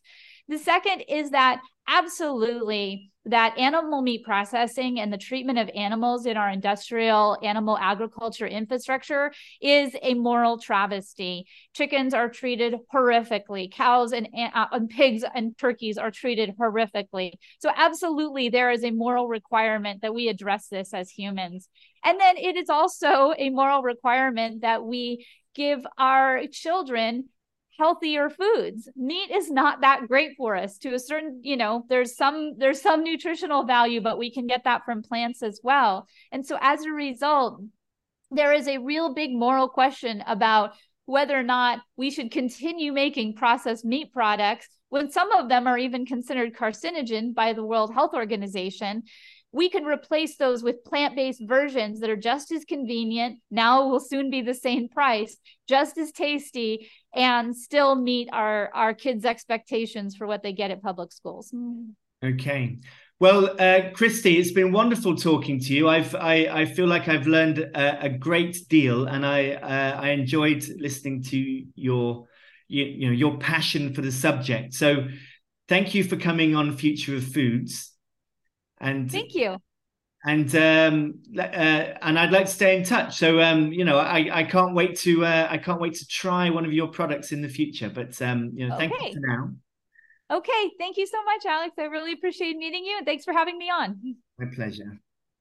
The 0.50 0.58
second 0.58 1.02
is 1.08 1.32
that 1.32 1.62
absolutely 1.88 3.12
that 3.26 3.58
animal 3.58 4.02
meat 4.02 4.26
processing 4.26 5.00
and 5.00 5.12
the 5.12 5.18
treatment 5.18 5.58
of 5.58 5.70
animals 5.74 6.26
in 6.26 6.36
our 6.36 6.50
industrial 6.50 7.38
animal 7.42 7.78
agriculture 7.78 8.46
infrastructure 8.46 9.32
is 9.62 9.96
a 10.02 10.14
moral 10.14 10.58
travesty. 10.58 11.46
Chickens 11.74 12.14
are 12.14 12.28
treated 12.28 12.76
horrifically. 12.94 13.72
Cows 13.72 14.12
and, 14.12 14.28
uh, 14.54 14.66
and 14.74 14.90
pigs 14.90 15.24
and 15.34 15.58
turkeys 15.58 15.98
are 15.98 16.12
treated 16.12 16.54
horrifically. 16.60 17.32
So, 17.60 17.72
absolutely, 17.74 18.50
there 18.50 18.72
is 18.72 18.84
a 18.84 18.92
moral 18.92 19.30
requirement 19.30 20.02
that 20.02 20.14
we 20.14 20.28
address 20.28 20.68
this 20.68 20.94
as 20.94 21.10
humans. 21.10 21.70
And 22.04 22.20
then 22.20 22.36
it 22.36 22.58
is 22.58 22.70
also 22.70 23.34
a 23.38 23.50
moral 23.50 23.84
requirement 23.84 24.62
that 24.62 24.84
we 24.84 25.26
give 25.56 25.86
our 25.98 26.42
children 26.52 27.30
healthier 27.78 28.30
foods. 28.30 28.88
Meat 28.96 29.32
is 29.32 29.50
not 29.50 29.82
that 29.82 30.08
great 30.08 30.36
for 30.38 30.56
us. 30.56 30.78
To 30.80 30.94
a 30.94 31.00
certain 31.00 31.40
you 31.44 31.58
know 31.58 31.86
there's 31.90 32.16
some 32.16 32.54
there's 32.58 32.82
some 32.82 33.04
nutritional 33.04 33.64
value 33.64 34.02
but 34.02 34.18
we 34.18 34.32
can 34.32 34.48
get 34.48 34.64
that 34.66 34.86
from 34.86 35.04
plants 35.04 35.44
as 35.44 35.60
well. 35.64 36.08
And 36.32 36.46
so 36.46 36.58
as 36.62 36.84
a 36.84 36.92
result 36.92 37.62
there 38.32 38.54
is 38.54 38.68
a 38.68 38.80
real 38.80 39.14
big 39.14 39.32
moral 39.32 39.70
question 39.70 40.24
about 40.26 40.74
whether 41.06 41.38
or 41.38 41.44
not 41.44 41.80
we 41.98 42.10
should 42.10 42.32
continue 42.32 42.92
making 42.92 43.36
processed 43.36 43.86
meat 43.86 44.12
products 44.14 44.68
when 44.90 45.12
some 45.12 45.32
of 45.32 45.50
them 45.50 45.68
are 45.68 45.78
even 45.78 46.06
considered 46.06 46.56
carcinogen 46.56 47.34
by 47.34 47.54
the 47.54 47.64
World 47.64 47.94
Health 47.94 48.12
Organization 48.14 49.04
we 49.54 49.70
can 49.70 49.86
replace 49.86 50.36
those 50.36 50.64
with 50.64 50.84
plant-based 50.84 51.44
versions 51.46 52.00
that 52.00 52.10
are 52.10 52.18
just 52.18 52.52
as 52.52 52.66
convenient 52.66 53.40
now 53.52 53.88
will 53.88 54.00
soon 54.00 54.30
be 54.30 54.42
the 54.42 54.54
same 54.54 54.90
price 54.90 55.38
just 55.70 55.98
as 55.98 56.12
tasty 56.12 56.90
and 57.16 57.56
still 57.56 57.96
meet 57.96 58.28
our 58.34 58.70
our 58.74 58.94
kids 58.94 59.24
expectations 59.24 60.16
for 60.16 60.28
what 60.28 60.44
they 60.44 60.52
get 60.52 60.72
at 60.72 60.82
public 60.82 61.14
schools. 61.14 61.54
Okay. 62.26 62.80
Well 63.20 63.56
uh, 63.60 63.92
Christie 63.94 64.40
it's 64.40 64.52
been 64.52 64.72
wonderful 64.72 65.16
talking 65.16 65.60
to 65.60 65.74
you. 65.74 65.88
I've 65.88 66.16
i, 66.16 66.48
I 66.62 66.66
feel 66.66 66.88
like 66.88 67.08
i've 67.08 67.28
learned 67.28 67.60
a, 67.60 68.06
a 68.06 68.10
great 68.10 68.68
deal 68.68 69.06
and 69.06 69.26
i 69.26 69.52
uh, 69.52 70.02
i 70.02 70.10
enjoyed 70.10 70.66
listening 70.78 71.24
to 71.24 71.64
your 71.76 72.28
you, 72.68 72.84
you 72.86 73.08
know 73.08 73.14
your 73.14 73.38
passion 73.38 73.94
for 73.94 74.02
the 74.02 74.12
subject. 74.12 74.74
So 74.74 75.08
thank 75.70 75.94
you 75.94 76.04
for 76.04 76.18
coming 76.18 76.56
on 76.56 76.76
future 76.76 77.16
of 77.16 77.24
foods 77.24 77.93
and 78.84 79.12
thank 79.12 79.34
you. 79.34 79.58
And 80.26 80.56
um, 80.56 81.20
uh, 81.38 81.42
and 81.42 82.18
I'd 82.18 82.32
like 82.32 82.46
to 82.46 82.52
stay 82.52 82.78
in 82.78 82.84
touch. 82.84 83.18
So 83.18 83.42
um, 83.42 83.74
you 83.74 83.84
know, 83.84 83.98
I, 83.98 84.30
I 84.32 84.44
can't 84.44 84.74
wait 84.74 84.98
to 85.00 85.26
uh, 85.26 85.48
I 85.50 85.58
can't 85.58 85.82
wait 85.82 85.96
to 85.96 86.08
try 86.08 86.50
one 86.50 86.66
of 86.66 86.72
your 86.72 86.88
products 86.88 87.32
in 87.32 87.42
the 87.42 87.50
future. 87.50 87.90
But 87.90 88.22
um, 88.22 88.52
you 88.54 88.68
know, 88.68 88.78
thank 88.78 88.94
okay. 88.94 89.08
you 89.08 89.14
for 89.14 89.20
now. 89.20 89.52
Okay, 90.32 90.72
thank 90.80 90.98
you 90.98 91.06
so 91.06 91.24
much, 91.26 91.46
Alex. 91.46 91.76
I 91.78 91.84
really 91.84 92.14
appreciate 92.14 92.56
meeting 92.56 92.86
you, 92.86 92.98
and 92.98 93.06
thanks 93.06 93.26
for 93.26 93.34
having 93.34 93.58
me 93.58 93.70
on. 93.70 94.16
My 94.40 94.46
pleasure. 94.54 94.98